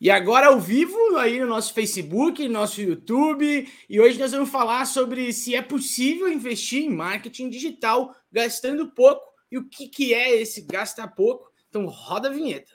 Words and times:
E 0.00 0.10
agora 0.10 0.48
ao 0.48 0.60
vivo 0.60 0.96
aí 1.16 1.40
no 1.40 1.46
nosso 1.46 1.72
Facebook, 1.72 2.46
no 2.46 2.52
nosso 2.52 2.80
YouTube, 2.80 3.68
e 3.88 4.00
hoje 4.00 4.18
nós 4.18 4.32
vamos 4.32 4.50
falar 4.50 4.84
sobre 4.86 5.32
se 5.32 5.54
é 5.54 5.62
possível 5.62 6.28
investir 6.28 6.84
em 6.84 6.90
marketing 6.90 7.48
digital 7.48 8.14
gastando 8.30 8.92
pouco 8.92 9.22
e 9.50 9.56
o 9.56 9.68
que, 9.68 9.88
que 9.88 10.12
é 10.12 10.40
esse 10.40 10.62
gastar 10.62 11.08
pouco. 11.08 11.48
Então 11.68 11.86
roda 11.86 12.28
a 12.28 12.32
vinheta. 12.32 12.72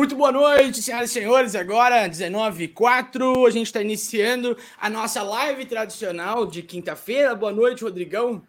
Muito 0.00 0.16
boa 0.16 0.32
noite, 0.32 0.80
senhoras 0.80 1.10
e 1.10 1.12
senhores. 1.12 1.54
Agora, 1.54 2.08
19h04, 2.08 3.46
a 3.46 3.50
gente 3.50 3.66
está 3.66 3.82
iniciando 3.82 4.56
a 4.80 4.88
nossa 4.88 5.22
live 5.22 5.66
tradicional 5.66 6.46
de 6.46 6.62
quinta-feira. 6.62 7.34
Boa 7.34 7.52
noite, 7.52 7.84
Rodrigão. 7.84 8.40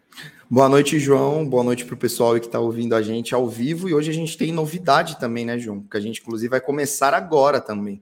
Boa 0.48 0.66
noite, 0.66 0.98
João. 0.98 1.46
Boa 1.46 1.62
noite 1.62 1.84
para 1.84 1.92
o 1.92 1.98
pessoal 1.98 2.40
que 2.40 2.46
está 2.46 2.58
ouvindo 2.58 2.94
a 2.94 3.02
gente 3.02 3.34
ao 3.34 3.46
vivo. 3.46 3.86
E 3.86 3.92
hoje 3.92 4.10
a 4.10 4.14
gente 4.14 4.38
tem 4.38 4.50
novidade 4.50 5.20
também, 5.20 5.44
né, 5.44 5.58
João? 5.58 5.82
Que 5.82 5.98
a 5.98 6.00
gente, 6.00 6.22
inclusive, 6.22 6.48
vai 6.48 6.60
começar 6.62 7.12
agora 7.12 7.60
também. 7.60 8.00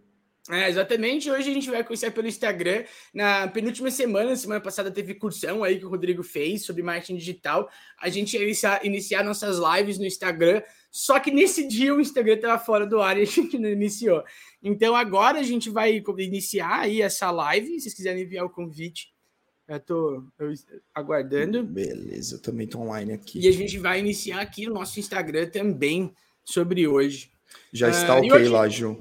É, 0.50 0.68
exatamente. 0.68 1.30
Hoje 1.30 1.50
a 1.50 1.54
gente 1.54 1.70
vai 1.70 1.84
conhecer 1.84 2.10
pelo 2.10 2.27
Instagram. 2.27 2.84
Na 3.14 3.46
penúltima 3.46 3.90
semana, 3.90 4.34
semana 4.34 4.60
passada, 4.60 4.90
teve 4.90 5.14
cursão 5.14 5.62
aí 5.62 5.78
que 5.78 5.86
o 5.86 5.88
Rodrigo 5.88 6.23
fez 6.23 6.64
sobre 6.64 6.82
marketing 6.82 7.16
digital. 7.16 7.70
A 8.00 8.09
gente 8.09 8.36
ia 8.36 8.42
iniciar, 8.42 8.84
iniciar 8.84 9.23
nossas 9.23 9.59
lives 9.59 9.98
no 9.98 10.04
Instagram. 10.04 10.62
Só 10.90 11.20
que 11.20 11.30
nesse 11.30 11.68
dia 11.68 11.95
o 11.95 12.00
Instagram 12.00 12.34
estava 12.34 12.59
fora 12.59 12.84
do 12.84 13.00
ar 13.00 13.16
e 13.16 13.23
a 13.23 13.24
gente 13.26 13.59
não 13.59 13.68
iniciou. 13.68 14.24
Então 14.62 14.96
agora 14.96 15.38
a 15.38 15.45
gente 15.45 15.70
vai 15.70 16.02
iniciar 16.18 16.80
aí 16.80 17.01
essa 17.01 17.30
live. 17.30 17.68
Se 17.74 17.82
vocês 17.82 17.95
quiserem 17.95 18.23
enviar 18.23 18.45
o 18.45 18.51
convite, 18.51 19.14
eu 19.68 19.76
estou 19.76 20.24
aguardando. 20.92 21.62
Beleza, 21.62 22.35
eu 22.35 22.42
também 22.42 22.64
estou 22.64 22.80
online 22.80 23.12
aqui. 23.12 23.38
E 23.38 23.46
a 23.46 23.52
gente 23.52 23.79
vai 23.79 24.01
iniciar 24.01 24.40
aqui 24.40 24.66
no 24.66 24.74
nosso 24.74 24.98
Instagram 24.98 25.48
também 25.48 26.12
sobre 26.45 26.88
hoje. 26.88 27.30
Já 27.73 27.88
está 27.88 28.16
uh, 28.16 28.18
ok 28.18 28.32
hoje... 28.32 28.48
lá, 28.48 28.68
Ju 28.68 28.98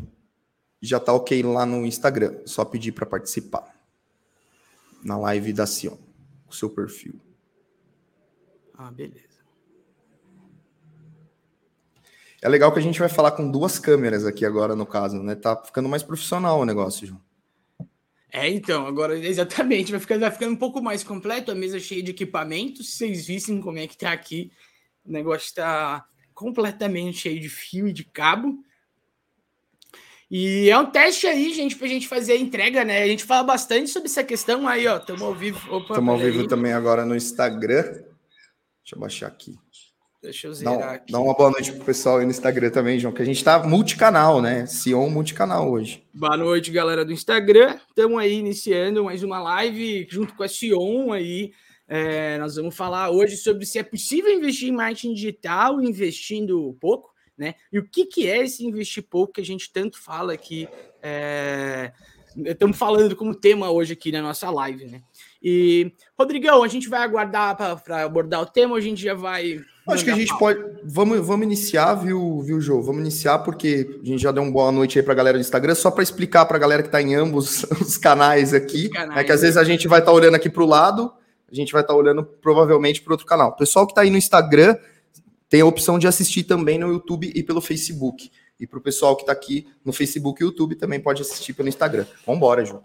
já 0.81 0.99
tá 0.99 1.13
ok 1.13 1.41
lá 1.43 1.65
no 1.65 1.85
Instagram. 1.85 2.39
Só 2.45 2.63
pedir 2.65 2.91
para 2.91 3.05
participar. 3.05 3.75
Na 5.03 5.17
live 5.17 5.53
da 5.53 5.65
Sion, 5.65 5.97
o 6.47 6.53
seu 6.53 6.69
perfil. 6.69 7.19
Ah, 8.77 8.91
beleza. 8.91 9.39
É 12.41 12.47
legal 12.47 12.71
que 12.71 12.79
a 12.79 12.81
gente 12.81 12.99
vai 12.99 13.09
falar 13.09 13.31
com 13.31 13.49
duas 13.49 13.77
câmeras 13.79 14.25
aqui 14.25 14.45
agora, 14.45 14.75
no 14.75 14.85
caso, 14.85 15.21
né? 15.21 15.35
Tá 15.35 15.55
ficando 15.57 15.89
mais 15.89 16.03
profissional 16.03 16.59
o 16.59 16.65
negócio, 16.65 17.05
João. 17.05 17.21
É, 18.31 18.47
então, 18.47 18.85
agora 18.85 19.17
exatamente, 19.17 19.91
vai 19.91 19.99
ficando, 19.99 20.21
vai 20.21 20.31
ficando 20.31 20.53
um 20.53 20.57
pouco 20.57 20.81
mais 20.81 21.03
completo, 21.03 21.51
a 21.51 21.55
mesa 21.55 21.79
cheia 21.79 22.03
de 22.03 22.11
equipamentos. 22.11 22.91
Se 22.91 22.97
vocês 22.99 23.27
vissem 23.27 23.59
como 23.59 23.79
é 23.79 23.87
que 23.87 23.97
tá 23.97 24.11
aqui, 24.11 24.51
o 25.03 25.11
negócio 25.11 25.47
está 25.47 26.05
completamente 26.33 27.17
cheio 27.17 27.39
de 27.39 27.49
fio 27.49 27.87
e 27.87 27.93
de 27.93 28.05
cabo. 28.05 28.63
E 30.31 30.69
é 30.69 30.77
um 30.77 30.85
teste 30.85 31.25
aí, 31.25 31.51
gente, 31.53 31.75
para 31.75 31.87
a 31.87 31.89
gente 31.89 32.07
fazer 32.07 32.33
a 32.33 32.37
entrega, 32.37 32.85
né? 32.85 33.01
A 33.01 33.07
gente 33.07 33.23
fala 33.23 33.43
bastante 33.43 33.89
sobre 33.89 34.09
essa 34.09 34.23
questão 34.23 34.67
aí, 34.67 34.85
ó. 34.85 34.97
Estamos 34.97 35.23
ao 35.23 35.33
vivo. 35.33 35.57
Estamos 35.79 36.09
ao 36.09 36.19
vivo 36.19 36.41
aí. 36.41 36.47
também 36.47 36.71
agora 36.71 37.03
no 37.03 37.15
Instagram. 37.15 37.81
Deixa 37.81 38.95
eu 38.95 38.99
baixar 38.99 39.27
aqui. 39.27 39.55
Deixa 40.21 40.47
eu 40.47 40.53
zerar 40.53 40.77
dá, 40.77 40.91
aqui. 40.91 41.11
Dá 41.11 41.19
uma 41.19 41.33
boa 41.33 41.49
noite 41.49 41.71
pro 41.71 41.83
pessoal 41.83 42.17
aí 42.17 42.25
no 42.25 42.31
Instagram 42.31 42.69
também, 42.69 42.99
João, 42.99 43.13
que 43.13 43.23
a 43.23 43.25
gente 43.25 43.43
tá 43.43 43.63
multicanal, 43.63 44.39
né? 44.39 44.67
Sion 44.67 45.09
multicanal 45.09 45.71
hoje. 45.71 46.03
Boa 46.13 46.37
noite, 46.37 46.69
galera 46.69 47.03
do 47.03 47.11
Instagram. 47.11 47.79
Estamos 47.87 48.19
aí 48.19 48.33
iniciando 48.33 49.05
mais 49.05 49.23
uma 49.23 49.41
live 49.41 50.05
junto 50.11 50.35
com 50.35 50.43
a 50.43 50.47
Sion 50.47 51.11
aí. 51.11 51.53
É, 51.87 52.37
nós 52.37 52.55
vamos 52.55 52.75
falar 52.75 53.09
hoje 53.09 53.35
sobre 53.35 53.65
se 53.65 53.79
é 53.79 53.83
possível 53.83 54.31
investir 54.31 54.69
em 54.69 54.73
marketing 54.73 55.15
digital 55.15 55.81
investindo 55.81 56.77
pouco 56.79 57.08
né? 57.39 57.55
E 57.71 57.79
o 57.79 57.83
que, 57.83 58.05
que 58.05 58.27
é 58.27 58.43
esse 58.43 58.65
investir 58.65 59.03
pouco 59.09 59.33
que 59.33 59.41
a 59.41 59.45
gente 59.45 59.71
tanto 59.71 59.99
fala 59.99 60.33
aqui? 60.33 60.67
É... 61.01 61.91
Estamos 62.35 62.77
falando 62.77 63.15
como 63.15 63.33
tema 63.33 63.71
hoje 63.71 63.93
aqui 63.93 64.11
na 64.11 64.21
nossa 64.21 64.49
live, 64.51 64.85
né? 64.85 65.01
E, 65.41 65.91
Rodrigão, 66.17 66.63
a 66.63 66.67
gente 66.67 66.87
vai 66.87 67.01
aguardar 67.01 67.55
para 67.55 68.03
abordar 68.03 68.41
o 68.41 68.45
tema, 68.45 68.77
a 68.77 68.81
gente 68.81 69.01
já 69.01 69.13
vai. 69.13 69.59
Acho 69.87 70.03
que 70.03 70.11
a 70.11 70.15
gente 70.15 70.37
pode. 70.37 70.63
Vamos, 70.83 71.25
vamos 71.25 71.45
iniciar, 71.45 71.95
viu, 71.95 72.41
viu, 72.41 72.61
Jô? 72.61 72.81
Vamos 72.81 73.01
iniciar, 73.01 73.39
porque 73.39 73.99
a 74.03 74.05
gente 74.05 74.21
já 74.21 74.31
deu 74.31 74.43
uma 74.43 74.51
boa 74.51 74.71
noite 74.71 74.99
aí 74.99 75.03
para 75.03 75.13
a 75.13 75.15
galera 75.15 75.37
do 75.37 75.41
Instagram, 75.41 75.73
só 75.73 75.89
para 75.89 76.03
explicar 76.03 76.45
para 76.45 76.57
a 76.57 76.59
galera 76.59 76.83
que 76.83 76.89
está 76.89 77.01
em 77.01 77.15
ambos 77.15 77.63
os 77.81 77.97
canais 77.97 78.53
aqui. 78.53 78.89
Canais, 78.89 79.19
é 79.19 79.23
que 79.23 79.31
às 79.31 79.41
vezes 79.41 79.57
a 79.57 79.63
gente 79.63 79.87
vai 79.87 79.99
estar 79.99 80.11
tá 80.11 80.15
olhando 80.15 80.35
aqui 80.35 80.49
para 80.49 80.63
o 80.63 80.67
lado, 80.67 81.11
a 81.51 81.55
gente 81.55 81.71
vai 81.71 81.81
estar 81.81 81.93
tá 81.93 81.99
olhando 81.99 82.23
provavelmente 82.23 83.01
para 83.01 83.13
outro 83.13 83.25
canal. 83.25 83.49
O 83.49 83.55
pessoal 83.55 83.87
que 83.87 83.91
está 83.91 84.01
aí 84.01 84.11
no 84.11 84.17
Instagram, 84.17 84.77
tem 85.49 85.61
a 85.61 85.65
opção 85.65 85.97
de 85.97 86.07
assistir 86.07 86.43
também 86.43 86.77
no 86.77 86.91
YouTube 86.91 87.31
e 87.33 87.43
pelo 87.43 87.59
Facebook. 87.59 88.31
E 88.59 88.67
para 88.67 88.77
o 88.77 88.81
pessoal 88.81 89.15
que 89.15 89.23
está 89.23 89.31
aqui 89.31 89.67
no 89.83 89.91
Facebook 89.91 90.41
e 90.41 90.45
YouTube 90.45 90.75
também 90.75 90.99
pode 90.99 91.21
assistir 91.21 91.53
pelo 91.53 91.69
Instagram. 91.69 92.05
Vamos 92.25 92.37
embora, 92.37 92.63
João. 92.63 92.83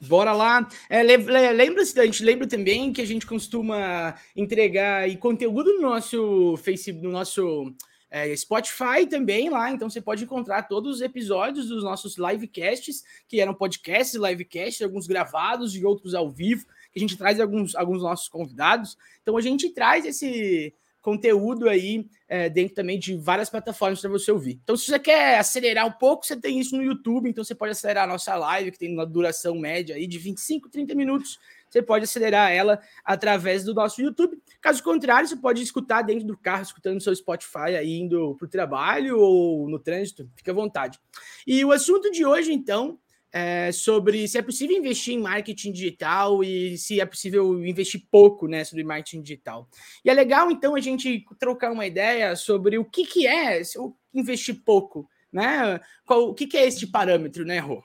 Bora 0.00 0.32
lá. 0.32 0.68
É, 0.88 1.02
lembra-se, 1.02 1.98
a 1.98 2.04
gente 2.04 2.22
lembra 2.22 2.46
também 2.46 2.92
que 2.92 3.00
a 3.00 3.06
gente 3.06 3.26
costuma 3.26 4.14
entregar 4.34 5.08
conteúdo 5.18 5.74
no 5.74 5.82
nosso 5.82 6.56
Facebook, 6.58 7.02
no 7.02 7.10
nosso 7.10 7.72
é, 8.10 8.34
Spotify 8.36 9.06
também 9.08 9.50
lá. 9.50 9.70
Então 9.70 9.88
você 9.88 10.00
pode 10.00 10.24
encontrar 10.24 10.64
todos 10.64 10.96
os 10.96 11.00
episódios 11.02 11.68
dos 11.68 11.82
nossos 11.82 12.16
livecasts, 12.16 13.02
que 13.26 13.40
eram 13.40 13.54
podcasts, 13.54 14.14
livecasts, 14.14 14.82
alguns 14.82 15.06
gravados 15.06 15.74
e 15.74 15.84
outros 15.84 16.14
ao 16.14 16.30
vivo, 16.30 16.66
que 16.92 16.98
a 16.98 17.00
gente 17.00 17.16
traz 17.16 17.40
alguns, 17.40 17.74
alguns 17.74 18.02
nossos 18.02 18.28
convidados. 18.28 18.96
Então 19.22 19.36
a 19.36 19.40
gente 19.40 19.70
traz 19.70 20.04
esse 20.04 20.74
conteúdo 21.06 21.68
aí 21.68 22.08
é, 22.28 22.48
dentro 22.48 22.74
também 22.74 22.98
de 22.98 23.16
várias 23.16 23.48
plataformas 23.48 24.00
para 24.00 24.10
você 24.10 24.32
ouvir. 24.32 24.58
Então, 24.60 24.76
se 24.76 24.86
você 24.86 24.98
quer 24.98 25.38
acelerar 25.38 25.86
um 25.86 25.92
pouco, 25.92 26.26
você 26.26 26.36
tem 26.36 26.58
isso 26.58 26.76
no 26.76 26.82
YouTube, 26.82 27.30
então 27.30 27.44
você 27.44 27.54
pode 27.54 27.70
acelerar 27.70 28.02
a 28.02 28.06
nossa 28.08 28.34
live, 28.34 28.72
que 28.72 28.78
tem 28.78 28.92
uma 28.92 29.06
duração 29.06 29.54
média 29.56 29.94
aí 29.94 30.04
de 30.04 30.18
25, 30.18 30.68
30 30.68 30.96
minutos. 30.96 31.38
Você 31.70 31.80
pode 31.80 32.02
acelerar 32.02 32.50
ela 32.50 32.80
através 33.04 33.62
do 33.62 33.72
nosso 33.72 34.02
YouTube. 34.02 34.36
Caso 34.60 34.82
contrário, 34.82 35.28
você 35.28 35.36
pode 35.36 35.62
escutar 35.62 36.02
dentro 36.02 36.26
do 36.26 36.36
carro, 36.36 36.62
escutando 36.62 36.94
no 36.94 37.00
seu 37.00 37.14
Spotify, 37.14 37.76
aí 37.78 38.00
indo 38.00 38.34
para 38.34 38.46
o 38.46 38.50
trabalho 38.50 39.20
ou 39.20 39.68
no 39.68 39.78
trânsito. 39.78 40.28
Fique 40.34 40.50
à 40.50 40.54
vontade. 40.54 40.98
E 41.46 41.64
o 41.64 41.70
assunto 41.70 42.10
de 42.10 42.26
hoje, 42.26 42.52
então, 42.52 42.98
é, 43.36 43.70
sobre 43.70 44.26
se 44.26 44.38
é 44.38 44.42
possível 44.42 44.78
investir 44.78 45.12
em 45.12 45.20
marketing 45.20 45.70
digital 45.70 46.42
e 46.42 46.78
se 46.78 47.02
é 47.02 47.04
possível 47.04 47.62
investir 47.66 48.02
pouco 48.10 48.48
né, 48.48 48.64
sobre 48.64 48.82
marketing 48.82 49.20
digital. 49.20 49.68
E 50.02 50.08
é 50.08 50.14
legal, 50.14 50.50
então, 50.50 50.74
a 50.74 50.80
gente 50.80 51.22
trocar 51.38 51.70
uma 51.70 51.84
ideia 51.84 52.34
sobre 52.34 52.78
o 52.78 52.84
que, 52.84 53.04
que 53.04 53.26
é 53.26 53.60
investir 54.14 54.62
pouco, 54.64 55.06
né? 55.30 55.78
Qual, 56.06 56.30
o 56.30 56.34
que, 56.34 56.46
que 56.46 56.56
é 56.56 56.66
este 56.66 56.86
parâmetro, 56.86 57.44
né, 57.44 57.58
Rô? 57.58 57.82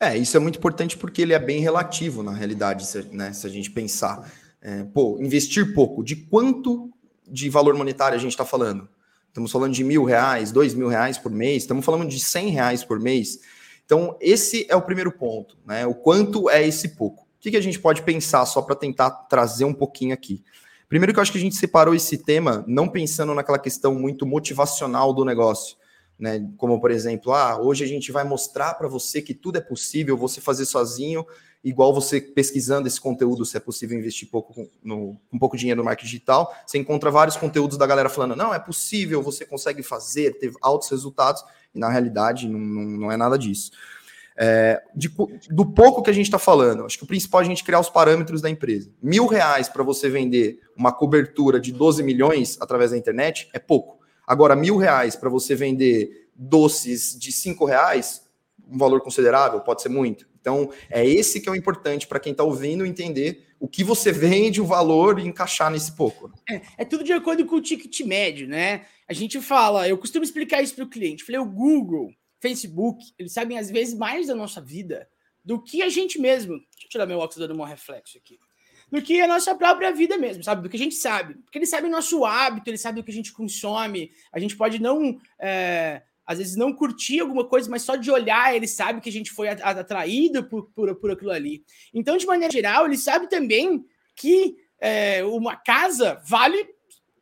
É, 0.00 0.16
isso 0.16 0.34
é 0.34 0.40
muito 0.40 0.58
importante 0.58 0.96
porque 0.96 1.20
ele 1.20 1.34
é 1.34 1.38
bem 1.38 1.60
relativo, 1.60 2.22
na 2.22 2.32
realidade, 2.32 2.86
se, 2.86 3.02
né, 3.12 3.34
se 3.34 3.46
a 3.46 3.50
gente 3.50 3.70
pensar. 3.70 4.32
É, 4.62 4.82
pô, 4.84 5.18
investir 5.20 5.74
pouco, 5.74 6.02
de 6.02 6.16
quanto 6.16 6.90
de 7.28 7.50
valor 7.50 7.74
monetário 7.74 8.16
a 8.16 8.20
gente 8.20 8.30
está 8.30 8.46
falando? 8.46 8.88
Estamos 9.28 9.52
falando 9.52 9.74
de 9.74 9.84
mil 9.84 10.04
reais, 10.04 10.50
dois 10.50 10.72
mil 10.72 10.88
reais 10.88 11.18
por 11.18 11.30
mês, 11.30 11.64
estamos 11.64 11.84
falando 11.84 12.08
de 12.08 12.18
cem 12.18 12.48
reais 12.48 12.82
por 12.82 12.98
mês. 12.98 13.38
Então, 13.86 14.16
esse 14.20 14.66
é 14.68 14.74
o 14.74 14.82
primeiro 14.82 15.12
ponto, 15.12 15.56
né? 15.64 15.86
O 15.86 15.94
quanto 15.94 16.50
é 16.50 16.66
esse 16.66 16.90
pouco? 16.90 17.22
O 17.22 17.26
que, 17.40 17.52
que 17.52 17.56
a 17.56 17.62
gente 17.62 17.78
pode 17.78 18.02
pensar 18.02 18.44
só 18.44 18.60
para 18.60 18.74
tentar 18.74 19.10
trazer 19.10 19.64
um 19.64 19.72
pouquinho 19.72 20.12
aqui? 20.12 20.42
Primeiro 20.88 21.12
que 21.12 21.18
eu 21.20 21.22
acho 21.22 21.32
que 21.32 21.38
a 21.38 21.40
gente 21.40 21.54
separou 21.54 21.94
esse 21.94 22.18
tema 22.18 22.64
não 22.66 22.88
pensando 22.88 23.32
naquela 23.32 23.58
questão 23.58 23.94
muito 23.94 24.26
motivacional 24.26 25.14
do 25.14 25.24
negócio, 25.24 25.76
né? 26.18 26.48
Como 26.56 26.80
por 26.80 26.90
exemplo, 26.90 27.32
ah, 27.32 27.60
hoje 27.60 27.84
a 27.84 27.86
gente 27.86 28.10
vai 28.10 28.24
mostrar 28.24 28.74
para 28.74 28.88
você 28.88 29.22
que 29.22 29.34
tudo 29.34 29.58
é 29.58 29.60
possível, 29.60 30.16
você 30.16 30.40
fazer 30.40 30.64
sozinho, 30.64 31.24
igual 31.62 31.92
você 31.92 32.20
pesquisando 32.20 32.86
esse 32.86 33.00
conteúdo, 33.00 33.44
se 33.44 33.56
é 33.56 33.60
possível 33.60 33.98
investir 33.98 34.28
pouco 34.30 34.68
no, 34.82 35.16
um 35.32 35.38
pouco 35.38 35.56
de 35.56 35.60
dinheiro 35.60 35.80
no 35.80 35.84
marketing 35.84 36.10
digital, 36.10 36.54
você 36.64 36.78
encontra 36.78 37.10
vários 37.10 37.36
conteúdos 37.36 37.76
da 37.76 37.86
galera 37.86 38.08
falando, 38.08 38.36
não, 38.36 38.54
é 38.54 38.58
possível, 38.58 39.22
você 39.22 39.44
consegue 39.44 39.82
fazer, 39.82 40.38
ter 40.38 40.52
altos 40.62 40.88
resultados, 40.88 41.44
e 41.76 41.78
na 41.78 41.88
realidade 41.88 42.48
não, 42.48 42.58
não, 42.58 42.82
não 42.82 43.12
é 43.12 43.16
nada 43.16 43.38
disso. 43.38 43.70
É, 44.38 44.82
de, 44.94 45.10
do 45.50 45.64
pouco 45.64 46.02
que 46.02 46.10
a 46.10 46.12
gente 46.12 46.26
está 46.26 46.38
falando, 46.38 46.84
acho 46.84 46.98
que 46.98 47.04
o 47.04 47.06
principal 47.06 47.40
é 47.40 47.44
a 47.44 47.46
gente 47.46 47.64
criar 47.64 47.80
os 47.80 47.88
parâmetros 47.88 48.42
da 48.42 48.50
empresa. 48.50 48.90
Mil 49.02 49.26
reais 49.26 49.68
para 49.68 49.82
você 49.82 50.10
vender 50.10 50.60
uma 50.76 50.92
cobertura 50.92 51.58
de 51.60 51.72
12 51.72 52.02
milhões 52.02 52.58
através 52.60 52.90
da 52.90 52.98
internet 52.98 53.48
é 53.52 53.58
pouco. 53.58 53.98
Agora, 54.26 54.56
mil 54.56 54.76
reais 54.76 55.16
para 55.16 55.30
você 55.30 55.54
vender 55.54 56.28
doces 56.34 57.18
de 57.18 57.32
cinco 57.32 57.64
reais, 57.64 58.22
um 58.66 58.78
valor 58.78 59.00
considerável, 59.00 59.60
pode 59.60 59.82
ser 59.82 59.88
muito. 59.88 60.26
Então, 60.40 60.70
é 60.90 61.04
esse 61.04 61.40
que 61.40 61.48
é 61.48 61.52
o 61.52 61.56
importante 61.56 62.06
para 62.06 62.20
quem 62.20 62.32
está 62.32 62.44
ouvindo 62.44 62.86
entender 62.86 63.46
o 63.58 63.66
que 63.66 63.82
você 63.82 64.12
vende, 64.12 64.60
o 64.60 64.66
valor 64.66 65.18
e 65.18 65.26
encaixar 65.26 65.70
nesse 65.70 65.92
pouco. 65.92 66.32
É, 66.48 66.60
é, 66.78 66.84
tudo 66.84 67.02
de 67.02 67.12
acordo 67.12 67.44
com 67.46 67.56
o 67.56 67.60
ticket 67.60 68.00
médio, 68.02 68.46
né? 68.46 68.86
A 69.08 69.12
gente 69.12 69.40
fala, 69.40 69.88
eu 69.88 69.96
costumo 69.96 70.24
explicar 70.24 70.62
isso 70.62 70.74
para 70.74 70.84
o 70.84 70.88
cliente. 70.88 71.24
Falei, 71.24 71.40
o 71.40 71.46
Google, 71.46 72.12
Facebook, 72.40 73.04
eles 73.18 73.32
sabem 73.32 73.58
às 73.58 73.70
vezes 73.70 73.94
mais 73.94 74.26
da 74.26 74.34
nossa 74.34 74.60
vida 74.60 75.08
do 75.44 75.62
que 75.62 75.82
a 75.82 75.88
gente 75.88 76.18
mesmo. 76.18 76.54
Deixa 76.54 76.86
eu 76.86 76.90
tirar 76.90 77.06
meu 77.06 77.18
óculos 77.18 77.36
dando 77.36 77.58
um 77.58 77.64
reflexo 77.64 78.18
aqui. 78.18 78.38
do 78.90 79.00
que 79.00 79.20
a 79.20 79.28
nossa 79.28 79.54
própria 79.54 79.92
vida 79.92 80.16
mesmo, 80.16 80.42
sabe? 80.44 80.62
Do 80.62 80.68
que 80.68 80.76
a 80.76 80.78
gente 80.78 80.96
sabe. 80.96 81.34
Porque 81.34 81.58
ele 81.58 81.66
sabe 81.66 81.86
o 81.86 81.90
nosso 81.90 82.24
hábito, 82.24 82.68
ele 82.68 82.78
sabe 82.78 83.00
o 83.00 83.04
que 83.04 83.10
a 83.10 83.14
gente 83.14 83.32
consome. 83.32 84.10
A 84.32 84.38
gente 84.38 84.56
pode 84.56 84.80
não. 84.80 85.18
É, 85.40 86.02
às 86.26 86.38
vezes 86.38 86.56
não 86.56 86.72
curtir 86.72 87.20
alguma 87.20 87.44
coisa, 87.44 87.70
mas 87.70 87.82
só 87.82 87.94
de 87.96 88.10
olhar 88.10 88.54
ele 88.54 88.66
sabe 88.66 89.00
que 89.00 89.08
a 89.08 89.12
gente 89.12 89.30
foi 89.30 89.48
atraído 89.48 90.44
por, 90.44 90.70
por, 90.72 90.94
por 90.96 91.10
aquilo 91.12 91.30
ali. 91.30 91.64
Então, 91.94 92.16
de 92.16 92.26
maneira 92.26 92.52
geral, 92.52 92.86
ele 92.86 92.98
sabe 92.98 93.28
também 93.28 93.84
que 94.14 94.56
é, 94.80 95.24
uma 95.24 95.56
casa 95.56 96.20
vale 96.26 96.66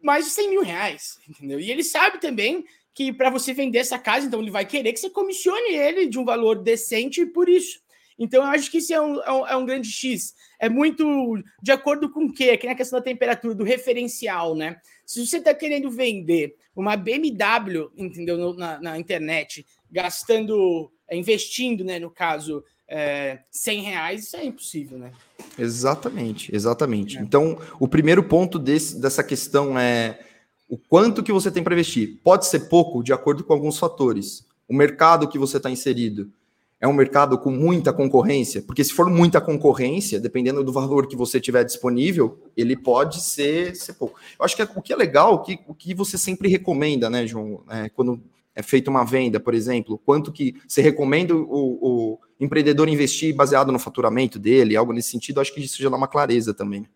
mais 0.02 0.24
de 0.26 0.30
100 0.32 0.50
mil 0.50 0.62
reais, 0.62 1.18
entendeu? 1.28 1.60
E 1.60 1.70
ele 1.70 1.82
sabe 1.82 2.18
também 2.18 2.64
que 2.94 3.12
para 3.12 3.28
você 3.28 3.52
vender 3.52 3.78
essa 3.78 3.98
casa, 3.98 4.26
então 4.26 4.40
ele 4.40 4.50
vai 4.50 4.64
querer 4.64 4.92
que 4.92 5.00
você 5.00 5.10
comissione 5.10 5.74
ele 5.74 6.06
de 6.06 6.18
um 6.18 6.24
valor 6.24 6.62
decente 6.62 7.26
por 7.26 7.48
isso. 7.48 7.83
Então, 8.18 8.42
eu 8.42 8.48
acho 8.48 8.70
que 8.70 8.78
isso 8.78 8.92
é 8.92 9.00
um, 9.00 9.20
é 9.22 9.32
um, 9.32 9.46
é 9.48 9.56
um 9.56 9.66
grande 9.66 9.88
X. 9.88 10.34
É 10.58 10.68
muito 10.68 11.42
de 11.62 11.72
acordo 11.72 12.10
com 12.10 12.26
o 12.26 12.32
quê? 12.32 12.50
Aqui 12.50 12.66
na 12.66 12.74
questão 12.74 12.98
da 12.98 13.04
temperatura, 13.04 13.54
do 13.54 13.64
referencial, 13.64 14.54
né? 14.54 14.76
Se 15.04 15.24
você 15.24 15.38
está 15.38 15.52
querendo 15.52 15.90
vender 15.90 16.56
uma 16.74 16.96
BMW, 16.96 17.90
entendeu, 17.96 18.54
na, 18.54 18.80
na 18.80 18.98
internet, 18.98 19.66
gastando, 19.90 20.90
é, 21.08 21.16
investindo, 21.16 21.84
né, 21.84 21.98
no 21.98 22.10
caso, 22.10 22.64
é, 22.88 23.40
100 23.50 23.82
reais, 23.82 24.24
isso 24.24 24.36
é 24.36 24.44
impossível, 24.44 24.98
né? 24.98 25.12
Exatamente, 25.58 26.54
exatamente. 26.54 27.18
É. 27.18 27.20
Então, 27.20 27.58
o 27.78 27.86
primeiro 27.86 28.22
ponto 28.24 28.58
desse, 28.58 29.00
dessa 29.00 29.22
questão 29.22 29.78
é 29.78 30.20
o 30.68 30.76
quanto 30.76 31.22
que 31.22 31.32
você 31.32 31.50
tem 31.50 31.62
para 31.62 31.74
investir. 31.74 32.20
Pode 32.22 32.46
ser 32.46 32.68
pouco, 32.68 33.02
de 33.02 33.12
acordo 33.12 33.44
com 33.44 33.52
alguns 33.52 33.78
fatores. 33.78 34.46
O 34.68 34.74
mercado 34.74 35.28
que 35.28 35.38
você 35.38 35.58
está 35.58 35.70
inserido 35.70 36.32
é 36.84 36.86
um 36.86 36.92
mercado 36.92 37.38
com 37.38 37.50
muita 37.50 37.94
concorrência, 37.94 38.60
porque 38.60 38.84
se 38.84 38.92
for 38.92 39.08
muita 39.08 39.40
concorrência, 39.40 40.20
dependendo 40.20 40.62
do 40.62 40.70
valor 40.70 41.06
que 41.06 41.16
você 41.16 41.40
tiver 41.40 41.64
disponível, 41.64 42.38
ele 42.54 42.76
pode 42.76 43.22
ser, 43.22 43.74
ser 43.74 43.94
pouco. 43.94 44.20
Eu 44.38 44.44
acho 44.44 44.54
que 44.54 44.60
é, 44.60 44.68
o 44.76 44.82
que 44.82 44.92
é 44.92 44.96
legal, 44.96 45.32
o 45.32 45.38
que, 45.38 45.58
o 45.66 45.74
que 45.74 45.94
você 45.94 46.18
sempre 46.18 46.46
recomenda, 46.46 47.08
né, 47.08 47.26
João, 47.26 47.62
é, 47.70 47.88
quando 47.88 48.20
é 48.54 48.62
feita 48.62 48.90
uma 48.90 49.02
venda, 49.02 49.40
por 49.40 49.54
exemplo, 49.54 49.98
quanto 50.04 50.30
que 50.30 50.56
você 50.68 50.82
recomenda 50.82 51.34
o, 51.34 51.48
o 51.48 52.18
empreendedor 52.38 52.86
investir 52.86 53.34
baseado 53.34 53.72
no 53.72 53.78
faturamento 53.78 54.38
dele, 54.38 54.76
algo 54.76 54.92
nesse 54.92 55.08
sentido, 55.08 55.40
acho 55.40 55.54
que 55.54 55.62
isso 55.62 55.82
já 55.82 55.88
dá 55.88 55.96
uma 55.96 56.06
clareza 56.06 56.52
também 56.52 56.86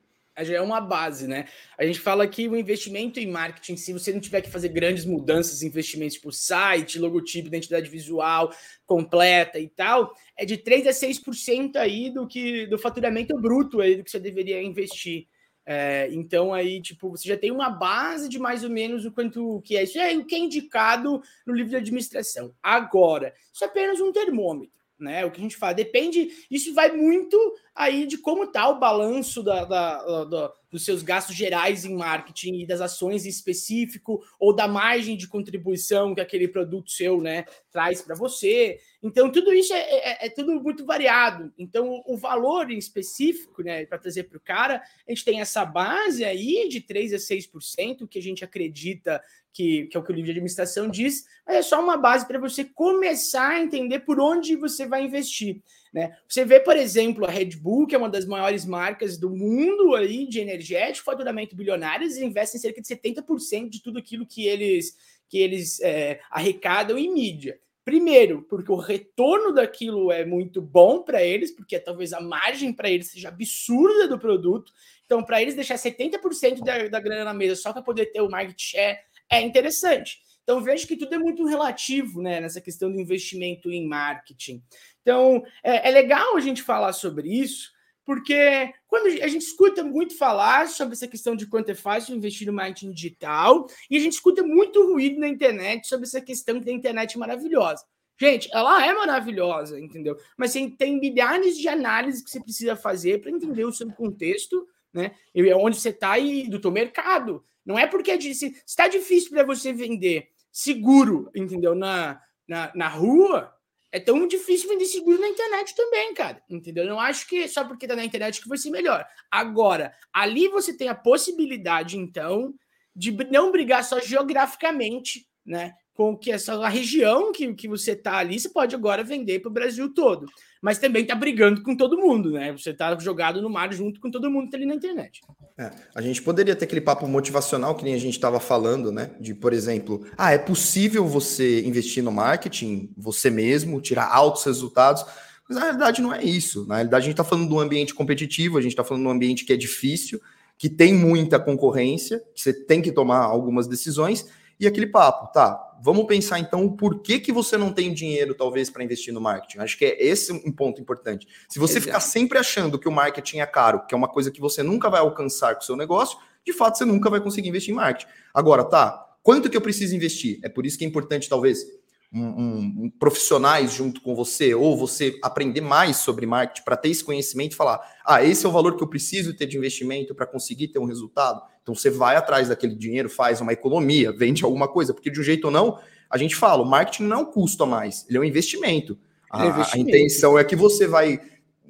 já 0.44 0.54
é 0.54 0.60
uma 0.60 0.80
base, 0.80 1.26
né? 1.26 1.46
A 1.76 1.84
gente 1.84 2.00
fala 2.00 2.26
que 2.26 2.48
o 2.48 2.56
investimento 2.56 3.18
em 3.18 3.26
marketing, 3.26 3.76
se 3.76 3.92
você 3.92 4.12
não 4.12 4.20
tiver 4.20 4.40
que 4.40 4.50
fazer 4.50 4.68
grandes 4.68 5.04
mudanças, 5.04 5.62
investimentos 5.62 6.18
por 6.18 6.32
site, 6.32 6.98
logotipo, 6.98 7.48
identidade 7.48 7.88
visual 7.88 8.52
completa 8.86 9.58
e 9.58 9.68
tal, 9.68 10.14
é 10.36 10.44
de 10.44 10.56
3 10.56 10.86
a 10.86 10.90
6% 10.90 11.76
aí 11.76 12.10
do 12.10 12.26
que 12.26 12.66
do 12.66 12.78
faturamento 12.78 13.38
bruto 13.40 13.80
aí 13.80 13.96
do 13.96 14.04
que 14.04 14.10
você 14.10 14.20
deveria 14.20 14.62
investir. 14.62 15.26
É, 15.70 16.08
então 16.12 16.54
aí, 16.54 16.80
tipo, 16.80 17.10
você 17.10 17.28
já 17.28 17.36
tem 17.36 17.50
uma 17.50 17.68
base 17.68 18.26
de 18.28 18.38
mais 18.38 18.64
ou 18.64 18.70
menos 18.70 19.04
o 19.04 19.12
quanto 19.12 19.60
que 19.62 19.76
é. 19.76 19.82
Isso 19.82 19.98
é 19.98 20.16
o 20.16 20.24
que 20.24 20.34
é 20.34 20.38
indicado 20.38 21.20
no 21.46 21.52
livro 21.52 21.68
de 21.70 21.76
administração. 21.76 22.54
Agora, 22.62 23.34
isso 23.52 23.64
é 23.64 23.66
apenas 23.66 24.00
um 24.00 24.10
termômetro 24.10 24.77
né? 24.98 25.24
O 25.24 25.30
que 25.30 25.38
a 25.38 25.42
gente 25.42 25.56
fala 25.56 25.72
depende, 25.72 26.28
isso 26.50 26.74
vai 26.74 26.90
muito 26.92 27.38
aí 27.74 28.06
de 28.06 28.18
como 28.18 28.44
está 28.44 28.68
o 28.68 28.78
balanço 28.78 29.42
da, 29.42 29.64
da, 29.64 30.24
da, 30.24 30.52
dos 30.70 30.84
seus 30.84 31.02
gastos 31.02 31.36
gerais 31.36 31.84
em 31.84 31.94
marketing 31.94 32.60
e 32.60 32.66
das 32.66 32.80
ações 32.80 33.24
em 33.24 33.28
específico 33.28 34.20
ou 34.38 34.54
da 34.54 34.66
margem 34.66 35.16
de 35.16 35.28
contribuição 35.28 36.14
que 36.14 36.20
aquele 36.20 36.48
produto 36.48 36.90
seu, 36.90 37.20
né, 37.20 37.44
traz 37.70 38.02
para 38.02 38.16
você. 38.16 38.78
Então 39.02 39.30
tudo 39.30 39.52
isso 39.52 39.72
é, 39.72 39.80
é, 39.80 40.26
é, 40.26 40.28
tudo 40.28 40.60
muito 40.60 40.84
variado. 40.84 41.52
Então 41.56 42.02
o 42.06 42.16
valor 42.16 42.70
em 42.70 42.78
específico, 42.78 43.62
né, 43.62 43.86
para 43.86 43.98
trazer 43.98 44.24
para 44.24 44.38
o 44.38 44.40
cara, 44.40 44.82
a 45.06 45.10
gente 45.10 45.24
tem 45.24 45.40
essa 45.40 45.64
base 45.64 46.24
aí 46.24 46.68
de 46.68 46.80
3 46.80 47.14
a 47.14 47.16
6% 47.16 48.08
que 48.08 48.18
a 48.18 48.22
gente 48.22 48.44
acredita 48.44 49.22
que, 49.52 49.86
que 49.86 49.96
é 49.96 50.00
o 50.00 50.02
que 50.02 50.10
o 50.10 50.14
livro 50.14 50.26
de 50.26 50.32
administração 50.32 50.88
diz, 50.88 51.24
mas 51.46 51.56
é 51.56 51.62
só 51.62 51.82
uma 51.82 51.96
base 51.96 52.26
para 52.26 52.38
você 52.38 52.64
começar 52.64 53.50
a 53.50 53.60
entender 53.60 54.00
por 54.00 54.20
onde 54.20 54.56
você 54.56 54.86
vai 54.86 55.04
investir. 55.04 55.62
Né? 55.92 56.16
Você 56.28 56.44
vê, 56.44 56.60
por 56.60 56.76
exemplo, 56.76 57.24
a 57.24 57.30
Red 57.30 57.56
Bull, 57.56 57.86
que 57.86 57.94
é 57.94 57.98
uma 57.98 58.10
das 58.10 58.26
maiores 58.26 58.64
marcas 58.64 59.16
do 59.16 59.30
mundo 59.30 59.94
aí 59.94 60.28
de 60.28 60.38
energético, 60.38 61.06
faturamento 61.06 61.56
bilionário, 61.56 62.04
eles 62.04 62.18
investem 62.18 62.60
cerca 62.60 62.80
de 62.80 62.88
70% 62.88 63.68
de 63.68 63.82
tudo 63.82 63.98
aquilo 63.98 64.26
que 64.26 64.46
eles, 64.46 64.96
que 65.28 65.38
eles 65.38 65.80
é, 65.80 66.20
arrecadam 66.30 66.98
em 66.98 67.12
mídia. 67.12 67.58
Primeiro, 67.88 68.42
porque 68.42 68.70
o 68.70 68.76
retorno 68.76 69.50
daquilo 69.50 70.12
é 70.12 70.22
muito 70.22 70.60
bom 70.60 71.02
para 71.02 71.22
eles, 71.22 71.50
porque 71.50 71.78
talvez 71.78 72.12
a 72.12 72.20
margem 72.20 72.70
para 72.70 72.90
eles 72.90 73.10
seja 73.10 73.28
absurda 73.30 74.06
do 74.06 74.18
produto. 74.18 74.70
Então, 75.06 75.24
para 75.24 75.40
eles 75.40 75.54
deixar 75.54 75.76
70% 75.76 76.62
da, 76.62 76.86
da 76.86 77.00
grana 77.00 77.24
na 77.24 77.32
mesa 77.32 77.56
só 77.56 77.72
para 77.72 77.80
poder 77.80 78.12
ter 78.12 78.20
o 78.20 78.28
market 78.28 78.60
share 78.60 78.98
é 79.30 79.40
interessante. 79.40 80.18
Então, 80.42 80.62
vejo 80.62 80.86
que 80.86 80.98
tudo 80.98 81.14
é 81.14 81.18
muito 81.18 81.46
relativo 81.46 82.20
né, 82.20 82.42
nessa 82.42 82.60
questão 82.60 82.92
do 82.92 83.00
investimento 83.00 83.70
em 83.70 83.88
marketing. 83.88 84.62
Então, 85.00 85.42
é, 85.64 85.88
é 85.88 85.90
legal 85.90 86.36
a 86.36 86.40
gente 86.40 86.62
falar 86.62 86.92
sobre 86.92 87.26
isso, 87.26 87.70
porque 88.08 88.72
quando 88.86 89.22
a 89.22 89.28
gente 89.28 89.42
escuta 89.42 89.84
muito 89.84 90.16
falar 90.16 90.66
sobre 90.68 90.94
essa 90.94 91.06
questão 91.06 91.36
de 91.36 91.46
quanto 91.46 91.68
é 91.68 91.74
fácil 91.74 92.16
investir 92.16 92.46
no 92.46 92.54
marketing 92.54 92.90
digital, 92.90 93.68
e 93.90 93.98
a 93.98 94.00
gente 94.00 94.14
escuta 94.14 94.42
muito 94.42 94.82
ruído 94.90 95.20
na 95.20 95.28
internet 95.28 95.86
sobre 95.86 96.06
essa 96.06 96.18
questão 96.18 96.58
que 96.58 96.70
a 96.70 96.72
internet 96.72 97.16
é 97.16 97.18
maravilhosa. 97.18 97.84
Gente, 98.18 98.48
ela 98.50 98.82
é 98.82 98.94
maravilhosa, 98.94 99.78
entendeu? 99.78 100.16
Mas 100.38 100.54
tem 100.54 100.98
milhares 100.98 101.58
de 101.58 101.68
análises 101.68 102.22
que 102.22 102.30
você 102.30 102.40
precisa 102.40 102.74
fazer 102.74 103.20
para 103.20 103.30
entender 103.30 103.66
o 103.66 103.72
seu 103.74 103.92
contexto, 103.92 104.66
né? 104.90 105.10
E 105.34 105.52
onde 105.52 105.78
você 105.78 105.90
está 105.90 106.18
e 106.18 106.48
do 106.48 106.58
teu 106.58 106.70
mercado. 106.70 107.44
Não 107.62 107.78
é 107.78 107.86
porque 107.86 108.16
disse, 108.16 108.58
está 108.66 108.88
difícil 108.88 109.32
para 109.32 109.44
você 109.44 109.70
vender 109.70 110.30
seguro, 110.50 111.30
entendeu? 111.36 111.74
Na, 111.74 112.18
na, 112.48 112.72
na 112.74 112.88
rua, 112.88 113.52
é 113.90 113.98
tão 113.98 114.26
difícil 114.26 114.68
vender 114.68 114.84
seguro 114.86 115.20
na 115.20 115.28
internet 115.28 115.74
também, 115.74 116.12
cara. 116.14 116.42
Entendeu? 116.48 116.84
Eu 116.84 116.90
não 116.90 117.00
acho 117.00 117.26
que 117.26 117.48
só 117.48 117.64
porque 117.64 117.86
tá 117.86 117.96
na 117.96 118.04
internet 118.04 118.40
que 118.40 118.48
vai 118.48 118.58
ser 118.58 118.70
melhor. 118.70 119.06
Agora, 119.30 119.94
ali 120.12 120.48
você 120.48 120.76
tem 120.76 120.88
a 120.88 120.94
possibilidade, 120.94 121.96
então, 121.96 122.54
de 122.94 123.12
não 123.30 123.50
brigar 123.50 123.84
só 123.84 124.00
geograficamente, 124.00 125.26
né? 125.44 125.72
Com 125.98 126.16
que 126.16 126.30
essa 126.30 126.68
região 126.68 127.32
que, 127.32 127.52
que 127.54 127.66
você 127.66 127.96
tá 127.96 128.18
ali, 128.18 128.38
você 128.38 128.48
pode 128.48 128.74
agora 128.74 129.02
vender 129.02 129.40
para 129.40 129.50
o 129.50 129.52
Brasil 129.52 129.92
todo 129.92 130.26
mas 130.60 130.78
também 130.78 131.02
está 131.02 131.14
brigando 131.14 131.62
com 131.62 131.76
todo 131.76 131.96
mundo, 131.96 132.32
né? 132.32 132.52
Você 132.52 132.70
está 132.70 132.96
jogado 132.98 133.40
no 133.40 133.48
mar 133.48 133.72
junto 133.72 134.00
com 134.00 134.10
todo 134.10 134.30
mundo 134.30 134.46
que 134.46 134.50
tá 134.50 134.56
ali 134.56 134.66
na 134.66 134.74
internet. 134.74 135.20
É, 135.56 135.70
a 135.94 136.02
gente 136.02 136.20
poderia 136.22 136.54
ter 136.54 136.64
aquele 136.64 136.80
papo 136.80 137.06
motivacional 137.06 137.74
que 137.74 137.84
nem 137.84 137.94
a 137.94 137.98
gente 137.98 138.14
estava 138.14 138.40
falando, 138.40 138.90
né? 138.90 139.10
De, 139.20 139.34
por 139.34 139.52
exemplo, 139.52 140.04
ah, 140.16 140.32
é 140.32 140.38
possível 140.38 141.06
você 141.06 141.64
investir 141.64 142.02
no 142.02 142.10
marketing, 142.10 142.90
você 142.96 143.30
mesmo, 143.30 143.80
tirar 143.80 144.08
altos 144.12 144.44
resultados, 144.44 145.04
mas 145.48 145.56
na 145.56 145.64
realidade 145.64 146.02
não 146.02 146.12
é 146.12 146.22
isso. 146.22 146.66
Na 146.66 146.76
realidade, 146.76 147.02
a 147.02 147.04
gente 147.04 147.14
está 147.14 147.24
falando 147.24 147.48
de 147.48 147.54
um 147.54 147.60
ambiente 147.60 147.94
competitivo, 147.94 148.58
a 148.58 148.60
gente 148.60 148.72
está 148.72 148.84
falando 148.84 149.04
de 149.04 149.08
um 149.08 149.12
ambiente 149.12 149.44
que 149.44 149.52
é 149.52 149.56
difícil, 149.56 150.20
que 150.56 150.68
tem 150.68 150.92
muita 150.92 151.38
concorrência, 151.38 152.20
que 152.34 152.42
você 152.42 152.52
tem 152.52 152.82
que 152.82 152.90
tomar 152.90 153.20
algumas 153.20 153.68
decisões, 153.68 154.26
e 154.58 154.66
aquele 154.66 154.86
papo, 154.86 155.32
tá? 155.32 155.64
Vamos 155.80 156.06
pensar 156.06 156.40
então 156.40 156.64
o 156.64 156.76
porquê 156.76 157.20
que 157.20 157.30
você 157.30 157.56
não 157.56 157.72
tem 157.72 157.94
dinheiro, 157.94 158.34
talvez, 158.34 158.68
para 158.68 158.82
investir 158.82 159.14
no 159.14 159.20
marketing. 159.20 159.58
Acho 159.58 159.78
que 159.78 159.84
é 159.84 160.04
esse 160.04 160.32
um 160.32 160.50
ponto 160.50 160.80
importante. 160.80 161.28
Se 161.48 161.58
você 161.58 161.74
Exato. 161.74 161.86
ficar 161.86 162.00
sempre 162.00 162.38
achando 162.38 162.78
que 162.78 162.88
o 162.88 162.92
marketing 162.92 163.38
é 163.38 163.46
caro, 163.46 163.86
que 163.86 163.94
é 163.94 163.96
uma 163.96 164.08
coisa 164.08 164.30
que 164.30 164.40
você 164.40 164.62
nunca 164.62 164.90
vai 164.90 165.00
alcançar 165.00 165.54
com 165.54 165.60
o 165.60 165.64
seu 165.64 165.76
negócio, 165.76 166.18
de 166.44 166.52
fato 166.52 166.78
você 166.78 166.84
nunca 166.84 167.08
vai 167.08 167.20
conseguir 167.20 167.48
investir 167.48 167.72
em 167.72 167.76
marketing. 167.76 168.10
Agora, 168.34 168.64
tá? 168.64 169.06
Quanto 169.22 169.50
que 169.50 169.56
eu 169.56 169.60
preciso 169.60 169.94
investir? 169.94 170.40
É 170.42 170.48
por 170.48 170.64
isso 170.66 170.78
que 170.78 170.84
é 170.84 170.88
importante, 170.88 171.28
talvez, 171.28 171.64
um, 172.12 172.84
um, 172.84 172.92
profissionais 172.98 173.72
junto 173.72 174.00
com 174.00 174.14
você, 174.14 174.54
ou 174.54 174.76
você 174.76 175.18
aprender 175.22 175.60
mais 175.60 175.98
sobre 175.98 176.24
marketing 176.24 176.64
para 176.64 176.76
ter 176.76 176.88
esse 176.88 177.04
conhecimento 177.04 177.52
e 177.52 177.56
falar: 177.56 177.80
ah, 178.04 178.24
esse 178.24 178.46
é 178.46 178.48
o 178.48 178.52
valor 178.52 178.76
que 178.76 178.82
eu 178.82 178.88
preciso 178.88 179.34
ter 179.34 179.46
de 179.46 179.58
investimento 179.58 180.14
para 180.14 180.26
conseguir 180.26 180.68
ter 180.68 180.78
um 180.78 180.86
resultado. 180.86 181.42
Então 181.62 181.74
você 181.74 181.90
vai 181.90 182.16
atrás 182.16 182.48
daquele 182.48 182.74
dinheiro, 182.74 183.10
faz 183.10 183.40
uma 183.40 183.52
economia, 183.52 184.10
vende 184.10 184.44
alguma 184.44 184.66
coisa, 184.66 184.94
porque 184.94 185.10
de 185.10 185.20
um 185.20 185.22
jeito 185.22 185.46
ou 185.46 185.50
não, 185.50 185.78
a 186.08 186.16
gente 186.16 186.34
fala: 186.34 186.62
o 186.62 186.66
marketing 186.66 187.04
não 187.04 187.18
é 187.18 187.20
um 187.20 187.26
custo 187.26 187.62
a 187.64 187.66
mais, 187.66 188.06
ele 188.08 188.16
é 188.18 188.20
um 188.20 188.24
investimento. 188.24 188.98
A, 189.30 189.44
é 189.44 189.48
investimento. 189.48 189.88
a 189.88 189.98
intenção 189.98 190.38
é 190.38 190.44
que 190.44 190.56
você 190.56 190.86
vai 190.86 191.20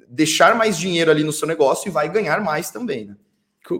deixar 0.07 0.55
mais 0.55 0.77
dinheiro 0.77 1.11
ali 1.11 1.23
no 1.23 1.33
seu 1.33 1.47
negócio 1.47 1.89
e 1.89 1.91
vai 1.91 2.09
ganhar 2.09 2.41
mais 2.41 2.71
também, 2.71 3.05
né? 3.05 3.15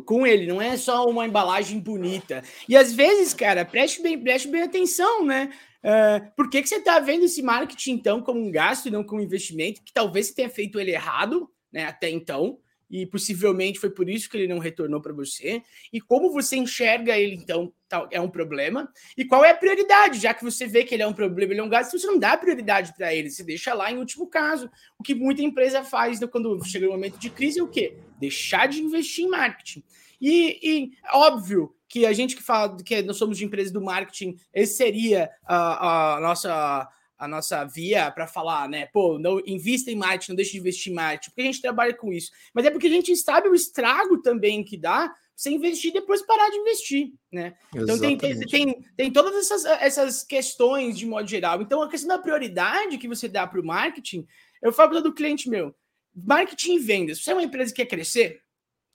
com 0.05 0.27
ele, 0.27 0.45
não 0.45 0.61
é 0.61 0.77
só 0.77 1.09
uma 1.09 1.25
embalagem 1.25 1.79
bonita. 1.79 2.43
E 2.67 2.77
às 2.77 2.93
vezes, 2.93 3.33
cara, 3.33 3.65
preste 3.65 4.03
bem, 4.03 4.19
preste 4.19 4.47
bem 4.47 4.61
atenção, 4.61 5.25
né? 5.25 5.49
Uh, 5.83 6.35
por 6.35 6.49
que, 6.49 6.61
que 6.61 6.69
você 6.69 6.75
está 6.75 6.99
vendo 6.99 7.25
esse 7.25 7.41
marketing, 7.41 7.91
então, 7.91 8.21
como 8.21 8.39
um 8.39 8.51
gasto 8.51 8.87
e 8.87 8.91
não 8.91 9.03
como 9.03 9.21
um 9.21 9.23
investimento? 9.23 9.81
Que 9.83 9.93
talvez 9.93 10.27
você 10.27 10.35
tenha 10.35 10.49
feito 10.49 10.79
ele 10.79 10.91
errado, 10.91 11.49
né, 11.71 11.85
até 11.85 12.09
então, 12.09 12.59
e 12.89 13.05
possivelmente 13.05 13.79
foi 13.79 13.91
por 13.91 14.09
isso 14.09 14.29
que 14.29 14.35
ele 14.35 14.47
não 14.47 14.57
retornou 14.57 14.99
para 14.99 15.13
você. 15.13 15.61
E 15.93 16.01
como 16.01 16.31
você 16.31 16.57
enxerga 16.57 17.17
ele, 17.17 17.35
então, 17.35 17.71
é 18.11 18.19
um 18.19 18.29
problema? 18.29 18.91
E 19.15 19.23
qual 19.23 19.45
é 19.45 19.51
a 19.51 19.55
prioridade? 19.55 20.19
Já 20.19 20.33
que 20.33 20.43
você 20.43 20.65
vê 20.65 20.83
que 20.83 20.95
ele 20.95 21.03
é 21.03 21.07
um 21.07 21.13
problema, 21.13 21.53
ele 21.53 21.61
é 21.61 21.63
um 21.63 21.69
gasto, 21.69 21.97
você 21.97 22.07
não 22.07 22.17
dá 22.17 22.35
prioridade 22.35 22.93
para 22.95 23.13
ele, 23.13 23.29
você 23.29 23.43
deixa 23.43 23.73
lá 23.73 23.91
em 23.91 23.97
último 23.97 24.27
caso. 24.27 24.69
O 24.97 25.03
que 25.03 25.13
muita 25.13 25.43
empresa 25.43 25.83
faz 25.83 26.19
né, 26.19 26.27
quando 26.27 26.63
chega 26.65 26.87
o 26.87 26.89
um 26.89 26.93
momento 26.93 27.19
de 27.19 27.29
crise 27.29 27.59
é 27.59 27.63
o 27.63 27.67
quê? 27.67 27.97
deixar 28.19 28.67
de 28.67 28.81
investir 28.81 29.25
em 29.25 29.29
marketing. 29.29 29.83
E, 30.21 30.59
e 30.61 30.91
óbvio 31.13 31.73
que 31.89 32.05
a 32.05 32.13
gente 32.13 32.35
que 32.35 32.43
fala 32.43 32.77
que 32.81 33.01
nós 33.01 33.17
somos 33.17 33.37
de 33.37 33.43
empresa 33.43 33.73
do 33.73 33.81
marketing, 33.81 34.37
esse 34.53 34.77
seria 34.77 35.29
a, 35.43 36.17
a 36.17 36.21
nossa 36.21 36.89
a 37.17 37.27
nossa 37.27 37.65
via 37.65 38.09
para 38.09 38.25
falar, 38.25 38.69
né? 38.69 38.85
Pô, 38.93 39.19
não 39.19 39.41
invista 39.45 39.91
em 39.91 39.95
marketing, 39.95 40.31
não 40.31 40.35
deixe 40.37 40.53
de 40.53 40.59
investir 40.59 40.89
em 40.89 40.95
marketing, 40.95 41.31
porque 41.31 41.41
a 41.41 41.45
gente 41.45 41.61
trabalha 41.61 41.93
com 41.93 42.13
isso. 42.13 42.31
Mas 42.53 42.65
é 42.65 42.71
porque 42.71 42.87
a 42.87 42.89
gente 42.89 43.13
sabe 43.17 43.49
o 43.49 43.53
estrago 43.53 44.21
também 44.21 44.63
que 44.63 44.77
dá 44.77 45.13
você 45.35 45.49
investir 45.49 45.89
e 45.89 45.93
depois 45.93 46.21
parar 46.21 46.49
de 46.49 46.57
investir, 46.57 47.13
né? 47.29 47.55
Então 47.75 47.99
tem, 47.99 48.17
tem, 48.17 48.81
tem, 48.95 49.11
todas 49.11 49.35
essas, 49.35 49.65
essas 49.81 50.23
questões 50.23 50.97
de 50.97 51.05
modo 51.05 51.27
geral. 51.27 51.61
Então 51.61 51.81
a 51.81 51.89
questão 51.89 52.07
da 52.07 52.21
prioridade 52.21 52.97
que 52.97 53.07
você 53.07 53.27
dá 53.27 53.45
para 53.45 53.59
o 53.59 53.65
marketing, 53.65 54.25
eu 54.61 54.71
falo 54.71 55.01
do 55.01 55.13
cliente 55.13 55.49
meu, 55.49 55.75
marketing 56.15 56.75
e 56.75 56.79
vendas. 56.79 57.17
Se 57.17 57.25
você 57.25 57.31
é 57.31 57.35
uma 57.35 57.43
empresa 57.43 57.73
que 57.73 57.83
quer 57.83 57.89
crescer, 57.89 58.41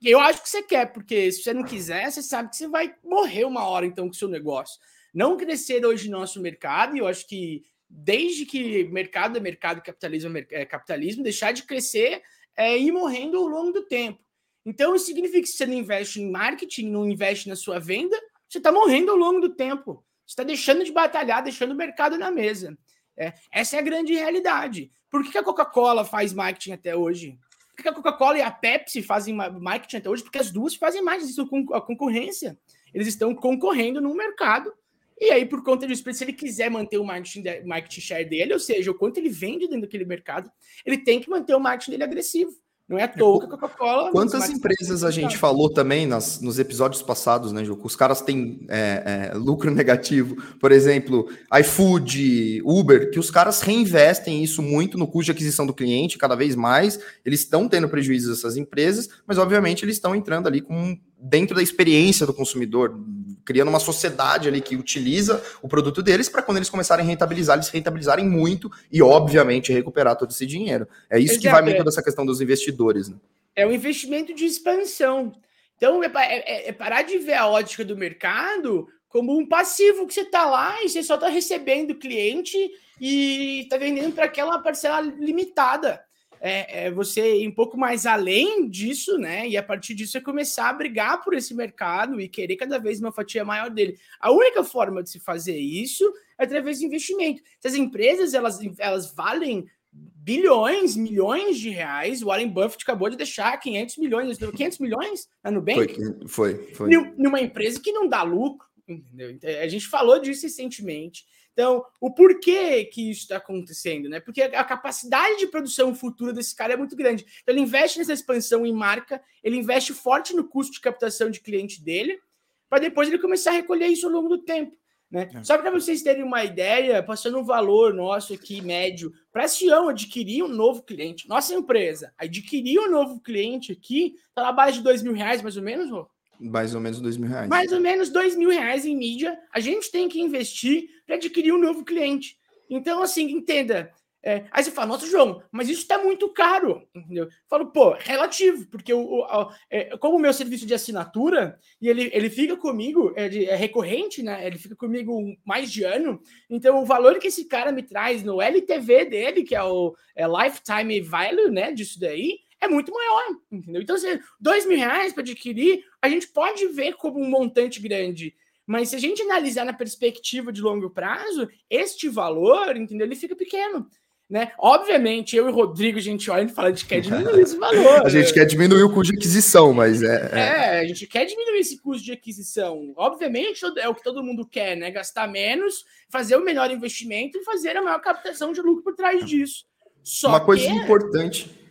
eu 0.03 0.21
acho 0.21 0.43
que 0.43 0.49
você 0.49 0.63
quer, 0.63 0.93
porque 0.93 1.31
se 1.33 1.43
você 1.43 1.55
não 1.55 1.65
quiser, 1.65 2.11
você 2.11 2.23
sabe 2.23 2.51
que 2.51 2.57
você 2.57 2.69
vai 2.69 2.95
morrer 3.03 3.45
uma 3.45 3.67
hora 3.67 3.87
então 3.87 4.07
com 4.07 4.13
o 4.13 4.17
seu 4.17 4.29
negócio. 4.29 4.79
Não 5.13 5.37
crescer 5.37 5.85
hoje 5.87 6.11
no 6.11 6.19
nosso 6.19 6.41
mercado, 6.41 6.97
e 6.97 6.99
eu 6.99 7.07
acho 7.07 7.27
que 7.27 7.63
desde 7.89 8.45
que 8.45 8.85
mercado 8.85 9.39
é 9.39 9.41
mercado, 9.41 9.81
capitalismo 9.81 10.37
é 10.51 10.65
capitalismo, 10.65 11.23
deixar 11.23 11.53
de 11.53 11.63
crescer 11.63 12.23
é 12.57 12.77
ir 12.77 12.93
morrendo 12.93 13.39
ao 13.39 13.47
longo 13.47 13.73
do 13.73 13.83
tempo. 13.83 14.21
Então, 14.65 14.95
isso 14.95 15.07
significa 15.07 15.41
que 15.41 15.47
se 15.47 15.57
você 15.57 15.67
não 15.67 15.75
investe 15.75 16.21
em 16.21 16.31
marketing, 16.31 16.91
não 16.91 17.09
investe 17.09 17.49
na 17.49 17.57
sua 17.57 17.79
venda, 17.79 18.17
você 18.49 18.59
está 18.59 18.73
morrendo 18.73 19.11
ao 19.11 19.17
longo 19.17 19.41
do 19.41 19.55
tempo. 19.55 20.05
Você 20.25 20.33
está 20.33 20.43
deixando 20.43 20.85
de 20.85 20.93
batalhar, 20.93 21.43
deixando 21.43 21.73
o 21.73 21.77
mercado 21.77 22.17
na 22.17 22.31
mesa. 22.31 22.77
É, 23.17 23.35
essa 23.53 23.77
é 23.77 23.79
a 23.79 23.83
grande 23.83 24.15
realidade. 24.15 24.91
Por 25.11 25.23
que 25.23 25.37
a 25.37 25.43
Coca-Cola 25.43 26.05
faz 26.05 26.33
marketing 26.33 26.73
até 26.73 26.97
hoje? 26.97 27.39
Que 27.77 27.89
a 27.89 27.93
Coca-Cola 27.93 28.39
e 28.39 28.43
a 28.43 28.51
Pepsi 28.51 29.03
fazem 29.03 29.35
marketing 29.35 29.97
até 29.97 30.09
hoje? 30.09 30.23
Porque 30.23 30.39
as 30.39 30.51
duas 30.51 30.75
fazem 30.75 31.03
marketing, 31.03 31.31
isso 31.31 31.49
a 31.73 31.81
concorrência. 31.81 32.59
Eles 32.93 33.09
estão 33.09 33.35
concorrendo 33.35 34.01
no 34.01 34.15
mercado 34.15 34.73
e 35.21 35.31
aí, 35.31 35.47
por 35.47 35.63
conta 35.63 35.87
disso, 35.87 36.03
se 36.13 36.25
ele 36.25 36.33
quiser 36.33 36.71
manter 36.71 36.99
o 36.99 37.05
marketing, 37.05 37.45
marketing 37.65 38.01
share 38.01 38.25
dele, 38.25 38.53
ou 38.53 38.59
seja, 38.59 38.91
o 38.91 38.95
quanto 38.95 39.19
ele 39.19 39.29
vende 39.29 39.67
dentro 39.67 39.83
daquele 39.83 40.05
mercado, 40.05 40.51
ele 40.85 40.99
tem 40.99 41.21
que 41.21 41.31
manter 41.31 41.55
o 41.55 41.61
marketing 41.61 41.93
dele 41.93 42.05
agressivo. 42.05 42.53
Não 42.87 42.99
é 42.99 43.05
à 43.05 43.09
toa 43.09 43.41
que 43.41 43.47
a 43.47 43.49
Coca-Cola. 43.49 44.11
Quantas 44.11 44.51
empresas 44.51 45.03
a 45.05 45.11
gente 45.11 45.39
falou 45.39 45.73
também 45.73 46.07
nas, 46.07 46.41
nos 46.41 46.59
episódios 46.59 47.01
passados, 47.01 47.51
né, 47.51 47.65
Ju? 47.65 47.79
Os 47.83 47.97
caras 47.97 48.21
têm 48.21 48.67
é, 48.69 49.31
é, 49.33 49.35
lucro 49.35 49.71
negativo. 49.71 50.37
Por 50.61 50.71
exemplo, 50.71 51.27
iFood, 51.61 52.61
Uber, 52.63 53.11
que 53.11 53.19
os 53.19 53.31
caras 53.31 53.63
reinvestem 53.63 54.45
isso 54.45 54.61
muito 54.61 54.99
no 54.99 55.07
custo 55.07 55.27
de 55.27 55.31
aquisição 55.31 55.67
do 55.67 55.73
cliente, 55.73 56.19
cada 56.19 56.35
vez 56.35 56.55
mais. 56.55 57.01
Eles 57.25 57.41
estão 57.41 57.69
tendo 57.69 57.89
prejuízos 57.89 58.39
essas 58.39 58.57
empresas, 58.59 59.09
mas 59.27 59.39
obviamente 59.39 59.83
eles 59.83 59.97
estão 59.97 60.15
entrando 60.15 60.47
ali 60.47 60.61
com 60.61 60.99
dentro 61.19 61.57
da 61.57 61.63
experiência 61.63 62.27
do 62.27 62.35
consumidor, 62.35 63.01
criando 63.45 63.69
uma 63.69 63.81
sociedade 63.81 64.49
ali 64.49 64.61
que 64.61 64.77
utiliza 64.77 65.43
o 65.63 65.69
produto 65.69 66.03
deles 66.03 66.29
para 66.29 66.43
quando 66.43 66.59
eles 66.59 66.71
começarem 66.71 67.05
a 67.05 67.09
rentabilizar, 67.09 67.57
eles 67.57 67.69
rentabilizarem 67.69 68.29
muito 68.29 68.71
e, 68.91 69.03
obviamente, 69.03 69.73
recuperar 69.73 70.17
todo 70.17 70.31
esse 70.31 70.47
dinheiro. 70.47 70.89
É 71.11 71.19
isso 71.19 71.35
Exato. 71.35 71.41
que 71.41 71.51
vai 71.51 71.63
muito 71.63 71.85
dessa 71.85 72.03
questão 72.03 72.25
dos 72.25 72.41
investidores. 72.41 73.09
Né? 73.09 73.17
É 73.55 73.67
um 73.67 73.73
investimento 73.73 74.35
de 74.35 74.45
expansão. 74.45 75.33
Então, 75.77 76.03
é, 76.03 76.11
é, 76.17 76.69
é, 76.69 76.73
parar 76.73 77.03
de 77.03 77.19
ver 77.19 77.35
a 77.35 77.47
ótica 77.47 77.85
do 77.85 77.97
mercado 77.97 78.89
como 79.09 79.37
um 79.39 79.47
passivo 79.47 80.07
que 80.07 80.15
você 80.15 80.23
está 80.23 80.45
lá 80.45 80.83
e 80.83 80.89
você 80.89 81.03
só 81.03 81.15
está 81.15 81.29
recebendo 81.29 81.95
cliente 81.95 82.59
e 83.01 83.61
está 83.61 83.77
vendendo 83.77 84.13
para 84.13 84.25
aquela 84.25 84.59
parcela 84.59 85.01
limitada 85.01 86.01
é, 86.47 86.85
é, 86.85 86.91
você 86.91 87.39
ir 87.39 87.49
um 87.49 87.55
pouco 87.55 87.75
mais 87.79 88.05
além 88.05 88.69
disso, 88.69 89.17
né? 89.17 89.49
E 89.49 89.57
a 89.57 89.63
partir 89.63 89.95
disso 89.95 90.19
é 90.19 90.21
começar 90.21 90.69
a 90.69 90.75
brigar 90.75 91.25
por 91.25 91.33
esse 91.33 91.55
mercado 91.55 92.21
e 92.21 92.29
querer 92.29 92.57
cada 92.57 92.79
vez 92.79 93.01
uma 93.01 93.11
fatia 93.11 93.43
maior 93.47 93.71
dele. 93.71 93.99
A 94.21 94.31
única 94.31 94.63
forma 94.63 95.03
de 95.03 95.09
se 95.09 95.19
fazer 95.19 95.57
isso 95.57 96.05
é 96.39 96.45
através 96.45 96.81
de 96.81 96.85
investimento. 96.85 97.43
Se 97.59 97.69
as 97.69 97.75
empresas 97.75 98.35
elas, 98.35 98.59
elas 98.79 99.11
valem 99.15 99.67
bilhões, 99.91 100.95
milhões 100.97 101.59
de 101.59 101.71
reais. 101.71 102.21
O 102.21 102.27
Warren 102.27 102.51
Buffett 102.51 102.85
acabou 102.85 103.09
de 103.09 103.17
deixar 103.17 103.57
500 103.57 103.97
milhões, 103.97 104.37
500 104.37 104.79
milhões 104.81 105.29
na 105.43 105.51
Nubank. 105.51 105.95
Foi, 106.27 106.57
foi. 106.57 106.75
foi. 106.75 106.91
Numa 107.17 107.41
empresa 107.41 107.81
que 107.81 107.91
não 107.91 108.07
dá 108.07 108.23
lucro, 108.23 108.69
entendeu? 108.87 109.31
Então, 109.31 109.49
a 109.49 109.69
gente 109.69 109.89
falou 109.89 110.21
disso 110.21 110.43
recentemente. 110.43 111.25
Então, 111.55 111.85
o 112.01 112.13
porquê 112.13 112.85
que 112.85 113.11
isso 113.11 113.23
está 113.23 113.37
acontecendo, 113.37 114.09
né? 114.09 114.19
Porque 114.19 114.43
a 114.43 114.65
capacidade 114.65 115.39
de 115.39 115.47
produção 115.47 115.95
futura 115.95 116.33
desse 116.33 116.55
cara 116.55 116.75
é 116.75 116.77
muito 116.77 116.97
grande. 116.97 117.25
Então, 117.43 117.55
ele 117.55 117.63
investe 117.63 117.99
nessa 117.99 118.13
expansão 118.13 118.67
em 118.67 118.73
marca, 118.73 119.23
ele 119.43 119.57
investe 119.57 119.95
forte 119.95 120.35
no 120.35 120.49
custo 120.49 120.75
de 120.75 120.81
captação 120.81 121.31
de 121.31 121.41
cliente 121.41 121.81
dele, 121.81 122.21
para 122.69 122.81
depois 122.81 123.09
ele 123.09 123.21
começar 123.21 123.53
a 123.53 123.55
recolher 123.55 123.87
isso 123.87 124.07
ao 124.07 124.13
longo 124.13 124.29
do 124.29 124.39
tempo. 124.39 124.77
Né? 125.09 125.31
É. 125.33 125.45
Só 125.45 125.57
para 125.57 125.71
vocês 125.71 126.03
terem 126.03 126.25
uma 126.25 126.43
ideia, 126.43 127.01
passando 127.01 127.39
um 127.39 127.45
valor 127.45 127.95
nosso 127.95 128.35
aqui 128.35 128.61
médio, 128.61 129.13
para 129.33 129.45
a 129.45 129.49
Sião 129.49 129.89
adquirir 129.89 130.43
um 130.43 130.49
novo 130.49 130.83
cliente, 130.83 131.29
nossa 131.29 131.55
empresa 131.55 132.13
adquirir 132.19 132.81
um 132.81 132.91
novo 132.91 133.21
cliente 133.21 133.71
aqui, 133.71 134.17
está 134.29 134.43
na 134.43 134.51
base 134.51 134.79
de 134.79 134.83
dois 134.83 135.05
mil 135.05 135.13
reais 135.13 135.41
mais 135.41 135.57
ou 135.57 135.63
menos, 135.63 135.89
Rô? 135.89 136.11
Mais 136.39 136.75
ou 136.75 136.81
menos 136.81 137.01
dois 137.01 137.17
mil 137.17 137.29
reais. 137.29 137.49
Mais 137.49 137.73
ou 137.73 137.81
menos 137.81 138.11
dois 138.11 138.37
mil 138.37 138.51
reais 138.51 138.85
em 138.85 138.97
mídia. 138.97 139.39
A 139.53 139.61
gente 139.61 139.91
tem 139.91 140.09
que 140.09 140.21
investir 140.21 140.89
para 141.07 141.17
adquirir 141.17 141.53
um 141.53 141.61
novo 141.61 141.85
cliente. 141.85 142.39
Então, 142.69 143.03
assim, 143.03 143.31
entenda. 143.31 143.93
É, 144.27 144.47
aí 144.51 144.65
você 144.65 144.71
fala, 144.71 144.87
nossa, 144.87 145.07
João, 145.07 145.43
mas 145.53 145.69
isso 145.69 145.83
está 145.83 146.03
muito 146.03 146.31
caro. 146.31 146.83
Entendeu? 146.95 147.25
Eu 147.25 147.31
falo, 147.47 147.67
pô, 147.67 147.91
relativo, 147.93 148.67
porque 148.69 148.93
o, 148.95 149.21
o, 149.21 149.53
é, 149.69 149.97
como 149.99 150.17
o 150.17 150.19
meu 150.19 150.33
serviço 150.33 150.65
de 150.65 150.73
assinatura, 150.73 151.59
e 151.81 151.89
ele, 151.89 152.11
ele 152.11 152.31
fica 152.31 152.57
comigo, 152.57 153.13
é, 153.17 153.29
de, 153.29 153.45
é, 153.45 153.55
recorrente, 153.55 154.23
né? 154.23 154.47
Ele 154.47 154.57
fica 154.57 154.75
comigo 154.75 155.21
mais 155.45 155.71
de 155.71 155.85
ano. 155.85 156.23
Então, 156.49 156.83
o 156.83 156.87
valor 156.87 157.19
que 157.19 157.27
esse 157.27 157.45
cara 157.45 157.71
me 157.71 157.83
traz 157.83 158.23
no 158.23 158.41
LTV 158.41 159.05
dele, 159.05 159.43
que 159.43 159.55
é 159.55 159.63
o 159.63 159.95
é 160.17 160.27
Lifetime 160.27 161.03
Value, 161.03 161.51
né? 161.51 161.71
Disso 161.73 162.01
daí, 162.01 162.39
é 162.65 162.69
muito 162.69 162.93
maior, 162.93 163.37
entendeu? 163.51 163.83
Então, 163.83 163.97
se 163.97 164.21
dois 164.41 164.67
mil 164.67 164.79
reais 164.79 165.13
para 165.13 165.23
adquirir, 165.23 165.85
a 166.01 166.09
gente 166.09 166.29
pode 166.29 166.67
ver 166.69 166.95
como 166.95 167.21
um 167.21 167.29
montante 167.29 167.81
grande. 167.81 168.35
Mas 168.67 168.91
se 168.91 168.97
a 168.97 168.99
gente 168.99 169.23
analisar 169.23 169.65
na 169.65 169.73
perspectiva 169.73 170.53
de 170.53 170.63
longo 170.63 170.91
prazo, 170.91 171.49
este 171.69 172.09
valor, 172.09 172.77
entendeu? 172.77 173.07
Ele 173.07 173.17
fica 173.17 173.37
pequeno. 173.37 173.87
Né? 174.29 174.53
Obviamente, 174.59 175.37
eu 175.37 175.47
e 175.47 175.51
o 175.51 175.55
Rodrigo, 175.55 175.99
a 175.99 176.03
gente 176.03 176.31
olha 176.31 176.45
e 176.45 176.49
fala, 176.49 176.69
a 176.69 176.71
gente 176.71 176.87
quer 176.87 177.01
diminuir 177.01 177.43
esse 177.43 177.57
valor. 177.61 178.07
a 178.07 178.09
gente 178.09 178.33
quer 178.33 178.47
diminuir 178.47 178.83
o 178.83 178.91
custo 178.91 179.13
de 179.13 179.19
aquisição, 179.19 179.75
mas 179.75 180.03
é, 180.03 180.31
é, 180.33 180.39
é. 180.39 180.81
a 180.81 180.85
gente 180.87 181.07
quer 181.07 181.27
diminuir 181.27 181.59
esse 181.59 181.79
custo 181.79 182.03
de 182.03 182.13
aquisição. 182.13 182.95
Obviamente, 182.97 183.61
é 183.79 183.87
o 183.87 183.95
que 183.95 184.03
todo 184.03 184.23
mundo 184.23 184.47
quer, 184.47 184.77
né? 184.77 184.91
Gastar 184.91 185.29
menos, 185.29 185.85
fazer 186.09 186.37
o 186.37 186.45
melhor 186.45 186.71
investimento 186.71 187.37
e 187.37 187.45
fazer 187.45 187.77
a 187.77 187.83
maior 187.83 188.01
captação 188.01 188.51
de 188.51 188.63
lucro 188.63 188.83
por 188.83 188.95
trás 188.95 189.25
disso. 189.27 189.67
Só 190.03 190.29
Uma 190.29 190.45
coisa 190.45 190.67
importante 190.67 191.64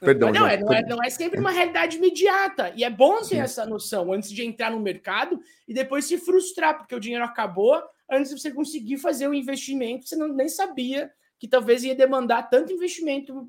Perdão, 0.00 0.30
não, 0.30 0.46
é, 0.46 0.58
não, 0.58 0.72
é, 0.72 0.82
não 0.82 1.02
é 1.02 1.08
sempre 1.08 1.40
uma 1.40 1.50
realidade 1.50 1.96
imediata. 1.96 2.72
E 2.76 2.84
é 2.84 2.90
bom 2.90 3.22
ter 3.22 3.36
essa 3.36 3.64
noção 3.64 4.12
antes 4.12 4.30
de 4.30 4.44
entrar 4.44 4.70
no 4.70 4.80
mercado 4.80 5.40
e 5.66 5.72
depois 5.72 6.04
se 6.04 6.18
frustrar, 6.18 6.76
porque 6.76 6.94
o 6.94 7.00
dinheiro 7.00 7.24
acabou 7.24 7.82
antes 8.10 8.34
de 8.34 8.40
você 8.40 8.50
conseguir 8.50 8.98
fazer 8.98 9.26
o 9.26 9.34
investimento. 9.34 10.06
Você 10.06 10.16
não, 10.16 10.28
nem 10.28 10.48
sabia 10.48 11.10
que 11.38 11.48
talvez 11.48 11.82
ia 11.82 11.94
demandar 11.94 12.44
tanto 12.44 12.72
investimento 12.72 13.48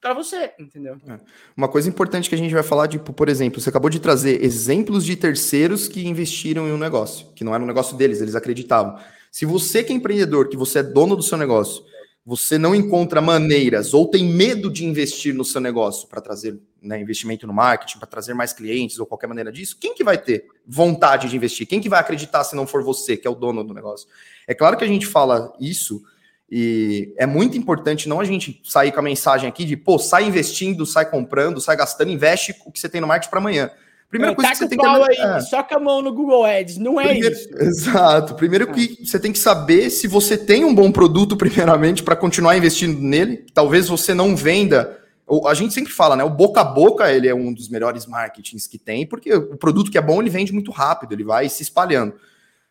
para 0.00 0.12
você, 0.12 0.52
entendeu? 0.58 0.98
É. 1.08 1.18
Uma 1.56 1.68
coisa 1.68 1.88
importante 1.88 2.28
que 2.28 2.34
a 2.34 2.38
gente 2.38 2.52
vai 2.52 2.62
falar, 2.62 2.88
tipo, 2.88 3.12
por 3.12 3.28
exemplo, 3.28 3.60
você 3.60 3.70
acabou 3.70 3.88
de 3.88 3.98
trazer 3.98 4.44
exemplos 4.44 5.04
de 5.04 5.16
terceiros 5.16 5.88
que 5.88 6.06
investiram 6.06 6.68
em 6.68 6.72
um 6.72 6.78
negócio, 6.78 7.28
que 7.34 7.42
não 7.42 7.54
era 7.54 7.62
um 7.62 7.66
negócio 7.66 7.96
deles, 7.96 8.20
eles 8.20 8.34
acreditavam. 8.34 8.98
Se 9.32 9.44
você 9.44 9.82
que 9.82 9.92
é 9.92 9.96
empreendedor, 9.96 10.48
que 10.48 10.56
você 10.56 10.80
é 10.80 10.82
dono 10.82 11.16
do 11.16 11.22
seu 11.22 11.38
negócio, 11.38 11.84
você 12.26 12.58
não 12.58 12.74
encontra 12.74 13.20
maneiras 13.20 13.94
ou 13.94 14.08
tem 14.08 14.24
medo 14.24 14.68
de 14.68 14.84
investir 14.84 15.32
no 15.32 15.44
seu 15.44 15.60
negócio 15.60 16.08
para 16.08 16.20
trazer 16.20 16.58
né, 16.82 17.00
investimento 17.00 17.46
no 17.46 17.52
marketing, 17.52 17.98
para 17.98 18.08
trazer 18.08 18.34
mais 18.34 18.52
clientes 18.52 18.98
ou 18.98 19.06
qualquer 19.06 19.28
maneira 19.28 19.52
disso, 19.52 19.76
quem 19.80 19.94
que 19.94 20.02
vai 20.02 20.18
ter 20.18 20.44
vontade 20.66 21.28
de 21.28 21.36
investir? 21.36 21.68
Quem 21.68 21.80
que 21.80 21.88
vai 21.88 22.00
acreditar 22.00 22.42
se 22.42 22.56
não 22.56 22.66
for 22.66 22.82
você, 22.82 23.16
que 23.16 23.28
é 23.28 23.30
o 23.30 23.34
dono 23.34 23.62
do 23.62 23.72
negócio? 23.72 24.08
É 24.44 24.52
claro 24.52 24.76
que 24.76 24.82
a 24.82 24.88
gente 24.88 25.06
fala 25.06 25.52
isso 25.60 26.02
e 26.50 27.14
é 27.16 27.26
muito 27.26 27.56
importante 27.56 28.08
não 28.08 28.18
a 28.18 28.24
gente 28.24 28.60
sair 28.64 28.90
com 28.90 28.98
a 28.98 29.02
mensagem 29.02 29.48
aqui 29.48 29.64
de, 29.64 29.76
pô, 29.76 29.96
sai 29.96 30.24
investindo, 30.24 30.84
sai 30.84 31.08
comprando, 31.08 31.60
sai 31.60 31.76
gastando, 31.76 32.10
investe 32.10 32.56
o 32.66 32.72
que 32.72 32.80
você 32.80 32.88
tem 32.88 33.00
no 33.00 33.06
marketing 33.06 33.30
para 33.30 33.38
amanhã. 33.38 33.70
Primeira 34.08 34.34
coisa 34.34 34.52
que 34.52 34.58
você 34.58 34.68
tem 34.68 34.78
que 34.78 34.86
aí, 34.86 35.16
é. 35.18 35.40
Soca 35.40 35.76
a 35.76 35.80
mão 35.80 36.00
no 36.00 36.12
Google 36.12 36.44
Ads, 36.44 36.78
não 36.78 37.00
é 37.00 37.08
Primeiro, 37.08 37.34
isso. 37.34 37.48
Exato. 37.58 38.34
Primeiro 38.34 38.72
que 38.72 39.04
você 39.04 39.18
tem 39.18 39.32
que 39.32 39.38
saber 39.38 39.90
se 39.90 40.06
você 40.06 40.38
tem 40.38 40.64
um 40.64 40.74
bom 40.74 40.92
produto, 40.92 41.36
primeiramente, 41.36 42.02
para 42.02 42.14
continuar 42.14 42.56
investindo 42.56 43.00
nele. 43.00 43.44
Talvez 43.52 43.88
você 43.88 44.14
não 44.14 44.36
venda. 44.36 45.00
A 45.44 45.54
gente 45.54 45.74
sempre 45.74 45.92
fala, 45.92 46.14
né? 46.14 46.22
O 46.22 46.30
boca 46.30 46.60
a 46.60 46.64
boca 46.64 47.12
ele 47.12 47.26
é 47.26 47.34
um 47.34 47.52
dos 47.52 47.68
melhores 47.68 48.06
marketings 48.06 48.68
que 48.68 48.78
tem, 48.78 49.04
porque 49.04 49.34
o 49.34 49.56
produto 49.56 49.90
que 49.90 49.98
é 49.98 50.02
bom 50.02 50.20
ele 50.20 50.30
vende 50.30 50.52
muito 50.52 50.70
rápido, 50.70 51.12
ele 51.12 51.24
vai 51.24 51.48
se 51.48 51.64
espalhando. 51.64 52.14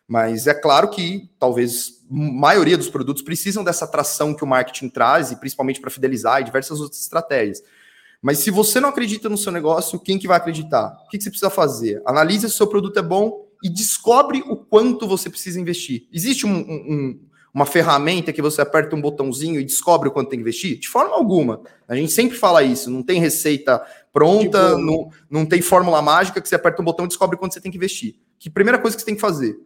Mas 0.08 0.46
é 0.46 0.54
claro 0.54 0.88
que 0.88 1.28
talvez 1.38 2.00
a 2.10 2.14
maioria 2.14 2.78
dos 2.78 2.88
produtos 2.88 3.22
precisam 3.22 3.62
dessa 3.62 3.84
atração 3.84 4.32
que 4.32 4.42
o 4.42 4.46
marketing 4.46 4.88
traz, 4.88 5.32
e 5.32 5.36
principalmente 5.36 5.80
para 5.80 5.90
fidelizar 5.90 6.40
e 6.40 6.44
diversas 6.44 6.80
outras 6.80 7.00
estratégias. 7.02 7.62
Mas 8.22 8.38
se 8.38 8.50
você 8.50 8.80
não 8.80 8.88
acredita 8.88 9.28
no 9.28 9.36
seu 9.36 9.52
negócio, 9.52 10.00
quem 10.00 10.18
que 10.18 10.26
vai 10.26 10.36
acreditar? 10.36 10.96
O 11.04 11.08
que, 11.08 11.18
que 11.18 11.24
você 11.24 11.30
precisa 11.30 11.50
fazer? 11.50 12.02
Analise 12.06 12.48
se 12.48 12.54
o 12.54 12.56
seu 12.56 12.66
produto 12.66 12.98
é 12.98 13.02
bom 13.02 13.46
e 13.62 13.68
descobre 13.68 14.42
o 14.46 14.56
quanto 14.56 15.06
você 15.06 15.30
precisa 15.30 15.60
investir. 15.60 16.06
Existe 16.12 16.46
um, 16.46 16.56
um, 16.58 17.20
uma 17.52 17.64
ferramenta 17.64 18.32
que 18.32 18.42
você 18.42 18.60
aperta 18.60 18.94
um 18.94 19.00
botãozinho 19.00 19.60
e 19.60 19.64
descobre 19.64 20.08
o 20.08 20.12
quanto 20.12 20.28
tem 20.28 20.38
que 20.38 20.42
investir? 20.42 20.78
De 20.78 20.88
forma 20.88 21.14
alguma. 21.14 21.62
A 21.88 21.96
gente 21.96 22.12
sempre 22.12 22.36
fala 22.36 22.62
isso, 22.62 22.90
não 22.90 23.02
tem 23.02 23.20
receita 23.20 23.82
pronta, 24.12 24.70
tipo... 24.70 24.82
não, 24.82 25.10
não 25.30 25.46
tem 25.46 25.62
fórmula 25.62 26.02
mágica 26.02 26.40
que 26.40 26.48
você 26.48 26.54
aperta 26.54 26.82
um 26.82 26.84
botão 26.84 27.04
e 27.04 27.08
descobre 27.08 27.36
quanto 27.36 27.54
você 27.54 27.60
tem 27.60 27.70
que 27.70 27.78
investir. 27.78 28.16
Que 28.38 28.50
primeira 28.50 28.78
coisa 28.78 28.96
que 28.96 29.02
você 29.02 29.06
tem 29.06 29.14
que 29.14 29.20
fazer, 29.20 29.58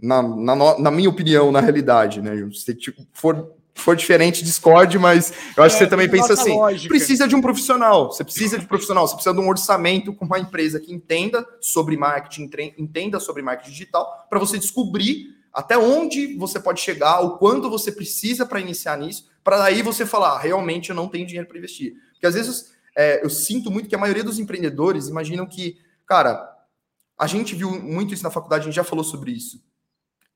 na, 0.00 0.22
na, 0.22 0.78
na 0.78 0.90
minha 0.90 1.08
opinião, 1.08 1.52
na 1.52 1.60
realidade, 1.60 2.20
né? 2.20 2.32
Se 2.52 2.76
for, 3.12 3.52
for 3.76 3.94
diferente, 3.94 4.42
discorde, 4.42 4.98
mas 4.98 5.32
eu 5.56 5.62
acho 5.62 5.76
é, 5.76 5.78
que 5.78 5.84
você 5.84 5.90
também 5.90 6.08
pensa 6.08 6.32
assim: 6.32 6.56
lógica. 6.56 6.88
precisa 6.88 7.28
de 7.28 7.36
um 7.36 7.40
profissional, 7.40 8.12
você 8.12 8.24
precisa 8.24 8.58
de 8.58 8.64
um 8.64 8.68
profissional, 8.68 9.06
você 9.06 9.14
precisa 9.14 9.34
de 9.34 9.40
um 9.40 9.48
orçamento 9.48 10.12
com 10.12 10.24
uma 10.24 10.38
empresa 10.38 10.80
que 10.80 10.92
entenda 10.92 11.46
sobre 11.60 11.96
marketing, 11.96 12.50
entenda 12.78 13.20
sobre 13.20 13.42
marketing 13.42 13.70
digital, 13.70 14.26
para 14.28 14.38
você 14.38 14.58
descobrir 14.58 15.36
até 15.52 15.78
onde 15.78 16.36
você 16.36 16.60
pode 16.60 16.80
chegar, 16.80 17.20
o 17.20 17.38
quanto 17.38 17.70
você 17.70 17.90
precisa 17.90 18.44
para 18.44 18.60
iniciar 18.60 18.98
nisso, 18.98 19.28
para 19.42 19.56
daí 19.56 19.80
você 19.80 20.04
falar, 20.04 20.32
ah, 20.32 20.38
realmente 20.38 20.90
eu 20.90 20.96
não 20.96 21.08
tenho 21.08 21.26
dinheiro 21.26 21.48
para 21.48 21.56
investir. 21.56 21.94
Porque 22.12 22.26
às 22.26 22.34
vezes 22.34 22.74
é, 22.94 23.24
eu 23.24 23.30
sinto 23.30 23.70
muito 23.70 23.88
que 23.88 23.94
a 23.94 23.98
maioria 23.98 24.24
dos 24.24 24.38
empreendedores 24.38 25.08
imaginam 25.08 25.46
que, 25.46 25.78
cara, 26.06 26.46
a 27.18 27.26
gente 27.26 27.54
viu 27.54 27.70
muito 27.70 28.12
isso 28.12 28.22
na 28.22 28.30
faculdade, 28.30 28.62
a 28.62 28.64
gente 28.66 28.76
já 28.76 28.84
falou 28.84 29.04
sobre 29.04 29.32
isso. 29.32 29.62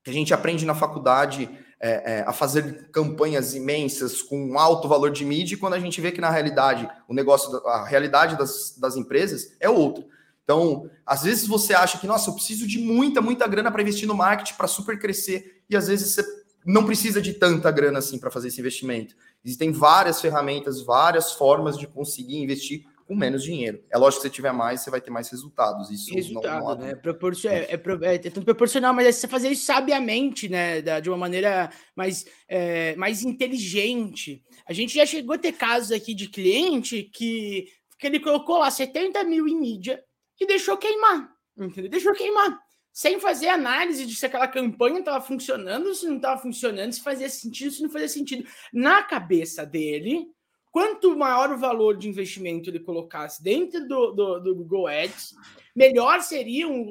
Que 0.03 0.09
a 0.09 0.13
gente 0.13 0.33
aprende 0.33 0.65
na 0.65 0.73
faculdade 0.73 1.47
é, 1.83 2.19
é, 2.19 2.23
a 2.27 2.31
fazer 2.31 2.89
campanhas 2.91 3.55
imensas 3.55 4.21
com 4.21 4.57
alto 4.59 4.87
valor 4.87 5.09
de 5.09 5.25
mídia, 5.25 5.57
quando 5.57 5.73
a 5.73 5.79
gente 5.79 5.99
vê 5.99 6.11
que 6.11 6.21
na 6.21 6.29
realidade 6.29 6.87
o 7.07 7.13
negócio, 7.13 7.55
a 7.67 7.83
realidade 7.85 8.37
das, 8.37 8.77
das 8.77 8.95
empresas 8.95 9.55
é 9.59 9.67
outra. 9.67 10.05
Então, 10.43 10.89
às 11.05 11.23
vezes 11.23 11.47
você 11.47 11.73
acha 11.73 11.97
que, 11.97 12.05
nossa, 12.05 12.29
eu 12.29 12.35
preciso 12.35 12.67
de 12.67 12.77
muita, 12.77 13.19
muita 13.19 13.47
grana 13.47 13.71
para 13.71 13.81
investir 13.81 14.07
no 14.07 14.13
marketing 14.13 14.53
para 14.53 14.67
super 14.67 14.99
crescer, 14.99 15.63
e 15.67 15.75
às 15.75 15.87
vezes 15.87 16.13
você 16.13 16.23
não 16.63 16.85
precisa 16.85 17.19
de 17.19 17.33
tanta 17.33 17.71
grana 17.71 17.97
assim 17.97 18.19
para 18.19 18.29
fazer 18.29 18.49
esse 18.49 18.59
investimento. 18.59 19.15
Existem 19.43 19.71
várias 19.71 20.21
ferramentas, 20.21 20.81
várias 20.81 21.33
formas 21.33 21.77
de 21.77 21.87
conseguir 21.87 22.37
investir 22.37 22.85
com 23.11 23.15
menos 23.17 23.43
dinheiro. 23.43 23.83
É 23.91 23.97
lógico 23.97 24.21
que 24.21 24.29
se 24.29 24.33
tiver 24.33 24.53
mais, 24.53 24.79
você 24.79 24.89
vai 24.89 25.01
ter 25.01 25.11
mais 25.11 25.29
resultados. 25.29 25.91
Isso 25.91 26.13
Resultado, 26.15 26.63
não, 26.63 26.69
não 26.69 26.75
né? 26.77 26.91
É, 26.91 27.73
é, 27.73 27.73
é, 27.73 28.15
é, 28.15 28.17
tanto 28.19 28.45
proporcional, 28.45 28.93
mas 28.93 29.05
é 29.05 29.11
você 29.11 29.27
fazer 29.27 29.49
isso 29.49 29.65
sabiamente, 29.65 30.47
né? 30.47 30.81
Da, 30.81 31.01
de 31.01 31.09
uma 31.09 31.17
maneira 31.17 31.69
mais, 31.93 32.25
é, 32.47 32.95
mais 32.95 33.21
inteligente. 33.21 34.41
A 34.65 34.71
gente 34.71 34.95
já 34.95 35.05
chegou 35.05 35.35
a 35.35 35.37
ter 35.37 35.51
casos 35.51 35.91
aqui 35.91 36.13
de 36.13 36.29
cliente 36.29 37.03
que, 37.03 37.65
que 37.99 38.07
ele 38.07 38.21
colocou 38.21 38.59
lá 38.59 38.71
70 38.71 39.21
mil 39.25 39.45
em 39.45 39.59
mídia 39.59 40.01
e 40.39 40.47
deixou 40.47 40.77
queimar, 40.77 41.29
entendeu? 41.57 41.91
Deixou 41.91 42.13
queimar. 42.13 42.57
Sem 42.93 43.19
fazer 43.19 43.49
análise 43.49 44.05
de 44.05 44.15
se 44.15 44.25
aquela 44.25 44.47
campanha 44.47 44.99
estava 44.99 45.19
funcionando, 45.19 45.93
se 45.93 46.05
não 46.05 46.15
estava 46.15 46.41
funcionando, 46.41 46.93
se 46.93 47.03
fazia 47.03 47.27
sentido, 47.29 47.71
se 47.71 47.83
não 47.83 47.89
fazia 47.89 48.07
sentido. 48.07 48.47
Na 48.71 49.03
cabeça 49.03 49.65
dele, 49.65 50.27
quanto 50.71 51.17
maior 51.17 51.51
o 51.51 51.57
valor 51.57 51.97
de 51.97 52.07
investimento 52.07 52.69
ele 52.69 52.79
colocasse 52.79 53.43
dentro 53.43 53.87
do, 53.87 54.11
do, 54.11 54.39
do 54.39 54.55
Google 54.55 54.87
Ads, 54.87 55.35
melhor 55.75 56.21
seriam 56.21 56.87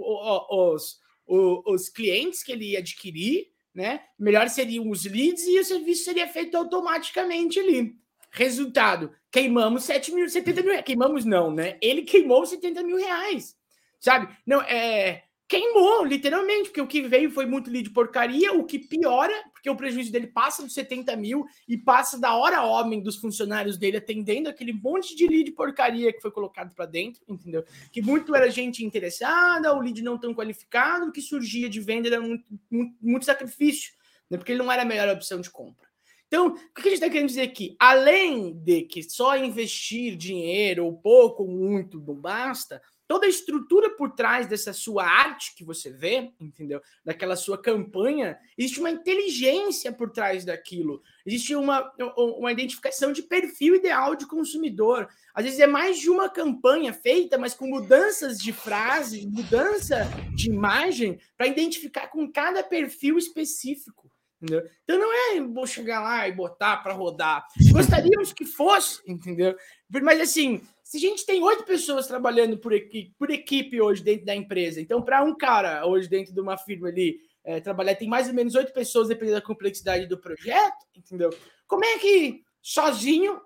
os, 0.50 1.00
os, 1.26 1.62
os 1.66 1.88
clientes 1.88 2.42
que 2.42 2.52
ele 2.52 2.72
ia 2.72 2.78
adquirir, 2.78 3.48
né? 3.74 4.02
Melhor 4.18 4.48
seriam 4.48 4.90
os 4.90 5.04
leads 5.04 5.46
e 5.46 5.58
o 5.58 5.64
serviço 5.64 6.04
seria 6.04 6.28
feito 6.28 6.56
automaticamente 6.56 7.58
ali. 7.58 7.96
Resultado: 8.30 9.12
queimamos 9.30 9.84
7 9.84 10.12
mil, 10.12 10.28
70 10.28 10.62
mil 10.62 10.70
reais. 10.70 10.84
Queimamos, 10.84 11.24
não, 11.24 11.50
né? 11.50 11.78
Ele 11.80 12.02
queimou 12.02 12.44
70 12.44 12.82
mil 12.82 12.96
reais. 12.96 13.56
Sabe? 13.98 14.34
Não, 14.46 14.60
é. 14.62 15.24
Queimou, 15.50 16.04
literalmente, 16.04 16.68
porque 16.68 16.80
o 16.80 16.86
que 16.86 17.02
veio 17.02 17.28
foi 17.28 17.44
muito 17.44 17.68
lead 17.68 17.90
porcaria, 17.90 18.52
o 18.52 18.62
que 18.62 18.78
piora, 18.78 19.34
porque 19.52 19.68
o 19.68 19.74
prejuízo 19.74 20.12
dele 20.12 20.28
passa 20.28 20.62
dos 20.62 20.72
70 20.72 21.16
mil 21.16 21.44
e 21.66 21.76
passa 21.76 22.16
da 22.20 22.36
hora 22.36 22.62
homem 22.62 23.02
dos 23.02 23.16
funcionários 23.16 23.76
dele 23.76 23.96
atendendo 23.96 24.48
aquele 24.48 24.72
monte 24.72 25.16
de 25.16 25.26
lead 25.26 25.50
porcaria 25.50 26.12
que 26.12 26.20
foi 26.20 26.30
colocado 26.30 26.72
para 26.72 26.86
dentro, 26.86 27.20
entendeu? 27.26 27.64
Que 27.90 28.00
muito 28.00 28.32
era 28.32 28.48
gente 28.48 28.84
interessada, 28.84 29.74
o 29.74 29.80
lead 29.80 30.00
não 30.02 30.16
tão 30.16 30.32
qualificado, 30.32 31.08
o 31.08 31.12
que 31.12 31.20
surgia 31.20 31.68
de 31.68 31.80
venda 31.80 32.06
era 32.06 32.20
muito, 32.20 32.44
muito, 32.70 32.94
muito 33.02 33.26
sacrifício, 33.26 33.92
né? 34.30 34.38
porque 34.38 34.52
ele 34.52 34.62
não 34.62 34.70
era 34.70 34.82
a 34.82 34.86
melhor 34.86 35.08
opção 35.08 35.40
de 35.40 35.50
compra. 35.50 35.90
Então, 36.28 36.46
o 36.46 36.54
que 36.54 36.82
a 36.82 36.82
gente 36.84 36.92
está 36.92 37.10
querendo 37.10 37.26
dizer 37.26 37.42
aqui? 37.42 37.74
Além 37.76 38.52
de 38.52 38.82
que 38.82 39.02
só 39.02 39.36
investir 39.36 40.16
dinheiro, 40.16 40.84
ou 40.84 40.96
pouco, 40.96 41.42
ou 41.42 41.48
muito, 41.48 41.98
não 41.98 42.14
basta, 42.14 42.80
toda 43.10 43.26
a 43.26 43.28
estrutura 43.28 43.90
por 43.96 44.12
trás 44.12 44.46
dessa 44.46 44.72
sua 44.72 45.04
arte 45.04 45.56
que 45.56 45.64
você 45.64 45.90
vê, 45.90 46.30
entendeu? 46.38 46.80
Daquela 47.04 47.34
sua 47.34 47.60
campanha, 47.60 48.38
existe 48.56 48.78
uma 48.78 48.88
inteligência 48.88 49.92
por 49.92 50.12
trás 50.12 50.44
daquilo. 50.44 51.02
Existe 51.26 51.56
uma, 51.56 51.92
uma 52.16 52.52
identificação 52.52 53.12
de 53.12 53.24
perfil 53.24 53.74
ideal 53.74 54.14
de 54.14 54.28
consumidor. 54.28 55.08
Às 55.34 55.44
vezes 55.44 55.58
é 55.58 55.66
mais 55.66 55.98
de 55.98 56.08
uma 56.08 56.28
campanha 56.28 56.92
feita, 56.92 57.36
mas 57.36 57.52
com 57.52 57.66
mudanças 57.66 58.38
de 58.38 58.52
frase, 58.52 59.26
mudança 59.26 60.06
de 60.32 60.48
imagem, 60.48 61.18
para 61.36 61.48
identificar 61.48 62.06
com 62.06 62.30
cada 62.30 62.62
perfil 62.62 63.18
específico. 63.18 64.08
Entendeu? 64.40 64.70
Então 64.84 64.98
não 64.98 65.12
é 65.12 65.40
vou 65.40 65.66
chegar 65.66 66.00
lá 66.00 66.28
e 66.28 66.32
botar 66.32 66.76
para 66.76 66.94
rodar. 66.94 67.44
Gostaríamos 67.72 68.32
que 68.32 68.46
fosse, 68.46 69.02
entendeu? 69.04 69.54
Mas 70.02 70.20
assim, 70.20 70.62
se 70.90 70.96
a 70.96 71.00
gente 71.00 71.24
tem 71.24 71.40
oito 71.40 71.62
pessoas 71.62 72.08
trabalhando 72.08 72.58
por 72.58 72.72
equipe, 72.72 73.14
por 73.16 73.30
equipe 73.30 73.80
hoje 73.80 74.02
dentro 74.02 74.26
da 74.26 74.34
empresa, 74.34 74.80
então 74.80 75.00
para 75.00 75.22
um 75.22 75.36
cara 75.36 75.86
hoje 75.86 76.08
dentro 76.08 76.34
de 76.34 76.40
uma 76.40 76.56
firma 76.56 76.88
ali 76.88 77.20
é, 77.44 77.60
trabalhar, 77.60 77.94
tem 77.94 78.08
mais 78.08 78.26
ou 78.26 78.34
menos 78.34 78.56
oito 78.56 78.72
pessoas 78.72 79.06
dependendo 79.06 79.38
da 79.38 79.46
complexidade 79.46 80.08
do 80.08 80.18
projeto, 80.18 80.84
entendeu? 80.92 81.30
Como 81.68 81.84
é 81.84 81.96
que 81.98 82.42
sozinho 82.60 83.40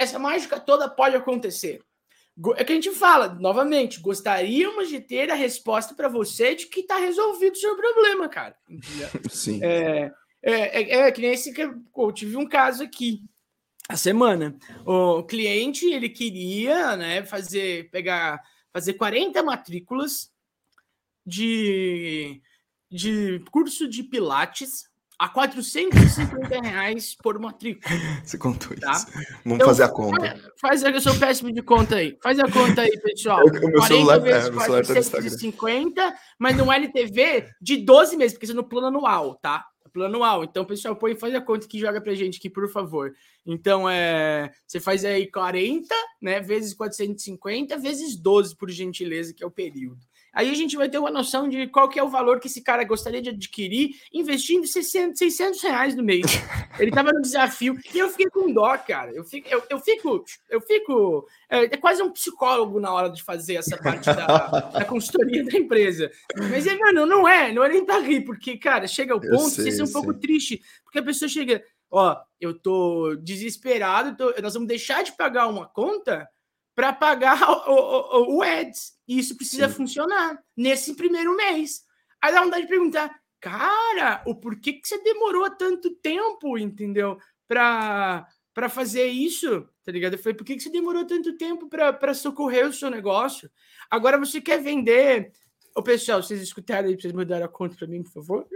essa 0.00 0.18
mágica 0.18 0.58
toda 0.58 0.88
pode 0.88 1.14
acontecer? 1.14 1.80
É 2.56 2.64
que 2.64 2.72
a 2.72 2.74
gente 2.74 2.90
fala, 2.90 3.28
novamente, 3.28 4.00
gostaríamos 4.00 4.88
de 4.88 4.98
ter 4.98 5.30
a 5.30 5.36
resposta 5.36 5.94
para 5.94 6.08
você 6.08 6.56
de 6.56 6.66
que 6.66 6.80
está 6.80 6.96
resolvido 6.98 7.52
o 7.52 7.58
seu 7.58 7.76
problema, 7.76 8.28
cara. 8.28 8.56
Entendeu? 8.68 9.08
Sim. 9.30 9.60
É, 9.62 10.12
é, 10.42 10.52
é, 10.52 10.98
é, 11.02 11.12
que 11.12 11.20
nem 11.20 11.30
esse 11.30 11.52
que 11.52 11.62
eu 11.62 12.12
tive 12.12 12.36
um 12.36 12.48
caso 12.48 12.82
aqui 12.82 13.22
a 13.88 13.96
semana. 13.96 14.56
O 14.86 15.22
cliente 15.22 15.86
ele 15.86 16.08
queria 16.08 16.96
né, 16.96 17.24
fazer, 17.24 17.90
pegar, 17.90 18.40
fazer 18.72 18.94
40 18.94 19.42
matrículas 19.42 20.30
de, 21.26 22.40
de 22.90 23.42
curso 23.50 23.88
de 23.88 24.02
Pilates 24.02 24.84
a 25.18 25.28
450 25.28 26.60
reais 26.60 27.14
por 27.22 27.38
matrícula. 27.38 27.94
Você 28.24 28.36
contou 28.36 28.76
tá? 28.76 28.92
isso. 28.92 29.06
Vamos 29.44 29.56
então, 29.56 29.68
fazer 29.68 29.84
a 29.84 29.88
conta. 29.88 30.20
Faz, 30.60 30.82
faz, 30.82 30.94
eu 30.94 31.00
sou 31.00 31.14
péssimo 31.18 31.52
de 31.52 31.62
conta 31.62 31.96
aí. 31.96 32.18
Faz 32.22 32.38
a 32.40 32.50
conta 32.50 32.82
aí, 32.82 32.98
pessoal. 33.00 33.42
o 33.46 33.68
meu 33.68 33.82
celular, 33.82 34.18
vezes 34.18 34.48
é, 34.48 34.50
meu 34.50 34.60
celular 34.60 34.84
450, 34.84 35.94
tá 35.94 36.18
mas 36.38 36.56
no 36.56 36.72
LTV 36.72 37.48
de 37.60 37.76
12 37.78 38.16
meses, 38.16 38.32
porque 38.32 38.46
isso 38.46 38.52
é 38.52 38.56
no 38.56 38.68
plano 38.68 38.88
anual, 38.88 39.36
tá? 39.36 39.64
Anual. 40.02 40.44
Então, 40.44 40.64
pessoal, 40.64 40.96
põe, 40.96 41.14
faz 41.14 41.34
a 41.34 41.40
conta 41.40 41.68
que 41.68 41.78
joga 41.78 42.00
pra 42.00 42.14
gente 42.14 42.38
aqui, 42.38 42.50
por 42.50 42.68
favor. 42.68 43.14
Então, 43.46 43.88
é, 43.88 44.50
você 44.66 44.80
faz 44.80 45.04
aí 45.04 45.30
40, 45.30 45.94
né, 46.20 46.40
vezes 46.40 46.74
450, 46.74 47.76
vezes 47.78 48.16
12, 48.16 48.56
por 48.56 48.70
gentileza, 48.70 49.32
que 49.32 49.44
é 49.44 49.46
o 49.46 49.50
período. 49.50 50.00
Aí 50.34 50.50
a 50.50 50.54
gente 50.54 50.76
vai 50.76 50.88
ter 50.88 50.98
uma 50.98 51.10
noção 51.10 51.48
de 51.48 51.66
qual 51.68 51.88
que 51.88 51.98
é 51.98 52.02
o 52.02 52.08
valor 52.08 52.40
que 52.40 52.48
esse 52.48 52.60
cara 52.60 52.82
gostaria 52.84 53.22
de 53.22 53.30
adquirir 53.30 53.94
investindo 54.12 54.66
600, 54.66 55.18
600 55.18 55.62
reais 55.62 55.94
no 55.94 56.02
mês. 56.02 56.24
Ele 56.78 56.90
estava 56.90 57.12
no 57.12 57.22
desafio 57.22 57.78
e 57.94 57.98
eu 57.98 58.08
fiquei 58.10 58.26
com 58.26 58.52
dó, 58.52 58.76
cara. 58.78 59.12
Eu 59.12 59.24
fico, 59.24 59.48
eu, 59.48 59.62
eu 59.70 59.78
fico, 59.78 60.24
eu 60.50 60.60
fico 60.60 61.26
é, 61.48 61.64
é, 61.64 61.76
quase 61.76 62.02
um 62.02 62.10
psicólogo 62.10 62.80
na 62.80 62.92
hora 62.92 63.08
de 63.08 63.22
fazer 63.22 63.54
essa 63.54 63.76
parte 63.76 64.06
da, 64.06 64.48
da 64.74 64.84
consultoria 64.84 65.44
da 65.44 65.56
empresa. 65.56 66.10
Mas, 66.50 66.66
é, 66.66 66.76
mano, 66.76 67.06
não 67.06 67.28
é, 67.28 67.52
não 67.52 67.62
é 67.62 67.68
nem 67.68 67.84
para 67.84 68.00
rir, 68.00 68.22
porque, 68.22 68.56
cara, 68.56 68.88
chega 68.88 69.14
ao 69.14 69.20
ponto, 69.20 69.50
sei, 69.50 69.64
vocês 69.64 69.76
são 69.76 69.86
um 69.86 69.92
pouco 69.92 70.14
triste, 70.14 70.60
porque 70.82 70.98
a 70.98 71.02
pessoa 71.02 71.28
chega, 71.28 71.62
ó, 71.90 72.16
eu 72.40 72.52
tô 72.54 73.14
desesperado, 73.16 74.16
tô, 74.16 74.42
nós 74.42 74.54
vamos 74.54 74.68
deixar 74.68 75.02
de 75.04 75.12
pagar 75.12 75.46
uma 75.46 75.66
conta 75.66 76.28
para 76.74 76.92
pagar 76.92 77.40
o, 77.68 77.72
o, 77.72 78.36
o, 78.36 78.42
ads. 78.42 78.94
E 79.06 79.18
isso 79.18 79.36
precisa 79.36 79.68
Sim. 79.68 79.74
funcionar 79.74 80.38
nesse 80.56 80.94
primeiro 80.94 81.36
mês. 81.36 81.82
Aí 82.20 82.32
dá 82.32 82.42
vontade 82.42 82.62
de 82.62 82.68
perguntar, 82.68 83.14
cara, 83.40 84.22
o 84.26 84.34
porquê 84.34 84.74
que 84.74 84.88
você 84.88 85.02
demorou 85.02 85.50
tanto 85.50 85.90
tempo, 85.96 86.58
entendeu? 86.58 87.18
Para 87.46 88.26
para 88.54 88.68
fazer 88.68 89.06
isso, 89.06 89.68
tá 89.84 89.90
ligado? 89.90 90.12
Eu 90.12 90.18
falei, 90.20 90.34
por 90.34 90.44
que, 90.44 90.54
que 90.54 90.62
você 90.62 90.70
demorou 90.70 91.04
tanto 91.04 91.36
tempo 91.36 91.68
para 91.68 92.14
socorrer 92.14 92.68
o 92.68 92.72
seu 92.72 92.88
negócio? 92.88 93.50
Agora 93.90 94.16
você 94.16 94.40
quer 94.40 94.62
vender. 94.62 95.32
Ô, 95.74 95.82
pessoal, 95.82 96.22
vocês 96.22 96.40
escutaram 96.40 96.88
aí, 96.88 96.94
vocês 96.94 97.12
mandaram 97.12 97.46
a 97.46 97.48
conta 97.48 97.74
para 97.74 97.88
mim, 97.88 98.04
por 98.04 98.12
favor? 98.12 98.46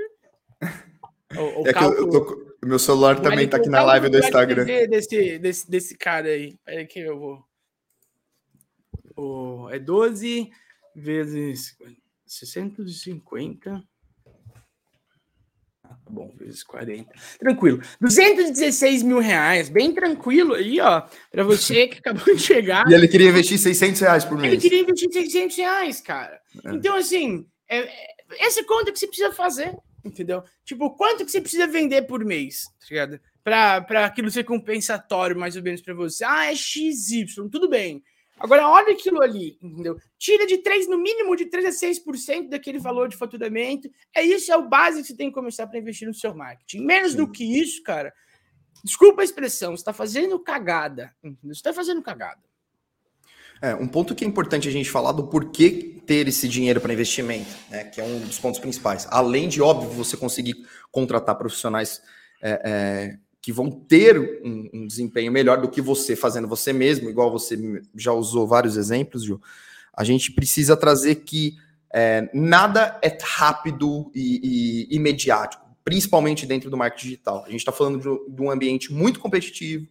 O, 1.36 1.62
o 1.62 1.68
é 1.68 1.74
cálculo, 1.74 2.08
que 2.08 2.16
eu, 2.16 2.24
tô, 2.24 2.56
meu 2.64 2.78
celular 2.78 3.20
também 3.20 3.46
tá 3.46 3.58
aqui 3.58 3.68
na 3.68 3.82
live 3.82 4.08
do 4.08 4.18
Instagram. 4.18 4.64
Desse, 4.64 5.38
desse, 5.38 5.70
desse 5.70 5.94
cara 5.94 6.28
aí. 6.28 6.56
Peraí 6.64 6.86
que 6.86 7.00
eu 7.00 7.18
vou. 7.18 7.47
O, 9.18 9.68
é 9.70 9.78
12 9.78 10.50
vezes 10.94 11.76
650. 12.26 13.82
Tá 15.82 15.96
bom, 16.08 16.34
vezes 16.36 16.62
40. 16.62 17.10
Tranquilo. 17.38 17.82
216 18.00 19.02
mil 19.02 19.18
reais, 19.18 19.68
bem 19.68 19.92
tranquilo 19.92 20.54
aí, 20.54 20.80
ó, 20.80 21.02
para 21.30 21.42
você 21.42 21.88
que 21.88 21.98
acabou 21.98 22.34
de 22.34 22.40
chegar. 22.40 22.88
E 22.88 22.94
ele 22.94 23.08
queria 23.08 23.30
investir 23.30 23.58
600 23.58 24.00
reais 24.00 24.24
por 24.24 24.38
mês. 24.38 24.52
Ele 24.52 24.62
queria 24.62 24.80
investir 24.80 25.12
600 25.12 25.56
reais, 25.56 26.00
cara. 26.00 26.40
É. 26.64 26.74
Então, 26.74 26.94
assim, 26.94 27.46
é, 27.68 27.78
é, 27.78 28.14
essa 28.38 28.62
conta 28.64 28.92
que 28.92 28.98
você 28.98 29.06
precisa 29.06 29.32
fazer, 29.32 29.76
entendeu? 30.04 30.44
Tipo, 30.64 30.94
quanto 30.96 31.24
que 31.24 31.30
você 31.30 31.40
precisa 31.40 31.66
vender 31.66 32.02
por 32.02 32.24
mês, 32.24 32.64
tá 32.80 32.86
ligado? 32.90 33.20
Para 33.42 34.04
aquilo 34.04 34.30
ser 34.30 34.44
compensatório, 34.44 35.38
mais 35.38 35.56
ou 35.56 35.62
menos, 35.62 35.80
para 35.80 35.94
você. 35.94 36.22
Ah, 36.24 36.52
é 36.52 36.54
XY, 36.54 37.24
tudo 37.50 37.68
bem. 37.68 38.02
Agora, 38.38 38.68
olha 38.68 38.92
aquilo 38.92 39.20
ali, 39.22 39.58
entendeu? 39.60 39.98
Tira 40.18 40.46
de 40.46 40.58
3, 40.58 40.88
no 40.88 40.98
mínimo 40.98 41.34
de 41.34 41.46
3 41.46 41.66
a 41.66 41.70
6% 41.70 42.48
daquele 42.48 42.78
valor 42.78 43.08
de 43.08 43.16
faturamento. 43.16 43.90
É 44.14 44.22
isso, 44.22 44.52
é 44.52 44.56
o 44.56 44.68
básico 44.68 45.02
que 45.02 45.08
você 45.08 45.16
tem 45.16 45.28
que 45.28 45.34
começar 45.34 45.66
para 45.66 45.78
investir 45.78 46.06
no 46.06 46.14
seu 46.14 46.34
marketing. 46.34 46.84
Menos 46.84 47.12
Sim. 47.12 47.18
do 47.18 47.30
que 47.30 47.44
isso, 47.44 47.82
cara, 47.82 48.12
desculpa 48.84 49.22
a 49.22 49.24
expressão, 49.24 49.72
você 49.72 49.80
está 49.80 49.92
fazendo 49.92 50.38
cagada. 50.38 51.12
Entendeu? 51.22 51.54
Você 51.54 51.60
está 51.60 51.72
fazendo 51.72 52.02
cagada. 52.02 52.40
É, 53.60 53.74
um 53.74 53.88
ponto 53.88 54.14
que 54.14 54.24
é 54.24 54.28
importante 54.28 54.68
a 54.68 54.72
gente 54.72 54.88
falar 54.88 55.12
do 55.12 55.26
porquê 55.26 56.00
ter 56.06 56.26
esse 56.28 56.48
dinheiro 56.48 56.80
para 56.80 56.92
investimento, 56.92 57.50
né, 57.68 57.84
que 57.84 58.00
é 58.00 58.04
um 58.04 58.20
dos 58.20 58.38
pontos 58.38 58.60
principais. 58.60 59.06
Além 59.10 59.48
de, 59.48 59.60
óbvio, 59.60 59.90
você 59.90 60.16
conseguir 60.16 60.54
contratar 60.90 61.36
profissionais 61.36 62.00
é, 62.40 62.62
é, 62.64 63.18
que 63.40 63.52
vão 63.52 63.70
ter 63.70 64.18
um, 64.44 64.68
um, 64.72 64.86
desempenho 64.86 65.30
melhor 65.30 65.60
do 65.60 65.68
que 65.68 65.80
você 65.80 66.16
fazendo 66.16 66.48
você 66.48 66.72
mesmo, 66.72 67.08
igual 67.08 67.30
você 67.30 67.56
já 67.94 68.12
usou 68.12 68.46
vários 68.46 68.76
exemplos, 68.76 69.24
Ju, 69.24 69.40
a 69.94 70.04
gente 70.04 70.32
precisa 70.32 70.76
trazer 70.76 71.16
que 71.16 71.54
é, 71.92 72.28
nada 72.34 72.98
é 73.02 73.16
rápido 73.22 74.10
e, 74.14 74.86
e, 74.90 74.96
imediato, 74.96 75.58
principalmente 75.84 76.46
dentro 76.46 76.68
do 76.68 76.76
marketing 76.76 77.04
digital. 77.04 77.44
A 77.46 77.50
gente 77.50 77.60
está 77.60 77.72
falando 77.72 77.98
de, 77.98 78.34
de, 78.34 78.42
um 78.42 78.50
ambiente 78.50 78.92
muito 78.92 79.20
competitivo, 79.20 79.88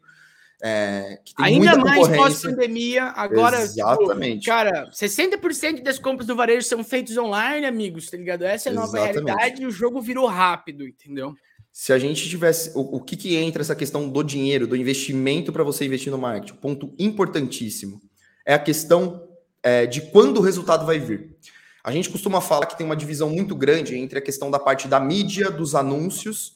é, 0.61 1.19
Ainda 1.37 1.77
mais 1.77 2.07
pós-pandemia, 2.07 3.05
agora. 3.05 3.57
Tipo, 3.57 3.79
Exatamente. 3.79 4.39
Tipo, 4.41 4.55
cara, 4.55 4.89
60% 4.89 5.83
das 5.83 5.99
compras 5.99 6.25
do 6.25 6.35
varejo 6.35 6.65
são 6.67 6.83
feitas 6.83 7.15
online, 7.15 7.65
amigos, 7.65 8.07
tá 8.07 8.17
ligado? 8.17 8.43
Essa 8.43 8.69
é 8.69 8.71
a 8.71 8.75
nova 8.75 8.97
Exatamente. 8.97 9.25
realidade 9.25 9.61
e 9.61 9.65
o 9.67 9.71
jogo 9.71 10.01
virou 10.01 10.25
rápido, 10.25 10.87
entendeu? 10.87 11.35
Se 11.79 11.93
a 11.93 11.99
gente 11.99 12.27
tivesse. 12.27 12.71
O, 12.73 12.97
o 12.97 12.99
que, 12.99 13.15
que 13.15 13.35
entra 13.35 13.61
essa 13.61 13.75
questão 13.75 14.09
do 14.09 14.23
dinheiro, 14.23 14.65
do 14.65 14.75
investimento 14.75 15.53
para 15.53 15.63
você 15.63 15.85
investir 15.85 16.11
no 16.11 16.17
marketing? 16.17 16.55
Ponto 16.55 16.91
importantíssimo. 16.97 18.01
É 18.43 18.55
a 18.55 18.59
questão 18.59 19.27
é, 19.61 19.85
de 19.85 20.01
quando 20.01 20.39
o 20.39 20.41
resultado 20.41 20.87
vai 20.87 20.97
vir. 20.97 21.37
A 21.83 21.91
gente 21.91 22.09
costuma 22.09 22.41
falar 22.41 22.65
que 22.65 22.75
tem 22.75 22.83
uma 22.83 22.95
divisão 22.95 23.29
muito 23.29 23.55
grande 23.55 23.95
entre 23.95 24.17
a 24.17 24.21
questão 24.23 24.49
da 24.49 24.57
parte 24.57 24.87
da 24.87 24.99
mídia, 24.99 25.51
dos 25.51 25.75
anúncios, 25.75 26.55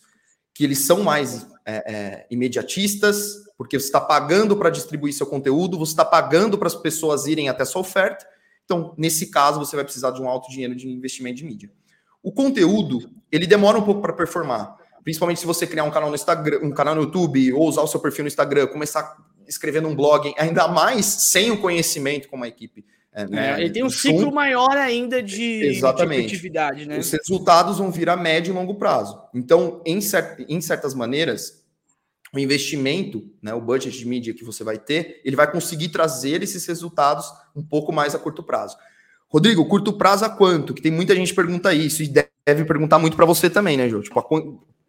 que 0.55 0.63
eles 0.63 0.79
são 0.79 1.03
mais 1.03 1.45
é, 1.67 1.93
é, 1.93 2.27
imediatistas, 2.31 3.43
porque 3.55 3.79
você 3.79 3.85
está 3.85 4.01
pagando 4.01 4.57
para 4.57 4.71
distribuir 4.71 5.13
seu 5.13 5.27
conteúdo, 5.27 5.77
você 5.77 5.91
está 5.91 6.03
pagando 6.03 6.57
para 6.57 6.67
as 6.67 6.75
pessoas 6.75 7.27
irem 7.27 7.47
até 7.47 7.63
sua 7.63 7.81
oferta. 7.81 8.25
Então, 8.65 8.95
nesse 8.97 9.27
caso, 9.27 9.59
você 9.59 9.75
vai 9.75 9.85
precisar 9.85 10.09
de 10.09 10.19
um 10.19 10.27
alto 10.27 10.49
dinheiro 10.49 10.75
de 10.75 10.89
investimento 10.89 11.37
de 11.37 11.45
mídia. 11.45 11.71
O 12.23 12.31
conteúdo, 12.31 13.07
ele 13.31 13.45
demora 13.45 13.77
um 13.77 13.83
pouco 13.83 14.01
para 14.01 14.13
performar. 14.13 14.80
Principalmente 15.03 15.39
se 15.39 15.45
você 15.45 15.65
criar 15.65 15.83
um 15.83 15.91
canal 15.91 16.09
no 16.09 16.15
Instagram, 16.15 16.59
um 16.63 16.71
canal 16.71 16.95
no 16.95 17.01
YouTube, 17.01 17.53
ou 17.53 17.67
usar 17.67 17.81
o 17.81 17.87
seu 17.87 17.99
perfil 17.99 18.23
no 18.23 18.27
Instagram, 18.27 18.67
começar 18.67 19.17
escrevendo 19.47 19.87
um 19.87 19.95
blog, 19.95 20.33
ainda 20.37 20.67
mais 20.67 21.05
sem 21.05 21.51
o 21.51 21.57
conhecimento 21.59 22.29
como 22.29 22.43
a 22.43 22.47
equipe. 22.47 22.85
É, 23.13 23.27
né? 23.27 23.51
é, 23.51 23.61
ele 23.61 23.69
tem 23.71 23.83
um 23.83 23.89
ciclo 23.89 24.31
maior 24.31 24.71
ainda 24.77 25.21
de, 25.21 25.63
Exatamente. 25.65 26.21
de 26.21 26.27
atividade, 26.27 26.85
né? 26.85 26.97
Os 26.97 27.11
resultados 27.11 27.77
vão 27.77 27.91
vir 27.91 28.09
a 28.09 28.15
médio 28.15 28.51
e 28.51 28.55
longo 28.55 28.75
prazo. 28.75 29.21
Então, 29.33 29.81
em, 29.85 29.99
cert, 29.99 30.45
em 30.47 30.61
certas 30.61 30.93
maneiras, 30.93 31.61
o 32.33 32.39
investimento, 32.39 33.21
né, 33.41 33.53
o 33.53 33.59
budget 33.59 33.97
de 33.97 34.07
mídia 34.07 34.33
que 34.33 34.45
você 34.45 34.63
vai 34.63 34.77
ter, 34.77 35.21
ele 35.25 35.35
vai 35.35 35.51
conseguir 35.51 35.89
trazer 35.89 36.41
esses 36.41 36.65
resultados 36.65 37.25
um 37.53 37.61
pouco 37.61 37.91
mais 37.91 38.15
a 38.15 38.19
curto 38.19 38.41
prazo. 38.41 38.77
Rodrigo, 39.27 39.65
curto 39.65 39.93
prazo 39.93 40.23
a 40.23 40.29
quanto? 40.29 40.73
Que 40.73 40.81
tem 40.81 40.91
muita 40.91 41.13
gente 41.13 41.29
que 41.29 41.35
pergunta 41.35 41.73
isso 41.73 42.01
e 42.03 42.07
deve 42.07 42.63
perguntar 42.65 42.99
muito 42.99 43.17
para 43.17 43.25
você 43.25 43.49
também, 43.49 43.75
né, 43.75 43.89
Jô? 43.89 44.01
Tipo, 44.01 44.19
a, 44.19 44.23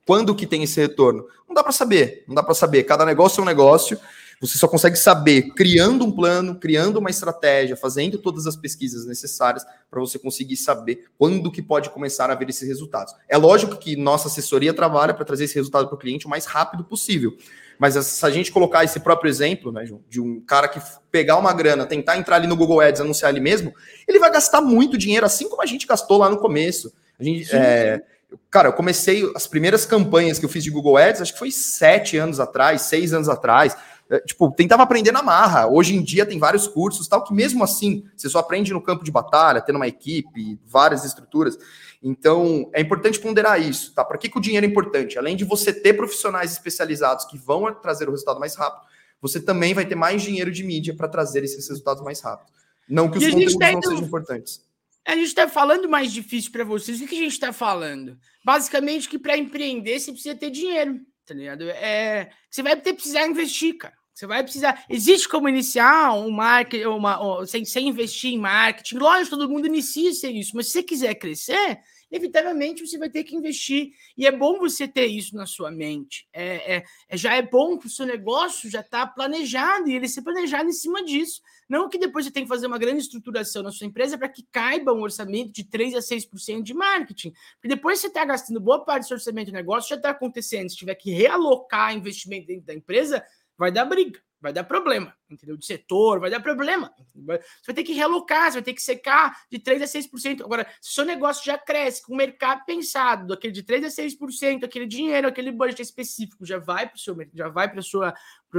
quando 0.06 0.34
que 0.34 0.46
tem 0.46 0.62
esse 0.62 0.80
retorno? 0.80 1.26
Não 1.46 1.54
dá 1.54 1.62
para 1.62 1.72
saber, 1.72 2.24
não 2.26 2.34
dá 2.34 2.42
para 2.42 2.54
saber. 2.54 2.84
Cada 2.84 3.04
negócio 3.04 3.40
é 3.40 3.42
um 3.42 3.46
negócio. 3.46 3.98
Você 4.40 4.58
só 4.58 4.66
consegue 4.66 4.96
saber 4.96 5.50
criando 5.54 6.04
um 6.04 6.10
plano, 6.10 6.56
criando 6.56 6.98
uma 6.98 7.08
estratégia, 7.08 7.76
fazendo 7.76 8.18
todas 8.18 8.44
as 8.44 8.56
pesquisas 8.56 9.06
necessárias 9.06 9.64
para 9.88 10.00
você 10.00 10.18
conseguir 10.18 10.56
saber 10.56 11.04
quando 11.16 11.52
que 11.52 11.62
pode 11.62 11.90
começar 11.90 12.28
a 12.28 12.34
ver 12.34 12.50
esses 12.50 12.66
resultados. 12.66 13.14
É 13.28 13.36
lógico 13.36 13.76
que 13.76 13.94
nossa 13.94 14.26
assessoria 14.26 14.74
trabalha 14.74 15.14
para 15.14 15.24
trazer 15.24 15.44
esse 15.44 15.54
resultado 15.54 15.86
para 15.86 15.94
o 15.94 15.98
cliente 15.98 16.26
o 16.26 16.28
mais 16.28 16.44
rápido 16.44 16.82
possível. 16.82 17.36
Mas 17.78 17.94
se 17.94 18.26
a 18.26 18.30
gente 18.30 18.50
colocar 18.50 18.82
esse 18.82 18.98
próprio 18.98 19.28
exemplo, 19.28 19.70
né, 19.70 19.84
de 20.08 20.20
um 20.20 20.40
cara 20.40 20.66
que 20.66 20.80
pegar 21.10 21.36
uma 21.36 21.52
grana, 21.52 21.86
tentar 21.86 22.16
entrar 22.16 22.36
ali 22.36 22.48
no 22.48 22.56
Google 22.56 22.80
Ads, 22.80 23.00
anunciar 23.00 23.28
ali 23.28 23.40
mesmo, 23.40 23.72
ele 24.08 24.18
vai 24.18 24.30
gastar 24.30 24.60
muito 24.60 24.98
dinheiro, 24.98 25.24
assim 25.24 25.48
como 25.48 25.62
a 25.62 25.66
gente 25.66 25.86
gastou 25.86 26.18
lá 26.18 26.28
no 26.28 26.38
começo. 26.38 26.92
A 27.18 27.22
gente, 27.22 27.54
é, 27.54 28.02
Cara, 28.50 28.68
eu 28.68 28.72
comecei 28.72 29.30
as 29.34 29.46
primeiras 29.46 29.84
campanhas 29.84 30.38
que 30.38 30.44
eu 30.44 30.48
fiz 30.48 30.62
de 30.62 30.70
Google 30.70 30.96
Ads, 30.96 31.20
acho 31.22 31.32
que 31.32 31.38
foi 31.38 31.50
sete 31.50 32.16
anos 32.16 32.40
atrás, 32.40 32.82
seis 32.82 33.12
anos 33.12 33.28
atrás. 33.28 33.76
É, 34.10 34.20
tipo, 34.20 34.50
tentava 34.50 34.82
aprender 34.82 35.12
na 35.12 35.22
marra. 35.22 35.66
Hoje 35.66 35.96
em 35.96 36.02
dia 36.02 36.26
tem 36.26 36.38
vários 36.38 36.68
cursos, 36.68 37.08
tal, 37.08 37.24
que 37.24 37.32
mesmo 37.32 37.64
assim 37.64 38.04
você 38.16 38.28
só 38.28 38.40
aprende 38.40 38.72
no 38.72 38.80
campo 38.80 39.04
de 39.04 39.10
batalha, 39.10 39.60
tendo 39.60 39.76
uma 39.76 39.88
equipe, 39.88 40.60
várias 40.66 41.04
estruturas. 41.04 41.56
Então, 42.02 42.68
é 42.72 42.80
importante 42.80 43.20
ponderar 43.20 43.60
isso, 43.60 43.94
tá? 43.94 44.04
Para 44.04 44.18
que, 44.18 44.28
que 44.28 44.36
o 44.36 44.40
dinheiro 44.40 44.66
é 44.66 44.68
importante? 44.68 45.18
Além 45.18 45.36
de 45.36 45.44
você 45.44 45.72
ter 45.72 45.94
profissionais 45.94 46.52
especializados 46.52 47.24
que 47.24 47.38
vão 47.38 47.72
trazer 47.74 48.08
o 48.08 48.10
resultado 48.10 48.40
mais 48.40 48.54
rápido, 48.54 48.82
você 49.20 49.40
também 49.40 49.72
vai 49.72 49.86
ter 49.86 49.94
mais 49.94 50.20
dinheiro 50.20 50.50
de 50.50 50.64
mídia 50.64 50.94
para 50.96 51.06
trazer 51.06 51.44
esses 51.44 51.68
resultados 51.68 52.02
mais 52.02 52.20
rápido. 52.20 52.50
Não 52.88 53.08
que 53.08 53.18
os 53.18 53.24
conteúdos 53.24 53.56
não 53.56 53.82
sejam 53.82 54.04
importantes. 54.04 54.60
A 55.06 55.14
gente 55.16 55.26
está 55.26 55.48
falando 55.48 55.88
mais 55.88 56.12
difícil 56.12 56.52
para 56.52 56.64
vocês. 56.64 57.00
O 57.00 57.06
que 57.06 57.14
a 57.14 57.18
gente 57.18 57.32
está 57.32 57.52
falando? 57.52 58.18
Basicamente 58.44 59.08
que 59.08 59.18
para 59.18 59.36
empreender 59.36 59.98
você 59.98 60.12
precisa 60.12 60.34
ter 60.34 60.50
dinheiro, 60.50 61.00
tá 61.26 61.34
ligado? 61.34 61.68
É, 61.70 62.30
você 62.50 62.62
vai 62.62 62.80
ter 62.80 62.94
precisar 62.94 63.26
investir, 63.26 63.76
cara. 63.76 63.94
Você 64.14 64.26
vai 64.26 64.42
precisar. 64.42 64.84
Existe 64.88 65.28
como 65.28 65.48
iniciar 65.48 66.12
um 66.14 66.30
marketing, 66.30 66.84
uma, 66.84 67.46
sem, 67.46 67.64
sem 67.64 67.88
investir 67.88 68.32
em 68.32 68.38
marketing. 68.38 68.96
Lógico, 68.96 69.36
todo 69.36 69.50
mundo 69.50 69.66
inicia 69.66 70.12
sem 70.12 70.38
isso, 70.38 70.52
mas 70.54 70.66
se 70.66 70.72
você 70.72 70.82
quiser 70.82 71.14
crescer, 71.14 71.80
inevitavelmente 72.12 72.86
você 72.86 72.98
vai 72.98 73.08
ter 73.08 73.24
que 73.24 73.34
investir. 73.34 73.92
E 74.16 74.26
é 74.26 74.30
bom 74.30 74.58
você 74.58 74.86
ter 74.86 75.06
isso 75.06 75.34
na 75.34 75.46
sua 75.46 75.70
mente. 75.70 76.28
É, 76.32 76.76
é, 76.76 76.84
é 77.08 77.16
já 77.16 77.34
é 77.34 77.40
bom 77.40 77.78
que 77.78 77.86
o 77.86 77.90
seu 77.90 78.04
negócio 78.04 78.70
já 78.70 78.80
está 78.80 79.06
planejado 79.06 79.88
e 79.88 79.94
ele 79.94 80.06
ser 80.06 80.20
planejado 80.20 80.68
em 80.68 80.72
cima 80.72 81.02
disso. 81.02 81.40
Não 81.68 81.88
que 81.88 81.98
depois 81.98 82.26
você 82.26 82.30
tenha 82.30 82.44
que 82.44 82.50
fazer 82.50 82.66
uma 82.66 82.78
grande 82.78 83.00
estruturação 83.00 83.62
na 83.62 83.72
sua 83.72 83.86
empresa 83.86 84.18
para 84.18 84.28
que 84.28 84.46
caiba 84.52 84.92
um 84.92 85.00
orçamento 85.00 85.50
de 85.50 85.64
3 85.64 85.94
a 85.94 86.00
6% 86.00 86.62
de 86.62 86.74
marketing. 86.74 87.32
Porque 87.54 87.74
depois 87.74 87.98
você 87.98 88.08
está 88.08 88.24
gastando 88.24 88.60
boa 88.60 88.84
parte 88.84 89.04
do 89.04 89.08
seu 89.08 89.16
orçamento 89.16 89.46
do 89.46 89.54
negócio, 89.54 89.88
já 89.88 89.96
está 89.96 90.10
acontecendo. 90.10 90.70
Se 90.70 90.76
tiver 90.76 90.94
que 90.94 91.10
realocar 91.10 91.96
investimento 91.96 92.46
dentro 92.46 92.66
da 92.66 92.74
empresa, 92.74 93.24
vai 93.56 93.72
dar 93.72 93.86
briga 93.86 94.20
vai 94.42 94.52
dar 94.52 94.64
problema, 94.64 95.14
entendeu? 95.30 95.56
De 95.56 95.64
setor, 95.64 96.18
vai 96.18 96.28
dar 96.28 96.40
problema. 96.40 96.92
Você 97.14 97.40
vai 97.66 97.74
ter 97.74 97.84
que 97.84 97.92
realocar, 97.92 98.50
você 98.50 98.58
vai 98.58 98.62
ter 98.62 98.74
que 98.74 98.82
secar 98.82 99.44
de 99.48 99.60
3% 99.60 99.82
a 99.82 99.86
6%. 99.86 100.42
Agora, 100.42 100.66
se 100.80 100.90
o 100.90 100.94
seu 100.94 101.04
negócio 101.04 101.44
já 101.44 101.56
cresce 101.56 102.02
com 102.02 102.12
o 102.12 102.16
mercado 102.16 102.64
pensado, 102.66 103.32
aquele 103.32 103.52
de 103.52 103.62
3% 103.62 103.84
a 103.84 103.88
6%, 103.88 104.64
aquele 104.64 104.86
dinheiro, 104.86 105.28
aquele 105.28 105.52
budget 105.52 105.80
específico, 105.80 106.44
já 106.44 106.58
vai 106.58 106.88
para 106.88 106.96
o 106.96 106.98
seu 106.98 107.16
já 107.32 107.48
vai 107.48 107.70
para 107.70 107.78
a 107.78 107.82
sua, 107.82 108.12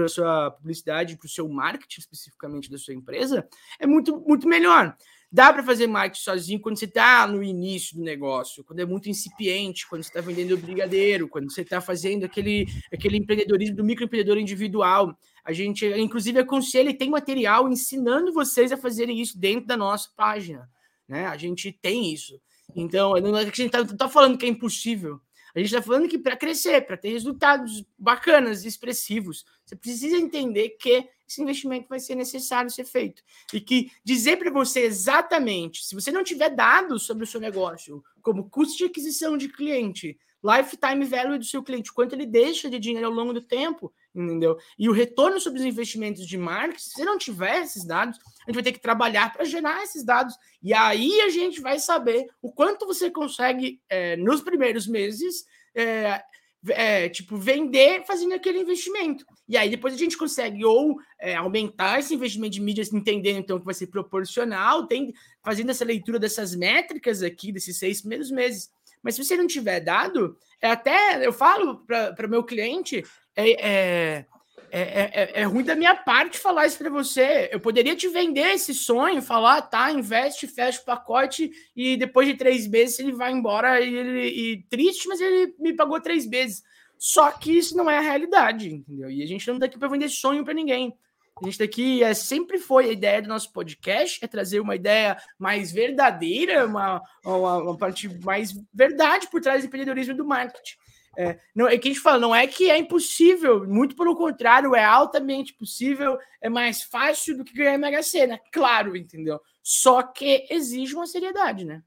sua 0.07 0.51
publicidade, 0.51 1.17
para 1.17 1.25
o 1.25 1.29
seu 1.29 1.49
marketing 1.49 1.99
especificamente 1.99 2.71
da 2.71 2.77
sua 2.77 2.93
empresa, 2.93 3.45
é 3.77 3.85
muito, 3.85 4.21
muito 4.21 4.47
melhor. 4.47 4.95
Dá 5.33 5.51
para 5.51 5.63
fazer 5.63 5.87
marketing 5.87 6.21
sozinho 6.21 6.59
quando 6.61 6.77
você 6.77 6.85
está 6.85 7.25
no 7.25 7.41
início 7.41 7.97
do 7.97 8.03
negócio, 8.03 8.63
quando 8.63 8.81
é 8.81 8.85
muito 8.85 9.09
incipiente, 9.09 9.89
quando 9.89 10.03
você 10.03 10.09
está 10.09 10.21
vendendo 10.21 10.55
brigadeiro, 10.55 11.27
quando 11.27 11.51
você 11.51 11.61
está 11.61 11.81
fazendo 11.81 12.23
aquele, 12.23 12.67
aquele 12.93 13.17
empreendedorismo 13.17 13.75
do 13.75 13.83
microempreendedor 13.83 14.37
individual. 14.37 15.17
A 15.43 15.51
gente, 15.51 15.85
inclusive, 15.85 16.39
aconselha 16.39 16.95
tem 16.97 17.09
material 17.09 17.69
ensinando 17.69 18.31
vocês 18.31 18.71
a 18.71 18.77
fazerem 18.77 19.19
isso 19.19 19.37
dentro 19.37 19.67
da 19.67 19.75
nossa 19.75 20.09
página. 20.15 20.69
Né? 21.07 21.25
A 21.25 21.35
gente 21.35 21.71
tem 21.71 22.13
isso. 22.13 22.39
Então, 22.75 23.13
não 23.15 23.37
é 23.37 23.41
a 23.41 23.45
gente 23.45 23.63
está 23.63 23.85
tá 23.85 24.09
falando 24.09 24.37
que 24.37 24.45
é 24.45 24.49
impossível. 24.49 25.19
A 25.55 25.59
gente 25.59 25.67
está 25.67 25.81
falando 25.81 26.09
que 26.09 26.17
para 26.17 26.35
crescer, 26.35 26.81
para 26.85 26.97
ter 26.97 27.09
resultados 27.09 27.85
bacanas, 27.97 28.65
expressivos, 28.65 29.45
você 29.63 29.75
precisa 29.75 30.17
entender 30.17 30.69
que 30.79 31.07
esse 31.27 31.41
investimento 31.41 31.87
vai 31.87 31.99
ser 31.99 32.15
necessário 32.15 32.71
ser 32.71 32.85
feito. 32.85 33.21
E 33.53 33.61
que 33.61 33.91
dizer 34.03 34.37
para 34.37 34.49
você 34.49 34.81
exatamente, 34.81 35.85
se 35.85 35.93
você 35.93 36.11
não 36.11 36.23
tiver 36.23 36.49
dados 36.49 37.03
sobre 37.03 37.23
o 37.23 37.27
seu 37.27 37.39
negócio, 37.39 38.03
como 38.21 38.49
custo 38.49 38.77
de 38.77 38.85
aquisição 38.85 39.37
de 39.37 39.47
cliente, 39.47 40.17
lifetime 40.43 41.05
value 41.05 41.37
do 41.37 41.45
seu 41.45 41.61
cliente, 41.61 41.93
quanto 41.93 42.13
ele 42.13 42.25
deixa 42.25 42.69
de 42.69 42.79
dinheiro 42.79 43.07
ao 43.07 43.13
longo 43.13 43.33
do 43.33 43.41
tempo, 43.41 43.93
entendeu? 44.15 44.57
E 44.77 44.87
o 44.87 44.91
retorno 44.91 45.39
sobre 45.39 45.59
os 45.59 45.65
investimentos 45.65 46.27
de 46.27 46.37
marketing, 46.37 46.89
se 46.89 47.05
não 47.05 47.17
tiver 47.17 47.61
esses 47.61 47.85
dados, 47.85 48.17
a 48.17 48.51
gente 48.51 48.55
vai 48.55 48.63
ter 48.63 48.71
que 48.73 48.81
trabalhar 48.81 49.33
para 49.33 49.45
gerar 49.45 49.83
esses 49.83 50.03
dados. 50.03 50.35
E 50.61 50.73
aí 50.73 51.21
a 51.21 51.29
gente 51.29 51.61
vai 51.61 51.79
saber 51.79 52.27
o 52.41 52.51
quanto 52.51 52.85
você 52.85 53.09
consegue, 53.09 53.81
é, 53.89 54.15
nos 54.17 54.41
primeiros 54.41 54.87
meses, 54.87 55.45
é, 55.75 56.21
é, 56.69 57.09
tipo, 57.09 57.37
vender 57.37 58.05
fazendo 58.05 58.33
aquele 58.33 58.59
investimento. 58.59 59.25
E 59.47 59.57
aí 59.57 59.69
depois 59.69 59.93
a 59.93 59.97
gente 59.97 60.17
consegue 60.17 60.63
ou 60.63 60.97
é, 61.19 61.35
aumentar 61.35 61.99
esse 61.99 62.13
investimento 62.13 62.53
de 62.53 62.61
mídias, 62.61 62.93
entendendo 62.93 63.39
então 63.39 63.59
que 63.59 63.65
vai 63.65 63.73
ser 63.73 63.87
proporcional, 63.87 64.87
tem, 64.87 65.13
fazendo 65.43 65.71
essa 65.71 65.83
leitura 65.83 66.19
dessas 66.19 66.55
métricas 66.55 67.21
aqui, 67.21 67.51
desses 67.51 67.77
seis 67.77 67.99
primeiros 67.99 68.31
meses. 68.31 68.71
Mas 69.01 69.15
se 69.15 69.23
você 69.23 69.35
não 69.35 69.45
tiver 69.45 69.81
dado, 69.81 70.37
é 70.61 70.69
até 70.69 71.25
eu 71.25 71.33
falo 71.33 71.85
para 71.85 72.25
o 72.25 72.29
meu 72.29 72.43
cliente, 72.43 73.03
é, 73.35 73.51
é, 73.51 74.25
é, 74.71 74.81
é, 74.81 75.41
é, 75.41 75.43
ruim 75.43 75.63
da 75.63 75.75
minha 75.75 75.95
parte 75.95 76.39
falar 76.39 76.65
isso 76.65 76.77
para 76.77 76.89
você. 76.89 77.49
Eu 77.51 77.59
poderia 77.59 77.95
te 77.95 78.07
vender 78.07 78.53
esse 78.53 78.73
sonho, 78.73 79.21
falar, 79.21 79.61
tá, 79.61 79.91
investe, 79.91 80.47
fecha 80.47 80.81
o 80.81 80.85
pacote 80.85 81.51
e 81.75 81.95
depois 81.95 82.27
de 82.27 82.35
três 82.35 82.67
meses 82.67 82.97
ele 82.97 83.11
vai 83.11 83.31
embora 83.31 83.79
e, 83.79 83.95
ele, 83.95 84.27
e 84.27 84.63
triste, 84.63 85.07
mas 85.07 85.21
ele 85.21 85.53
me 85.59 85.73
pagou 85.73 86.01
três 86.01 86.25
meses. 86.25 86.63
Só 86.97 87.31
que 87.31 87.57
isso 87.57 87.77
não 87.77 87.89
é 87.89 87.97
a 87.97 88.01
realidade, 88.01 88.73
entendeu? 88.73 89.11
E 89.11 89.21
a 89.21 89.27
gente 89.27 89.47
não 89.47 89.59
tá 89.59 89.65
aqui 89.65 89.77
para 89.77 89.89
vender 89.89 90.09
sonho 90.09 90.43
para 90.43 90.53
ninguém. 90.53 90.97
A 91.41 91.45
gente 91.45 91.57
tá 91.57 91.63
aqui, 91.63 92.03
é, 92.03 92.13
sempre 92.13 92.57
foi 92.57 92.89
a 92.89 92.91
ideia 92.91 93.21
do 93.21 93.27
nosso 93.27 93.51
podcast, 93.51 94.23
é 94.23 94.27
trazer 94.27 94.59
uma 94.59 94.75
ideia 94.75 95.17
mais 95.37 95.71
verdadeira, 95.71 96.65
uma, 96.65 97.01
uma, 97.25 97.57
uma 97.57 97.77
parte 97.77 98.07
mais 98.23 98.53
verdade 98.73 99.27
por 99.29 99.41
trás 99.41 99.61
do 99.61 99.67
empreendedorismo 99.67 100.13
e 100.13 100.17
do 100.17 100.25
marketing. 100.25 100.75
É, 101.15 101.37
não, 101.53 101.67
é 101.67 101.77
que 101.77 101.89
a 101.89 101.91
gente 101.91 102.01
fala, 102.01 102.19
não 102.19 102.35
é 102.35 102.47
que 102.47 102.71
é 102.71 102.77
impossível, 102.77 103.67
muito 103.67 103.95
pelo 103.95 104.15
contrário, 104.15 104.75
é 104.75 104.83
altamente 104.83 105.53
possível, 105.53 106.17
é 106.41 106.49
mais 106.49 106.81
fácil 106.81 107.37
do 107.37 107.43
que 107.43 107.53
ganhar 107.53 107.77
Mega 107.77 108.01
Sena, 108.01 108.39
claro, 108.51 108.97
entendeu? 108.97 109.39
Só 109.61 110.01
que 110.01 110.47
exige 110.49 110.95
uma 110.95 111.05
seriedade, 111.05 111.65
né? 111.65 111.83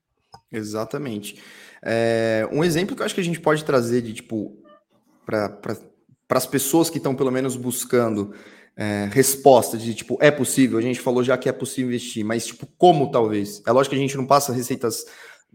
Exatamente. 0.51 1.43
É, 1.83 2.49
um 2.53 2.63
exemplo 2.63 2.95
que 2.95 3.03
eu 3.03 3.07
acho 3.07 3.15
que 3.15 3.21
a 3.21 3.25
gente 3.25 3.41
pode 3.41 3.65
trazer 3.65 4.03
de 4.03 4.15
tipo 4.15 4.57
para 5.25 5.49
pra, 5.49 5.77
as 6.31 6.47
pessoas 6.47 6.89
que 6.89 6.99
estão 6.99 7.15
pelo 7.15 7.33
menos 7.33 7.57
buscando 7.57 8.33
é, 8.77 9.09
resposta 9.11 9.77
de 9.77 9.95
tipo, 9.95 10.19
é 10.21 10.31
possível, 10.31 10.79
a 10.79 10.83
gente 10.83 11.01
falou 11.01 11.25
já 11.25 11.37
que 11.37 11.49
é 11.49 11.53
possível 11.53 11.89
investir, 11.89 12.25
mas 12.25 12.47
tipo, 12.47 12.67
como 12.79 13.11
talvez? 13.11 13.63
É 13.67 13.73
lógico 13.73 13.95
que 13.95 14.01
a 14.01 14.03
gente 14.03 14.17
não 14.17 14.27
passa 14.27 14.53
receitas 14.53 15.05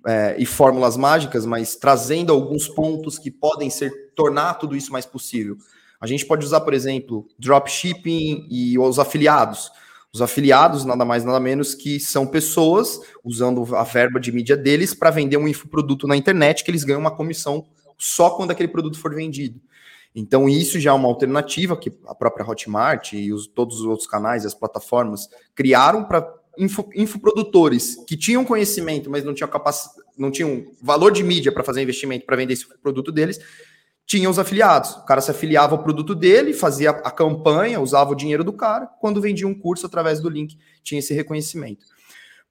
é, 0.05 0.35
e 0.37 0.45
fórmulas 0.45 0.97
mágicas, 0.97 1.45
mas 1.45 1.75
trazendo 1.75 2.33
alguns 2.33 2.67
pontos 2.67 3.19
que 3.19 3.29
podem 3.29 3.69
ser 3.69 4.11
tornar 4.15 4.55
tudo 4.55 4.75
isso 4.75 4.91
mais 4.91 5.05
possível. 5.05 5.57
A 5.99 6.07
gente 6.07 6.25
pode 6.25 6.45
usar, 6.45 6.61
por 6.61 6.73
exemplo, 6.73 7.27
dropshipping 7.37 8.47
e 8.49 8.77
os 8.79 8.97
afiliados. 8.97 9.71
Os 10.13 10.21
afiliados, 10.21 10.83
nada 10.83 11.05
mais, 11.05 11.23
nada 11.23 11.39
menos 11.39 11.73
que 11.73 11.99
são 11.99 12.27
pessoas 12.27 12.99
usando 13.23 13.75
a 13.75 13.83
verba 13.83 14.19
de 14.19 14.31
mídia 14.31 14.57
deles 14.57 14.93
para 14.93 15.09
vender 15.09 15.37
um 15.37 15.47
infoproduto 15.47 16.07
na 16.07 16.17
internet 16.17 16.63
que 16.63 16.71
eles 16.71 16.83
ganham 16.83 16.99
uma 16.99 17.15
comissão 17.15 17.65
só 17.97 18.31
quando 18.31 18.51
aquele 18.51 18.67
produto 18.67 18.99
for 18.99 19.13
vendido. 19.13 19.61
Então, 20.13 20.49
isso 20.49 20.79
já 20.79 20.91
é 20.91 20.93
uma 20.93 21.07
alternativa 21.07 21.77
que 21.77 21.93
a 22.05 22.13
própria 22.13 22.45
Hotmart 22.45 23.13
e 23.13 23.31
os, 23.31 23.47
todos 23.47 23.79
os 23.79 23.85
outros 23.85 24.07
canais, 24.07 24.45
as 24.45 24.53
plataformas, 24.53 25.29
criaram 25.55 26.03
para 26.03 26.21
info, 26.57 26.89
infoprodutores 26.95 28.03
que 28.07 28.17
tinham 28.17 28.45
conhecimento, 28.45 29.09
mas 29.09 29.23
não 29.23 29.33
tinham 29.33 29.49
capacidade, 29.49 30.01
não 30.17 30.31
tinham 30.31 30.67
valor 30.81 31.11
de 31.11 31.23
mídia 31.23 31.51
para 31.51 31.63
fazer 31.63 31.81
investimento 31.81 32.25
para 32.25 32.35
vender 32.35 32.53
esse 32.53 32.67
produto 32.79 33.11
deles, 33.11 33.39
tinham 34.05 34.29
os 34.29 34.37
afiliados. 34.37 34.91
O 34.91 35.05
cara 35.05 35.21
se 35.21 35.31
afiliava 35.31 35.73
ao 35.73 35.83
produto 35.83 36.13
dele, 36.13 36.53
fazia 36.53 36.89
a 36.89 37.11
campanha, 37.11 37.79
usava 37.79 38.11
o 38.11 38.15
dinheiro 38.15 38.43
do 38.43 38.53
cara, 38.53 38.85
quando 38.99 39.21
vendia 39.21 39.47
um 39.47 39.53
curso 39.53 39.85
através 39.85 40.19
do 40.19 40.29
link, 40.29 40.57
tinha 40.83 40.99
esse 40.99 41.13
reconhecimento. 41.13 41.85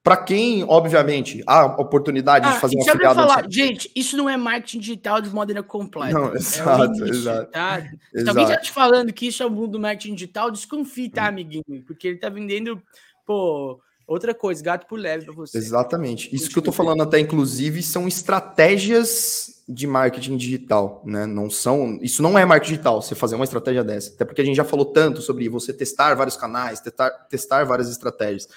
Para 0.02 0.16
quem, 0.16 0.64
obviamente, 0.64 1.42
há 1.46 1.66
oportunidade 1.66 2.46
ah, 2.46 2.52
de 2.52 2.60
fazer 2.60 2.74
um 2.78 2.80
afiliado... 2.80 3.14
Falar, 3.16 3.44
gente, 3.50 3.90
isso 3.94 4.16
não 4.16 4.30
é 4.30 4.36
marketing 4.38 4.78
digital 4.78 5.20
de 5.20 5.28
maneira 5.28 5.62
completa. 5.62 6.18
Não, 6.18 6.34
exato, 6.34 6.82
é 6.82 6.86
início, 6.86 7.08
exato. 7.08 7.50
Tá? 7.50 7.80
Se 7.82 7.98
exato. 8.14 8.28
alguém 8.30 8.44
está 8.44 8.56
te 8.56 8.70
falando 8.70 9.12
que 9.12 9.26
isso 9.26 9.42
é 9.42 9.46
o 9.46 9.50
mundo 9.50 9.72
do 9.72 9.80
marketing 9.80 10.14
digital, 10.14 10.50
desconfie, 10.50 11.10
tá, 11.10 11.24
hum. 11.24 11.28
amiguinho? 11.28 11.84
Porque 11.86 12.08
ele 12.08 12.16
está 12.16 12.30
vendendo, 12.30 12.82
pô, 13.26 13.78
Outra 14.10 14.34
coisa, 14.34 14.60
gato 14.60 14.88
por 14.88 14.98
leve 14.98 15.26
para 15.26 15.34
você. 15.34 15.56
Exatamente. 15.56 16.34
Isso 16.34 16.50
que 16.50 16.58
eu 16.58 16.60
estou 16.60 16.74
falando 16.74 17.00
até, 17.00 17.20
inclusive, 17.20 17.80
são 17.80 18.08
estratégias 18.08 19.62
de 19.68 19.86
marketing 19.86 20.36
digital, 20.36 21.00
né? 21.06 21.26
Não 21.26 21.48
são. 21.48 21.96
Isso 22.02 22.20
não 22.20 22.36
é 22.36 22.44
marketing 22.44 22.72
digital, 22.72 23.00
você 23.00 23.14
fazer 23.14 23.36
uma 23.36 23.44
estratégia 23.44 23.84
dessa. 23.84 24.12
Até 24.12 24.24
porque 24.24 24.40
a 24.40 24.44
gente 24.44 24.56
já 24.56 24.64
falou 24.64 24.86
tanto 24.86 25.22
sobre 25.22 25.48
você 25.48 25.72
testar 25.72 26.16
vários 26.16 26.36
canais, 26.36 26.80
testar, 26.80 27.08
testar 27.30 27.62
várias 27.62 27.88
estratégias. 27.88 28.48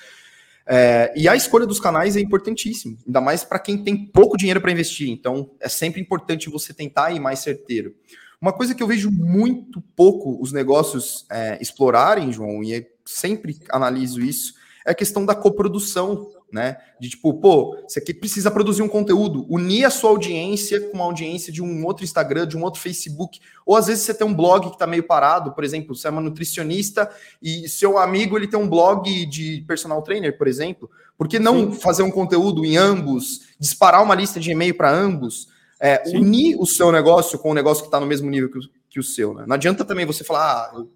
É, 0.65 1.13
e 1.15 1.27
a 1.27 1.35
escolha 1.35 1.67
dos 1.67 1.79
canais 1.79 2.17
é 2.17 2.19
importantíssimo, 2.19 2.97
ainda 3.05 3.21
mais 3.21 3.43
para 3.43 3.59
quem 3.59 3.83
tem 3.83 4.07
pouco 4.07 4.35
dinheiro 4.35 4.59
para 4.59 4.71
investir. 4.71 5.11
Então, 5.11 5.51
é 5.59 5.69
sempre 5.69 6.01
importante 6.01 6.49
você 6.49 6.73
tentar 6.73 7.11
ir 7.11 7.19
mais 7.19 7.37
certeiro. 7.37 7.93
Uma 8.41 8.53
coisa 8.53 8.73
que 8.73 8.81
eu 8.81 8.87
vejo 8.87 9.11
muito 9.11 9.79
pouco 9.95 10.41
os 10.41 10.51
negócios 10.51 11.27
é, 11.29 11.59
explorarem, 11.61 12.33
João, 12.33 12.63
e 12.63 12.87
sempre 13.05 13.59
analiso 13.69 14.19
isso, 14.19 14.62
é 14.85 14.91
a 14.91 14.95
questão 14.95 15.25
da 15.25 15.33
coprodução, 15.33 16.29
né? 16.51 16.77
De 16.99 17.09
tipo, 17.09 17.33
pô, 17.33 17.77
você 17.87 17.99
aqui 17.99 18.13
precisa 18.13 18.51
produzir 18.51 18.81
um 18.81 18.87
conteúdo, 18.87 19.45
unir 19.49 19.85
a 19.85 19.89
sua 19.89 20.11
audiência 20.11 20.79
com 20.89 21.01
a 21.01 21.05
audiência 21.05 21.51
de 21.51 21.63
um 21.63 21.85
outro 21.85 22.03
Instagram, 22.03 22.45
de 22.45 22.55
um 22.55 22.63
outro 22.63 22.79
Facebook, 22.79 23.39
ou 23.65 23.75
às 23.75 23.87
vezes 23.87 24.03
você 24.03 24.13
tem 24.13 24.25
um 24.25 24.33
blog 24.33 24.67
que 24.67 24.75
está 24.75 24.85
meio 24.85 25.03
parado, 25.03 25.53
por 25.53 25.63
exemplo, 25.63 25.95
você 25.95 26.07
é 26.07 26.11
uma 26.11 26.21
nutricionista 26.21 27.09
e 27.41 27.67
seu 27.67 27.97
amigo 27.97 28.37
ele 28.37 28.47
tem 28.47 28.59
um 28.59 28.69
blog 28.69 29.25
de 29.25 29.63
personal 29.67 30.01
trainer, 30.03 30.37
por 30.37 30.47
exemplo, 30.47 30.89
por 31.17 31.27
que 31.27 31.39
não 31.39 31.71
Sim. 31.71 31.79
fazer 31.79 32.03
um 32.03 32.11
conteúdo 32.11 32.63
em 32.65 32.77
ambos, 32.77 33.41
disparar 33.59 34.03
uma 34.03 34.15
lista 34.15 34.39
de 34.39 34.51
e-mail 34.51 34.75
para 34.75 34.91
ambos, 34.91 35.47
é, 35.79 36.03
unir 36.13 36.55
o 36.59 36.65
seu 36.65 36.91
negócio 36.91 37.37
com 37.39 37.51
o 37.51 37.53
negócio 37.53 37.83
que 37.83 37.87
está 37.87 37.99
no 37.99 38.05
mesmo 38.05 38.29
nível 38.29 38.49
que 38.49 38.57
o, 38.59 38.61
que 38.89 38.99
o 38.99 39.03
seu, 39.03 39.33
né? 39.33 39.43
Não 39.47 39.55
adianta 39.55 39.83
também 39.83 40.05
você 40.05 40.23
falar, 40.23 40.71
ah, 40.71 40.71
eu 40.75 40.89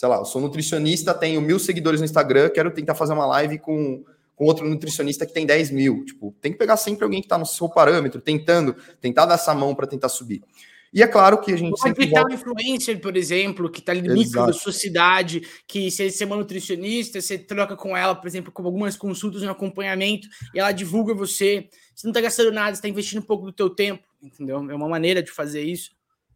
sei 0.00 0.08
lá, 0.08 0.16
eu 0.16 0.24
sou 0.24 0.40
nutricionista, 0.40 1.12
tenho 1.12 1.42
mil 1.42 1.58
seguidores 1.58 2.00
no 2.00 2.06
Instagram, 2.06 2.48
quero 2.48 2.70
tentar 2.70 2.94
fazer 2.94 3.12
uma 3.12 3.26
live 3.26 3.58
com, 3.58 4.02
com 4.34 4.46
outro 4.46 4.66
nutricionista 4.66 5.26
que 5.26 5.34
tem 5.34 5.44
10 5.44 5.70
mil. 5.72 6.06
Tipo, 6.06 6.34
tem 6.40 6.50
que 6.50 6.56
pegar 6.56 6.78
sempre 6.78 7.04
alguém 7.04 7.20
que 7.20 7.26
está 7.26 7.36
no 7.36 7.44
seu 7.44 7.68
parâmetro, 7.68 8.18
tentando, 8.18 8.74
tentar 8.98 9.26
dar 9.26 9.34
essa 9.34 9.54
mão 9.54 9.74
para 9.74 9.86
tentar 9.86 10.08
subir. 10.08 10.42
E 10.90 11.02
é 11.02 11.06
claro 11.06 11.38
que 11.38 11.52
a 11.52 11.56
gente 11.56 11.72
Pode 11.72 11.82
sempre 11.82 12.06
volta... 12.06 12.32
um 12.32 12.34
influencer, 12.34 12.98
por 12.98 13.14
exemplo, 13.14 13.70
que 13.70 13.80
está 13.80 13.92
ali 13.92 14.00
no 14.00 14.14
micro 14.14 14.46
da 14.46 14.54
sua 14.54 14.72
cidade, 14.72 15.42
que 15.68 15.90
se 15.90 16.10
você 16.10 16.24
é 16.24 16.26
uma 16.26 16.36
nutricionista, 16.36 17.20
você 17.20 17.36
troca 17.36 17.76
com 17.76 17.94
ela, 17.94 18.14
por 18.14 18.26
exemplo, 18.26 18.50
com 18.50 18.64
algumas 18.64 18.96
consultas 18.96 19.42
no 19.42 19.50
acompanhamento, 19.50 20.26
e 20.54 20.60
ela 20.60 20.72
divulga 20.72 21.12
você. 21.12 21.68
Você 21.94 22.06
não 22.06 22.12
está 22.12 22.22
gastando 22.22 22.52
nada, 22.52 22.70
você 22.70 22.78
está 22.78 22.88
investindo 22.88 23.18
um 23.18 23.26
pouco 23.26 23.44
do 23.44 23.52
teu 23.52 23.68
tempo, 23.68 24.02
entendeu? 24.22 24.56
É 24.70 24.74
uma 24.74 24.88
maneira 24.88 25.22
de 25.22 25.30
fazer 25.30 25.62
isso 25.62 25.90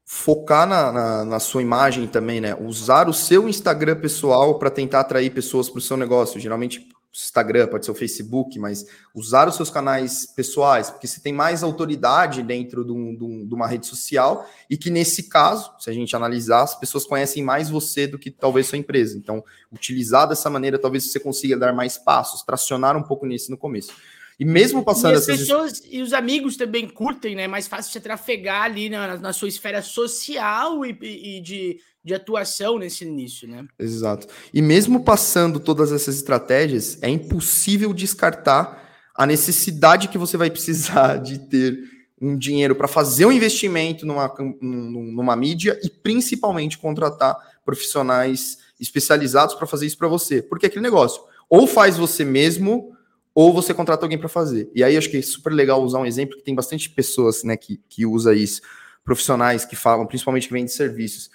focar 0.04 0.66
na, 0.66 0.92
na, 0.92 1.24
na, 1.24 1.40
sua 1.40 1.62
imagem 1.62 2.06
também, 2.06 2.40
né? 2.40 2.54
Usar 2.54 3.08
o 3.08 3.14
seu 3.14 3.48
Instagram 3.48 3.96
pessoal 3.96 4.58
para 4.58 4.70
tentar 4.70 5.00
atrair 5.00 5.30
pessoas 5.30 5.68
para 5.70 5.78
o 5.78 5.82
seu 5.82 5.96
negócio. 5.96 6.38
Geralmente, 6.38 6.88
Instagram, 7.14 7.68
pode 7.68 7.84
ser 7.84 7.92
o 7.92 7.94
Facebook, 7.94 8.58
mas 8.58 8.84
usar 9.14 9.48
os 9.48 9.54
seus 9.54 9.70
canais 9.70 10.26
pessoais, 10.26 10.90
porque 10.90 11.06
você 11.06 11.20
tem 11.20 11.32
mais 11.32 11.62
autoridade 11.62 12.42
dentro 12.42 12.84
de, 12.84 12.90
um, 12.90 13.16
de, 13.16 13.24
um, 13.24 13.46
de, 13.46 13.54
uma 13.54 13.68
rede 13.68 13.86
social 13.86 14.48
e 14.68 14.76
que, 14.76 14.90
nesse 14.90 15.28
caso, 15.28 15.70
se 15.78 15.88
a 15.88 15.92
gente 15.92 16.14
analisar, 16.16 16.62
as 16.62 16.74
pessoas 16.74 17.06
conhecem 17.06 17.42
mais 17.42 17.70
você 17.70 18.08
do 18.08 18.18
que 18.18 18.32
talvez 18.32 18.66
sua 18.66 18.78
empresa. 18.78 19.16
Então, 19.16 19.44
utilizar 19.72 20.28
dessa 20.28 20.50
maneira, 20.50 20.76
talvez 20.76 21.04
você 21.10 21.20
consiga 21.20 21.56
dar 21.56 21.72
mais 21.72 21.96
passos, 21.96 22.42
tracionar 22.42 22.96
um 22.96 23.02
pouco 23.02 23.26
nisso 23.26 23.50
no 23.50 23.56
começo. 23.56 23.92
E 24.38 24.44
mesmo 24.44 24.84
passando 24.84 25.14
e 25.14 25.16
as 25.16 25.28
essas... 25.28 25.40
pessoas 25.40 25.82
e 25.90 26.02
os 26.02 26.12
amigos 26.12 26.56
também 26.56 26.88
curtem, 26.88 27.36
né? 27.36 27.44
É 27.44 27.48
mais 27.48 27.68
fácil 27.68 27.92
você 27.92 28.00
trafegar 28.00 28.62
ali 28.62 28.88
na, 28.88 29.16
na 29.16 29.32
sua 29.32 29.48
esfera 29.48 29.80
social 29.82 30.84
e, 30.84 30.96
e, 31.00 31.40
de, 31.40 31.78
de 32.02 32.14
atuação 32.14 32.78
nesse 32.78 33.04
início, 33.04 33.48
né? 33.48 33.64
Exato. 33.78 34.26
E 34.52 34.60
mesmo 34.60 35.04
passando 35.04 35.60
todas 35.60 35.92
essas 35.92 36.16
estratégias, 36.16 36.98
é 37.00 37.08
impossível 37.08 37.92
descartar 37.92 38.82
a 39.14 39.24
necessidade 39.26 40.08
que 40.08 40.18
você 40.18 40.36
vai 40.36 40.50
precisar 40.50 41.18
de 41.22 41.38
ter 41.38 41.78
um 42.20 42.36
dinheiro 42.36 42.74
para 42.74 42.88
fazer 42.88 43.26
um 43.26 43.32
investimento 43.32 44.06
numa, 44.06 44.32
numa 44.60 45.36
mídia 45.36 45.78
e 45.82 45.90
principalmente 45.90 46.78
contratar 46.78 47.36
profissionais 47.64 48.58
especializados 48.80 49.54
para 49.54 49.66
fazer 49.66 49.86
isso 49.86 49.98
para 49.98 50.08
você. 50.08 50.42
Porque 50.42 50.66
aquele 50.66 50.82
negócio, 50.82 51.22
ou 51.48 51.66
faz 51.66 51.96
você 51.96 52.24
mesmo 52.24 52.93
ou 53.34 53.52
você 53.52 53.74
contrata 53.74 54.04
alguém 54.04 54.18
para 54.18 54.28
fazer. 54.28 54.70
E 54.74 54.84
aí 54.84 54.96
acho 54.96 55.10
que 55.10 55.16
é 55.16 55.22
super 55.22 55.52
legal 55.52 55.82
usar 55.82 55.98
um 55.98 56.06
exemplo 56.06 56.36
que 56.36 56.44
tem 56.44 56.54
bastante 56.54 56.88
pessoas, 56.88 57.42
né, 57.42 57.56
que, 57.56 57.80
que 57.88 58.06
usa 58.06 58.34
isso, 58.34 58.62
profissionais 59.04 59.64
que 59.64 59.74
falam, 59.74 60.06
principalmente 60.06 60.46
que 60.46 60.52
vendem 60.52 60.68
serviços. 60.68 61.30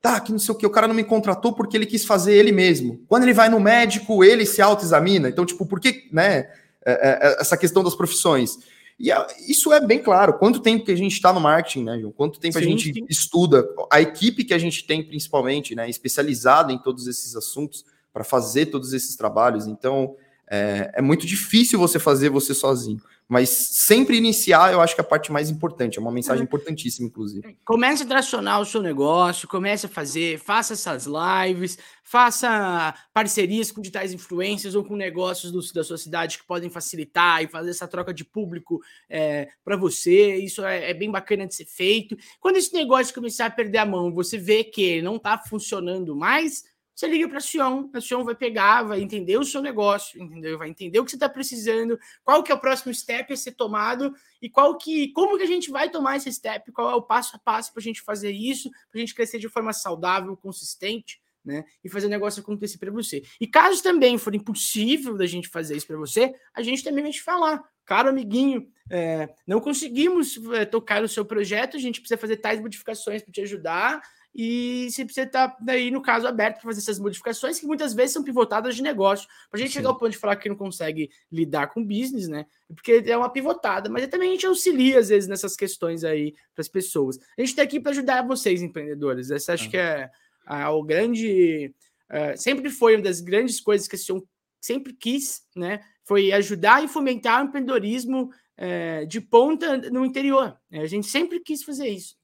Tá, 0.00 0.18
que 0.18 0.32
não 0.32 0.38
sei 0.38 0.52
o 0.52 0.58
que, 0.58 0.66
o 0.66 0.70
cara 0.70 0.88
não 0.88 0.94
me 0.94 1.04
contratou 1.04 1.52
porque 1.52 1.76
ele 1.76 1.86
quis 1.86 2.04
fazer 2.04 2.34
ele 2.34 2.50
mesmo. 2.50 3.04
Quando 3.06 3.22
ele 3.22 3.34
vai 3.34 3.48
no 3.48 3.60
médico, 3.60 4.24
ele 4.24 4.44
se 4.44 4.60
autoexamina. 4.60 5.28
Então, 5.28 5.46
tipo, 5.46 5.64
por 5.64 5.78
que, 5.78 6.08
né, 6.10 6.50
é, 6.84 6.92
é, 6.92 7.28
é, 7.28 7.36
essa 7.40 7.56
questão 7.56 7.84
das 7.84 7.94
profissões? 7.94 8.58
E 8.98 9.10
isso 9.48 9.72
é 9.72 9.80
bem 9.80 10.02
claro. 10.02 10.38
Quanto 10.38 10.60
tempo 10.60 10.84
que 10.84 10.90
a 10.90 10.96
gente 10.96 11.12
está 11.12 11.32
no 11.32 11.40
marketing, 11.40 11.84
né, 11.84 11.98
João? 12.00 12.12
Quanto 12.12 12.40
tempo 12.40 12.54
sim, 12.54 12.58
a 12.58 12.62
gente 12.62 12.92
sim. 12.92 13.06
estuda? 13.08 13.64
A 13.90 14.00
equipe 14.00 14.42
que 14.42 14.54
a 14.54 14.58
gente 14.58 14.84
tem, 14.84 15.04
principalmente, 15.04 15.74
né, 15.74 15.88
especializada 15.88 16.72
em 16.72 16.78
todos 16.78 17.06
esses 17.06 17.36
assuntos, 17.36 17.84
para 18.12 18.24
fazer 18.24 18.66
todos 18.66 18.92
esses 18.92 19.14
trabalhos. 19.14 19.66
Então, 19.66 20.16
é, 20.52 20.90
é, 20.96 21.00
muito 21.00 21.26
difícil 21.26 21.78
você 21.78 21.98
fazer 21.98 22.28
você 22.28 22.52
sozinho. 22.52 23.00
Mas 23.26 23.48
sempre 23.48 24.18
iniciar, 24.18 24.70
eu 24.70 24.82
acho 24.82 24.94
que 24.94 25.00
é 25.00 25.04
a 25.04 25.06
parte 25.06 25.32
mais 25.32 25.48
importante, 25.48 25.96
é 25.96 26.02
uma 26.02 26.12
mensagem 26.12 26.42
é. 26.42 26.44
importantíssima, 26.44 27.08
inclusive. 27.08 27.56
Comece 27.64 28.02
a 28.02 28.06
tracionar 28.06 28.60
o 28.60 28.66
seu 28.66 28.82
negócio, 28.82 29.48
comece 29.48 29.86
a 29.86 29.88
fazer, 29.88 30.38
faça 30.38 30.74
essas 30.74 31.06
lives, 31.06 31.78
faça 32.04 32.94
parcerias 33.14 33.72
com 33.72 33.80
digitais 33.80 34.12
influências 34.12 34.74
ou 34.74 34.84
com 34.84 34.94
negócios 34.94 35.50
do, 35.50 35.60
da 35.72 35.82
sua 35.82 35.96
cidade 35.96 36.36
que 36.36 36.46
podem 36.46 36.68
facilitar 36.68 37.42
e 37.42 37.48
fazer 37.48 37.70
essa 37.70 37.88
troca 37.88 38.12
de 38.12 38.22
público 38.22 38.82
é, 39.08 39.48
para 39.64 39.78
você. 39.78 40.36
Isso 40.36 40.62
é, 40.62 40.90
é, 40.90 40.92
bem 40.92 41.10
bacana 41.10 41.46
de 41.46 41.54
ser 41.54 41.64
feito. 41.64 42.14
Quando 42.38 42.58
esse 42.58 42.74
negócio 42.74 43.14
começar 43.14 43.46
a 43.46 43.50
perder 43.50 43.78
a 43.78 43.86
mão, 43.86 44.12
você 44.12 44.36
vê 44.36 44.62
que 44.62 45.00
não 45.00 45.16
está 45.16 45.38
funcionando 45.38 46.14
mais, 46.14 46.64
você 47.02 47.08
liga 47.08 47.28
para 47.28 47.38
a 47.38 47.40
Sion, 47.40 47.90
a 47.92 48.00
Sion 48.00 48.24
vai 48.24 48.34
pegar, 48.34 48.84
vai 48.84 49.02
entender 49.02 49.36
o 49.36 49.44
seu 49.44 49.60
negócio, 49.60 50.22
entendeu? 50.22 50.56
Vai 50.56 50.68
entender 50.68 51.00
o 51.00 51.04
que 51.04 51.10
você 51.10 51.16
está 51.16 51.28
precisando, 51.28 51.98
qual 52.22 52.44
que 52.44 52.52
é 52.52 52.54
o 52.54 52.60
próximo 52.60 52.94
step 52.94 53.32
a 53.32 53.36
ser 53.36 53.52
tomado 53.52 54.14
e 54.40 54.48
qual 54.48 54.78
que, 54.78 55.08
como 55.08 55.36
que 55.36 55.42
a 55.42 55.46
gente 55.46 55.68
vai 55.68 55.90
tomar 55.90 56.16
esse 56.16 56.32
step, 56.32 56.70
qual 56.70 56.90
é 56.90 56.94
o 56.94 57.02
passo 57.02 57.34
a 57.34 57.40
passo 57.40 57.72
para 57.72 57.80
a 57.80 57.82
gente 57.82 58.00
fazer 58.00 58.30
isso, 58.30 58.70
para 58.70 58.80
a 58.94 58.98
gente 58.98 59.14
crescer 59.16 59.40
de 59.40 59.48
forma 59.48 59.72
saudável, 59.72 60.36
consistente, 60.36 61.20
né? 61.44 61.64
E 61.82 61.88
fazer 61.88 62.06
o 62.06 62.10
negócio 62.10 62.40
acontecer 62.40 62.78
para 62.78 62.92
você. 62.92 63.20
E 63.40 63.48
caso 63.48 63.82
também 63.82 64.16
for 64.16 64.32
impossível 64.32 65.16
da 65.16 65.26
gente 65.26 65.48
fazer 65.48 65.76
isso 65.76 65.88
para 65.88 65.96
você, 65.96 66.32
a 66.54 66.62
gente 66.62 66.84
também 66.84 67.02
vai 67.02 67.10
te 67.10 67.20
falar, 67.20 67.64
caro 67.84 68.10
amiguinho, 68.10 68.68
é, 68.88 69.28
não 69.44 69.60
conseguimos 69.60 70.38
é, 70.52 70.64
tocar 70.64 71.02
o 71.02 71.08
seu 71.08 71.24
projeto, 71.24 71.76
a 71.76 71.80
gente 71.80 72.00
precisa 72.00 72.16
fazer 72.18 72.36
tais 72.36 72.60
modificações 72.60 73.22
para 73.22 73.32
te 73.32 73.40
ajudar 73.40 74.00
e 74.34 74.88
você 74.90 75.04
precisa 75.04 75.26
estar 75.26 75.56
daí, 75.60 75.90
no 75.90 76.00
caso, 76.00 76.26
aberto 76.26 76.54
para 76.54 76.62
fazer 76.62 76.80
essas 76.80 76.98
modificações 76.98 77.60
que 77.60 77.66
muitas 77.66 77.92
vezes 77.92 78.12
são 78.12 78.24
pivotadas 78.24 78.74
de 78.74 78.82
negócio. 78.82 79.28
Para 79.50 79.58
a 79.58 79.60
gente 79.60 79.70
Sim. 79.70 79.74
chegar 79.74 79.90
ao 79.90 79.98
ponto 79.98 80.10
de 80.10 80.18
falar 80.18 80.36
que 80.36 80.48
não 80.48 80.56
consegue 80.56 81.10
lidar 81.30 81.66
com 81.66 81.84
business, 81.84 82.28
né? 82.28 82.46
Porque 82.74 83.02
é 83.06 83.16
uma 83.16 83.28
pivotada, 83.28 83.90
mas 83.90 84.06
também 84.08 84.30
a 84.30 84.32
gente 84.32 84.46
auxilia, 84.46 84.98
às 84.98 85.10
vezes, 85.10 85.28
nessas 85.28 85.54
questões 85.54 86.02
aí 86.02 86.32
para 86.54 86.62
as 86.62 86.68
pessoas. 86.68 87.18
A 87.36 87.40
gente 87.42 87.50
está 87.50 87.62
aqui 87.62 87.78
para 87.78 87.92
ajudar 87.92 88.26
vocês, 88.26 88.62
empreendedores. 88.62 89.30
Essa 89.30 89.52
acho 89.52 89.68
que 89.68 89.76
é 89.76 90.10
a, 90.46 90.70
o 90.70 90.82
grande. 90.82 91.74
Uh, 92.10 92.36
sempre 92.36 92.70
foi 92.70 92.96
uma 92.96 93.02
das 93.02 93.20
grandes 93.20 93.60
coisas 93.60 93.86
que 93.86 93.96
a 93.96 93.98
Sion 93.98 94.20
sempre 94.60 94.94
quis, 94.94 95.42
né? 95.54 95.80
Foi 96.04 96.32
ajudar 96.32 96.82
e 96.82 96.88
fomentar 96.88 97.42
o 97.42 97.48
empreendedorismo 97.48 98.30
uh, 98.58 99.06
de 99.06 99.20
ponta 99.20 99.76
no 99.90 100.06
interior. 100.06 100.56
A 100.72 100.86
gente 100.86 101.06
sempre 101.06 101.38
quis 101.40 101.62
fazer 101.62 101.88
isso. 101.88 102.16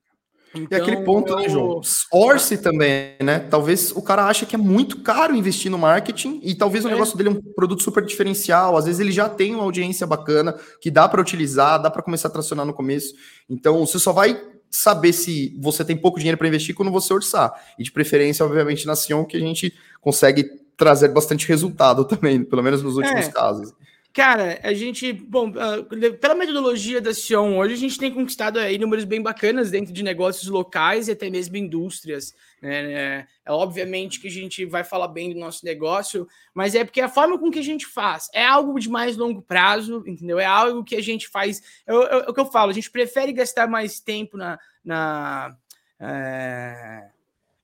Então, 0.54 0.78
e 0.78 0.80
aquele 0.80 1.04
ponto, 1.04 1.36
né, 1.36 1.48
João? 1.48 1.80
Orce 2.12 2.58
também, 2.58 3.16
né? 3.22 3.38
Talvez 3.38 3.92
o 3.92 4.02
cara 4.02 4.26
acha 4.26 4.46
que 4.46 4.54
é 4.54 4.58
muito 4.58 5.00
caro 5.02 5.34
investir 5.34 5.70
no 5.70 5.78
marketing 5.78 6.40
e 6.42 6.54
talvez 6.54 6.84
o 6.84 6.88
é. 6.88 6.92
negócio 6.92 7.16
dele 7.16 7.28
é 7.28 7.32
um 7.32 7.42
produto 7.54 7.82
super 7.82 8.04
diferencial. 8.04 8.76
Às 8.76 8.86
vezes 8.86 9.00
ele 9.00 9.12
já 9.12 9.28
tem 9.28 9.54
uma 9.54 9.64
audiência 9.64 10.06
bacana 10.06 10.54
que 10.80 10.90
dá 10.90 11.08
para 11.08 11.20
utilizar, 11.20 11.80
dá 11.80 11.90
para 11.90 12.02
começar 12.02 12.28
a 12.28 12.30
tracionar 12.30 12.64
no 12.64 12.72
começo. 12.72 13.14
Então 13.48 13.84
você 13.84 13.98
só 13.98 14.12
vai 14.12 14.40
saber 14.70 15.12
se 15.12 15.56
você 15.60 15.84
tem 15.84 15.96
pouco 15.96 16.18
dinheiro 16.18 16.38
para 16.38 16.48
investir 16.48 16.74
quando 16.74 16.90
você 16.90 17.12
orçar. 17.12 17.52
E 17.78 17.82
de 17.82 17.92
preferência, 17.92 18.44
obviamente, 18.44 18.86
na 18.86 18.96
Sion, 18.96 19.24
que 19.24 19.36
a 19.36 19.40
gente 19.40 19.72
consegue 20.00 20.44
trazer 20.76 21.08
bastante 21.08 21.46
resultado 21.48 22.04
também, 22.08 22.42
pelo 22.44 22.62
menos 22.62 22.82
nos 22.82 22.96
últimos 22.96 23.26
é. 23.26 23.30
casos. 23.30 23.72
Cara, 24.12 24.58
a 24.64 24.72
gente, 24.72 25.12
bom, 25.12 25.50
uh, 25.50 26.18
pela 26.18 26.34
metodologia 26.34 27.00
da 27.00 27.14
Sion 27.14 27.56
hoje, 27.56 27.74
a 27.74 27.76
gente 27.76 27.98
tem 27.98 28.12
conquistado 28.12 28.58
aí 28.58 28.78
números 28.78 29.04
bem 29.04 29.22
bacanas 29.22 29.70
dentro 29.70 29.92
de 29.92 30.02
negócios 30.02 30.48
locais 30.48 31.06
e 31.06 31.12
até 31.12 31.30
mesmo 31.30 31.56
indústrias. 31.56 32.34
Né? 32.60 32.92
É, 32.92 33.26
é, 33.44 33.52
obviamente 33.52 34.18
que 34.18 34.26
a 34.26 34.30
gente 34.30 34.64
vai 34.64 34.82
falar 34.82 35.08
bem 35.08 35.32
do 35.32 35.38
nosso 35.38 35.64
negócio, 35.64 36.26
mas 36.54 36.74
é 36.74 36.84
porque 36.84 37.00
a 37.00 37.08
forma 37.08 37.38
com 37.38 37.50
que 37.50 37.58
a 37.60 37.64
gente 37.64 37.86
faz 37.86 38.28
é 38.32 38.44
algo 38.44 38.80
de 38.80 38.88
mais 38.88 39.16
longo 39.16 39.42
prazo, 39.42 40.02
entendeu? 40.06 40.40
É 40.40 40.46
algo 40.46 40.82
que 40.82 40.96
a 40.96 41.02
gente 41.02 41.28
faz. 41.28 41.62
É, 41.86 41.92
é, 41.92 41.94
é 41.94 42.30
o 42.30 42.34
que 42.34 42.40
eu 42.40 42.46
falo, 42.46 42.70
a 42.70 42.74
gente 42.74 42.90
prefere 42.90 43.32
gastar 43.32 43.68
mais 43.68 44.00
tempo 44.00 44.36
na, 44.36 44.58
na, 44.84 45.56
é, 46.00 47.08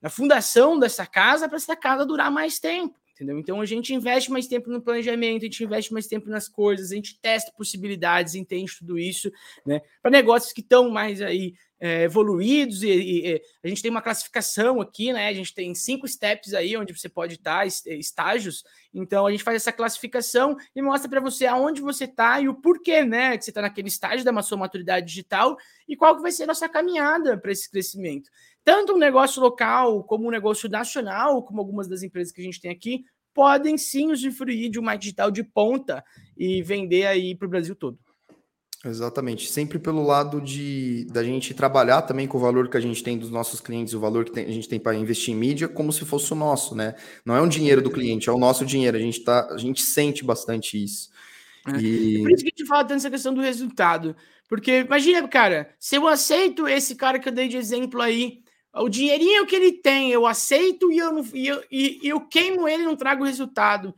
na 0.00 0.10
fundação 0.10 0.78
dessa 0.78 1.06
casa 1.06 1.48
para 1.48 1.56
essa 1.56 1.74
casa 1.74 2.06
durar 2.06 2.30
mais 2.30 2.60
tempo 2.60 2.94
entendeu? 3.14 3.38
Então 3.38 3.60
a 3.60 3.64
gente 3.64 3.94
investe 3.94 4.30
mais 4.30 4.46
tempo 4.46 4.68
no 4.68 4.82
planejamento, 4.82 5.42
a 5.42 5.44
gente 5.46 5.62
investe 5.62 5.92
mais 5.92 6.06
tempo 6.06 6.28
nas 6.28 6.48
coisas, 6.48 6.90
a 6.90 6.94
gente 6.94 7.18
testa 7.20 7.52
possibilidades, 7.56 8.34
entende 8.34 8.76
tudo 8.76 8.98
isso, 8.98 9.30
né? 9.64 9.80
Para 10.02 10.10
negócios 10.10 10.52
que 10.52 10.60
estão 10.60 10.90
mais 10.90 11.22
aí 11.22 11.54
é, 11.78 12.02
evoluídos 12.04 12.82
e, 12.82 12.88
e, 12.88 13.42
a 13.62 13.68
gente 13.68 13.82
tem 13.82 13.90
uma 13.90 14.02
classificação 14.02 14.80
aqui, 14.80 15.12
né? 15.12 15.28
A 15.28 15.32
gente 15.32 15.54
tem 15.54 15.74
cinco 15.74 16.08
steps 16.08 16.54
aí 16.54 16.76
onde 16.76 16.96
você 16.96 17.08
pode 17.08 17.34
estar, 17.34 17.66
estágios. 17.66 18.64
Então 18.92 19.26
a 19.26 19.30
gente 19.30 19.44
faz 19.44 19.56
essa 19.56 19.72
classificação 19.72 20.56
e 20.74 20.82
mostra 20.82 21.08
para 21.08 21.20
você 21.20 21.46
aonde 21.46 21.80
você 21.80 22.04
está 22.04 22.40
e 22.40 22.48
o 22.48 22.54
porquê, 22.54 23.04
né? 23.04 23.36
Que 23.38 23.44
você 23.44 23.50
está 23.50 23.62
naquele 23.62 23.88
estágio 23.88 24.24
da 24.24 24.42
sua 24.42 24.58
maturidade 24.58 25.06
digital 25.06 25.56
e 25.88 25.96
qual 25.96 26.16
que 26.16 26.22
vai 26.22 26.32
ser 26.32 26.44
a 26.44 26.48
nossa 26.48 26.68
caminhada 26.68 27.38
para 27.38 27.52
esse 27.52 27.70
crescimento 27.70 28.30
tanto 28.64 28.94
um 28.94 28.98
negócio 28.98 29.42
local 29.42 30.02
como 30.04 30.26
um 30.26 30.30
negócio 30.30 30.68
nacional, 30.68 31.42
como 31.42 31.60
algumas 31.60 31.86
das 31.86 32.02
empresas 32.02 32.32
que 32.32 32.40
a 32.40 32.44
gente 32.44 32.60
tem 32.60 32.70
aqui, 32.70 33.04
podem 33.34 33.76
sim 33.76 34.10
usufruir 34.10 34.70
de 34.70 34.78
uma 34.78 34.96
digital 34.96 35.30
de 35.30 35.42
ponta 35.42 36.04
e 36.36 36.62
vender 36.62 37.06
aí 37.06 37.34
para 37.34 37.46
o 37.46 37.50
Brasil 37.50 37.74
todo. 37.74 37.98
Exatamente, 38.86 39.50
sempre 39.50 39.78
pelo 39.78 40.04
lado 40.04 40.42
de 40.42 41.06
da 41.10 41.24
gente 41.24 41.54
trabalhar 41.54 42.02
também 42.02 42.28
com 42.28 42.36
o 42.36 42.40
valor 42.40 42.68
que 42.68 42.76
a 42.76 42.80
gente 42.80 43.02
tem 43.02 43.16
dos 43.16 43.30
nossos 43.30 43.58
clientes, 43.58 43.94
o 43.94 44.00
valor 44.00 44.26
que 44.26 44.30
tem, 44.30 44.44
a 44.44 44.50
gente 44.50 44.68
tem 44.68 44.78
para 44.78 44.94
investir 44.94 45.32
em 45.32 45.36
mídia, 45.38 45.66
como 45.66 45.90
se 45.90 46.04
fosse 46.04 46.30
o 46.32 46.36
nosso, 46.36 46.74
né? 46.74 46.94
Não 47.24 47.34
é 47.34 47.40
um 47.40 47.48
dinheiro 47.48 47.80
do 47.80 47.90
cliente, 47.90 48.28
é 48.28 48.32
o 48.32 48.38
nosso 48.38 48.64
dinheiro. 48.66 48.98
A 48.98 49.00
gente 49.00 49.20
tá, 49.20 49.48
a 49.50 49.56
gente 49.56 49.80
sente 49.80 50.22
bastante 50.22 50.82
isso. 50.82 51.08
É. 51.66 51.78
E... 51.80 52.20
por 52.20 52.30
isso 52.30 52.44
que 52.44 52.52
a 52.54 52.56
gente 52.58 52.68
fala 52.68 52.82
tanto 52.82 52.96
essa 52.96 53.10
questão 53.10 53.32
do 53.32 53.40
resultado. 53.40 54.14
Porque 54.50 54.80
imagina, 54.80 55.26
cara, 55.26 55.74
se 55.80 55.96
eu 55.96 56.06
aceito 56.06 56.68
esse 56.68 56.94
cara 56.94 57.18
que 57.18 57.26
eu 57.26 57.32
dei 57.32 57.48
de 57.48 57.56
exemplo 57.56 58.02
aí, 58.02 58.43
o 58.74 58.88
dinheirinho 58.88 59.46
que 59.46 59.54
ele 59.54 59.72
tem, 59.72 60.10
eu 60.10 60.26
aceito 60.26 60.90
e 60.90 60.98
eu, 60.98 61.12
não, 61.12 61.24
e 61.32 61.46
eu, 61.46 61.64
e, 61.70 62.00
eu 62.02 62.20
queimo 62.20 62.68
ele 62.68 62.82
e 62.82 62.86
não 62.86 62.96
trago 62.96 63.24
resultado. 63.24 63.94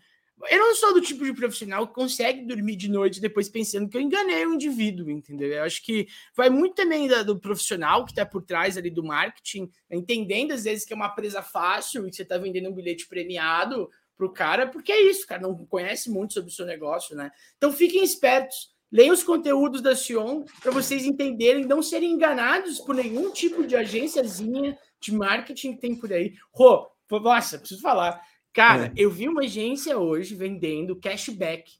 Eu 0.50 0.58
não 0.58 0.74
sou 0.74 0.92
do 0.92 1.00
tipo 1.00 1.24
de 1.24 1.32
profissional 1.32 1.86
que 1.86 1.94
consegue 1.94 2.44
dormir 2.44 2.76
de 2.76 2.90
noite 2.90 3.22
depois 3.22 3.48
pensando 3.48 3.88
que 3.88 3.96
eu 3.96 4.02
enganei 4.02 4.44
o 4.44 4.52
indivíduo, 4.52 5.10
entendeu? 5.10 5.48
Eu 5.48 5.62
acho 5.62 5.82
que 5.82 6.06
vai 6.36 6.50
muito 6.50 6.74
também 6.74 7.08
da, 7.08 7.22
do 7.22 7.38
profissional 7.38 8.04
que 8.04 8.12
está 8.12 8.26
por 8.26 8.42
trás 8.42 8.76
ali 8.76 8.90
do 8.90 9.02
marketing, 9.02 9.70
entendendo 9.90 10.52
às 10.52 10.64
vezes 10.64 10.84
que 10.84 10.92
é 10.92 10.96
uma 10.96 11.08
presa 11.08 11.40
fácil 11.42 12.06
e 12.06 12.10
que 12.10 12.16
você 12.16 12.22
está 12.22 12.36
vendendo 12.36 12.68
um 12.68 12.74
bilhete 12.74 13.08
premiado 13.08 13.90
para 14.14 14.26
o 14.26 14.30
cara, 14.30 14.66
porque 14.66 14.92
é 14.92 15.00
isso, 15.02 15.26
cara, 15.26 15.42
não 15.42 15.54
conhece 15.66 16.10
muito 16.10 16.34
sobre 16.34 16.50
o 16.50 16.54
seu 16.54 16.66
negócio, 16.66 17.16
né? 17.16 17.30
Então 17.56 17.72
fiquem 17.72 18.04
espertos 18.04 18.75
Leiam 18.90 19.12
os 19.12 19.22
conteúdos 19.22 19.81
da 19.81 19.96
Sion 19.96 20.44
para 20.62 20.70
vocês 20.70 21.05
entenderem, 21.05 21.64
não 21.64 21.83
serem 21.83 22.12
enganados 22.12 22.79
por 22.81 22.94
nenhum 22.94 23.31
tipo 23.31 23.66
de 23.66 23.75
agênciazinha 23.75 24.79
de 25.01 25.12
marketing 25.12 25.75
que 25.75 25.81
tem 25.81 25.94
por 25.94 26.12
aí. 26.12 26.35
Rô, 26.53 26.88
nossa, 27.11 27.59
preciso 27.59 27.81
falar. 27.81 28.20
Cara, 28.53 28.87
é. 28.87 28.92
eu 28.96 29.11
vi 29.11 29.29
uma 29.29 29.42
agência 29.42 29.99
hoje 29.99 30.35
vendendo 30.35 30.96
cashback 30.96 31.72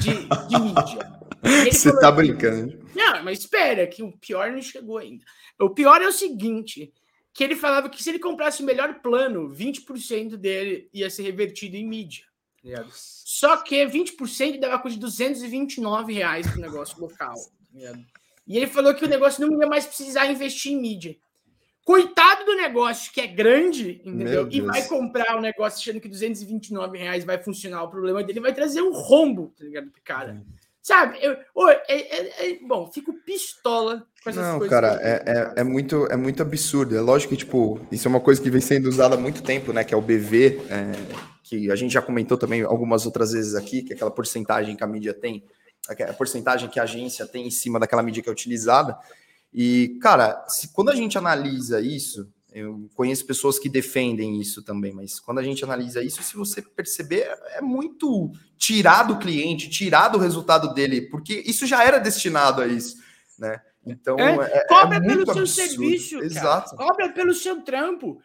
de, 0.00 0.10
de 0.48 0.60
mídia. 0.60 1.20
Você 1.70 1.98
tá 2.00 2.10
brincando. 2.10 2.84
Não, 2.94 3.22
mas 3.22 3.40
espera, 3.40 3.86
que 3.86 4.02
o 4.02 4.12
pior 4.18 4.50
não 4.50 4.60
chegou 4.60 4.98
ainda. 4.98 5.24
O 5.58 5.70
pior 5.70 6.02
é 6.02 6.06
o 6.06 6.12
seguinte: 6.12 6.92
que 7.32 7.44
ele 7.44 7.56
falava 7.56 7.88
que 7.88 8.02
se 8.02 8.10
ele 8.10 8.18
comprasse 8.18 8.62
o 8.62 8.66
melhor 8.66 9.00
plano, 9.00 9.48
20% 9.48 10.36
dele 10.36 10.88
ia 10.92 11.08
ser 11.08 11.22
revertido 11.22 11.76
em 11.76 11.86
mídia. 11.86 12.24
Só 13.24 13.56
que 13.58 13.86
20% 13.86 14.58
dava 14.60 14.78
coisa 14.78 14.96
de 14.96 15.00
229 15.00 16.12
reais 16.12 16.46
pro 16.46 16.60
negócio 16.60 17.00
local. 17.00 17.34
E 18.46 18.56
ele 18.56 18.66
falou 18.66 18.94
que 18.94 19.04
o 19.04 19.08
negócio 19.08 19.46
não 19.46 19.60
ia 19.60 19.68
mais 19.68 19.86
precisar 19.86 20.26
investir 20.26 20.72
em 20.72 20.80
mídia. 20.80 21.16
Coitado 21.84 22.44
do 22.44 22.54
negócio 22.54 23.12
que 23.12 23.20
é 23.20 23.26
grande, 23.26 24.02
entendeu? 24.04 24.48
E 24.50 24.60
vai 24.60 24.86
comprar 24.86 25.36
o 25.36 25.40
negócio 25.40 25.78
achando 25.78 26.00
que 26.00 26.08
229 26.08 26.98
reais 26.98 27.24
vai 27.24 27.42
funcionar. 27.42 27.82
O 27.82 27.90
problema 27.90 28.22
dele 28.22 28.40
vai 28.40 28.52
trazer 28.52 28.82
um 28.82 28.92
rombo, 28.92 29.52
tá 29.56 29.64
ligado? 29.64 29.90
Cara. 30.04 30.32
É. 30.32 30.59
Sabe? 30.82 31.18
Eu, 31.20 31.36
é, 31.68 31.82
é, 31.88 32.50
é, 32.50 32.58
bom, 32.66 32.90
fico 32.90 33.12
pistola 33.24 34.06
com 34.24 34.30
essas 34.30 34.42
Não, 34.42 34.58
coisas. 34.58 34.70
Cara, 34.70 34.98
é, 35.02 35.60
é, 35.60 35.64
muito, 35.64 36.06
é 36.06 36.16
muito 36.16 36.42
absurdo. 36.42 36.96
É 36.96 37.00
lógico 37.00 37.30
que, 37.30 37.38
tipo, 37.38 37.78
isso 37.92 38.08
é 38.08 38.10
uma 38.10 38.20
coisa 38.20 38.40
que 38.40 38.50
vem 38.50 38.60
sendo 38.60 38.88
usada 38.88 39.14
há 39.14 39.18
muito 39.18 39.42
tempo, 39.42 39.72
né? 39.72 39.84
Que 39.84 39.92
é 39.92 39.96
o 39.96 40.00
BV. 40.00 40.60
Que 41.42 41.70
a 41.70 41.76
gente 41.76 41.92
já 41.92 42.00
comentou 42.00 42.38
também 42.38 42.62
algumas 42.62 43.04
outras 43.04 43.32
vezes 43.32 43.54
aqui, 43.54 43.82
que 43.82 43.92
é 43.92 43.96
aquela 43.96 44.10
porcentagem 44.10 44.74
que 44.74 44.84
a 44.84 44.86
mídia 44.86 45.12
tem, 45.12 45.44
a 45.88 46.12
porcentagem 46.12 46.68
que 46.68 46.78
a 46.80 46.84
agência 46.84 47.26
tem 47.26 47.46
em 47.46 47.50
cima 47.50 47.78
daquela 47.78 48.02
mídia 48.02 48.22
que 48.22 48.28
é 48.28 48.32
utilizada. 48.32 48.96
E, 49.52 49.98
cara, 50.00 50.44
se, 50.48 50.72
quando 50.72 50.90
a 50.90 50.94
gente 50.94 51.18
analisa 51.18 51.80
isso, 51.80 52.28
Eu 52.52 52.90
conheço 52.94 53.26
pessoas 53.26 53.58
que 53.58 53.68
defendem 53.68 54.40
isso 54.40 54.62
também, 54.62 54.92
mas 54.92 55.20
quando 55.20 55.38
a 55.38 55.42
gente 55.42 55.62
analisa 55.62 56.02
isso, 56.02 56.22
se 56.22 56.36
você 56.36 56.60
perceber, 56.60 57.28
é 57.54 57.60
muito 57.60 58.32
tirar 58.58 59.04
do 59.04 59.18
cliente, 59.18 59.70
tirar 59.70 60.08
do 60.08 60.18
resultado 60.18 60.74
dele, 60.74 61.02
porque 61.02 61.42
isso 61.46 61.66
já 61.66 61.84
era 61.84 61.98
destinado 61.98 62.60
a 62.60 62.66
isso, 62.66 62.96
né? 63.38 63.60
Então, 63.86 64.18
é, 64.18 64.36
é, 64.36 64.58
é 64.58 64.66
cobra 64.66 64.98
é 64.98 65.00
pelo 65.00 65.32
seu 65.32 65.46
serviço, 65.46 66.18
Exato. 66.18 66.76
Cobra 66.76 67.08
pelo 67.12 67.32
seu 67.32 67.62
trampo, 67.62 68.20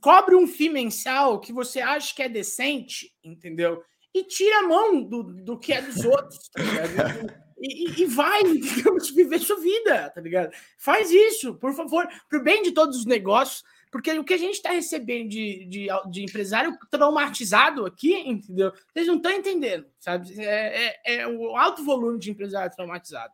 cobre 0.00 0.34
um 0.34 0.46
FII 0.46 0.68
mensal 0.68 1.40
que 1.40 1.52
você 1.52 1.80
acha 1.80 2.14
que 2.14 2.22
é 2.22 2.28
decente, 2.28 3.12
entendeu? 3.24 3.82
E 4.12 4.24
tira 4.24 4.58
a 4.58 4.68
mão 4.68 5.02
do, 5.02 5.22
do 5.22 5.58
que 5.58 5.72
é 5.72 5.80
dos 5.80 6.02
outros, 6.04 6.48
tá 6.48 6.62
e, 7.60 8.02
e, 8.02 8.06
vai, 8.06 8.42
digamos, 8.58 9.10
viver 9.10 9.38
sua 9.40 9.60
vida, 9.60 10.10
tá 10.10 10.20
ligado? 10.20 10.52
Faz 10.76 11.10
isso, 11.10 11.54
por 11.54 11.74
favor, 11.74 12.06
pro 12.28 12.42
bem 12.42 12.62
de 12.62 12.72
todos 12.72 12.98
os 12.98 13.04
negócios, 13.04 13.64
porque 13.90 14.18
o 14.18 14.24
que 14.24 14.34
a 14.34 14.38
gente 14.38 14.54
está 14.54 14.70
recebendo 14.70 15.30
de, 15.30 15.64
de, 15.64 15.88
de, 16.10 16.22
empresário 16.22 16.76
traumatizado 16.90 17.86
aqui, 17.86 18.14
entendeu? 18.14 18.72
Vocês 18.92 19.06
não 19.06 19.16
estão 19.16 19.32
entendendo, 19.32 19.86
sabe? 19.98 20.32
É, 20.38 20.98
é, 21.06 21.14
é 21.20 21.26
o 21.26 21.56
alto 21.56 21.82
volume 21.84 22.18
de 22.18 22.30
empresário 22.30 22.74
traumatizado. 22.74 23.32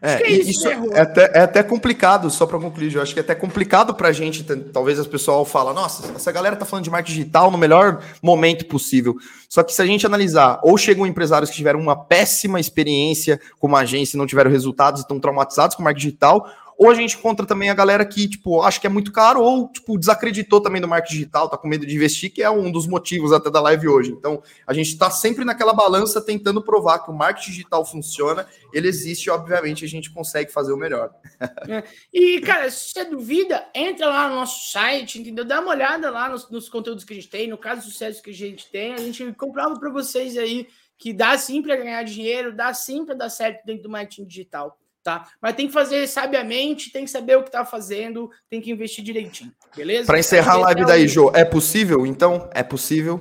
É, 0.00 0.22
é 0.22 0.30
isso, 0.30 0.50
isso 0.50 0.68
é, 0.68 1.00
até, 1.00 1.30
é 1.34 1.40
até 1.40 1.62
complicado, 1.62 2.30
só 2.30 2.46
para 2.46 2.58
concluir, 2.58 2.94
eu 2.94 3.02
acho 3.02 3.12
que 3.12 3.20
é 3.20 3.22
até 3.22 3.34
complicado 3.34 3.94
para 3.94 4.08
a 4.08 4.12
gente, 4.12 4.44
talvez 4.72 4.98
as 4.98 5.06
pessoas 5.06 5.50
falam, 5.50 5.74
nossa, 5.74 6.12
essa 6.14 6.30
galera 6.30 6.56
tá 6.56 6.64
falando 6.64 6.84
de 6.84 6.90
marketing 6.90 7.18
digital 7.18 7.50
no 7.50 7.58
melhor 7.58 8.02
momento 8.22 8.66
possível. 8.66 9.16
Só 9.48 9.62
que 9.62 9.72
se 9.72 9.82
a 9.82 9.86
gente 9.86 10.06
analisar, 10.06 10.60
ou 10.62 10.78
chegam 10.78 11.06
empresários 11.06 11.50
que 11.50 11.56
tiveram 11.56 11.80
uma 11.80 11.96
péssima 11.96 12.60
experiência 12.60 13.40
com 13.58 13.66
uma 13.66 13.80
agência 13.80 14.16
e 14.16 14.18
não 14.18 14.26
tiveram 14.26 14.50
resultados, 14.50 15.00
estão 15.00 15.18
traumatizados 15.18 15.74
com 15.74 15.82
marketing 15.82 16.06
digital, 16.06 16.48
ou 16.78 16.88
a 16.88 16.94
gente 16.94 17.16
encontra 17.16 17.44
também 17.44 17.70
a 17.70 17.74
galera 17.74 18.06
que, 18.06 18.28
tipo, 18.28 18.62
acha 18.62 18.80
que 18.80 18.86
é 18.86 18.90
muito 18.90 19.10
caro, 19.10 19.42
ou, 19.42 19.68
tipo, 19.68 19.98
desacreditou 19.98 20.60
também 20.60 20.80
do 20.80 20.86
marketing 20.86 21.14
digital, 21.14 21.48
tá 21.48 21.58
com 21.58 21.66
medo 21.66 21.84
de 21.84 21.92
investir, 21.92 22.32
que 22.32 22.40
é 22.40 22.48
um 22.48 22.70
dos 22.70 22.86
motivos 22.86 23.32
até 23.32 23.50
da 23.50 23.60
live 23.60 23.88
hoje. 23.88 24.12
Então, 24.12 24.40
a 24.64 24.72
gente 24.72 24.90
está 24.90 25.10
sempre 25.10 25.44
naquela 25.44 25.72
balança 25.72 26.20
tentando 26.20 26.62
provar 26.62 27.00
que 27.00 27.10
o 27.10 27.12
marketing 27.12 27.50
digital 27.50 27.84
funciona, 27.84 28.46
ele 28.72 28.86
existe, 28.86 29.28
obviamente, 29.28 29.84
a 29.84 29.88
gente 29.88 30.08
consegue 30.12 30.52
fazer 30.52 30.72
o 30.72 30.76
melhor. 30.76 31.10
É. 31.68 31.82
E, 32.12 32.40
cara, 32.40 32.70
se 32.70 32.92
você 32.92 33.04
duvida, 33.04 33.66
entra 33.74 34.06
lá 34.06 34.28
no 34.28 34.36
nosso 34.36 34.70
site, 34.70 35.20
entendeu? 35.20 35.44
Dá 35.44 35.60
uma 35.60 35.70
olhada 35.70 36.10
lá 36.10 36.28
nos, 36.28 36.48
nos 36.50 36.68
conteúdos 36.68 37.04
que 37.04 37.12
a 37.12 37.16
gente 37.16 37.28
tem, 37.28 37.48
no 37.48 37.58
caso 37.58 37.82
do 37.82 37.90
sucesso 37.90 38.22
que 38.22 38.30
a 38.30 38.34
gente 38.34 38.70
tem, 38.70 38.94
a 38.94 38.98
gente 38.98 39.32
comprova 39.32 39.78
para 39.78 39.90
vocês 39.90 40.36
aí 40.38 40.68
que 40.96 41.12
dá 41.12 41.36
sim 41.36 41.60
para 41.62 41.76
ganhar 41.76 42.02
dinheiro, 42.04 42.54
dá 42.54 42.72
sim 42.72 43.04
para 43.04 43.14
dar 43.14 43.28
certo 43.28 43.64
dentro 43.66 43.84
do 43.84 43.90
marketing 43.90 44.24
digital 44.24 44.78
tá? 45.08 45.26
Mas 45.40 45.56
tem 45.56 45.66
que 45.66 45.72
fazer 45.72 46.06
sabiamente, 46.06 46.92
tem 46.92 47.06
que 47.06 47.10
saber 47.10 47.36
o 47.38 47.42
que 47.42 47.50
tá 47.50 47.64
fazendo, 47.64 48.28
tem 48.50 48.60
que 48.60 48.70
investir 48.70 49.02
direitinho, 49.02 49.50
beleza? 49.74 50.04
Para 50.04 50.18
encerrar 50.18 50.52
a 50.52 50.58
live 50.58 50.84
daí, 50.84 51.08
Jô, 51.08 51.32
é 51.34 51.46
possível? 51.46 52.04
Então, 52.04 52.50
é 52.52 52.62
possível? 52.62 53.18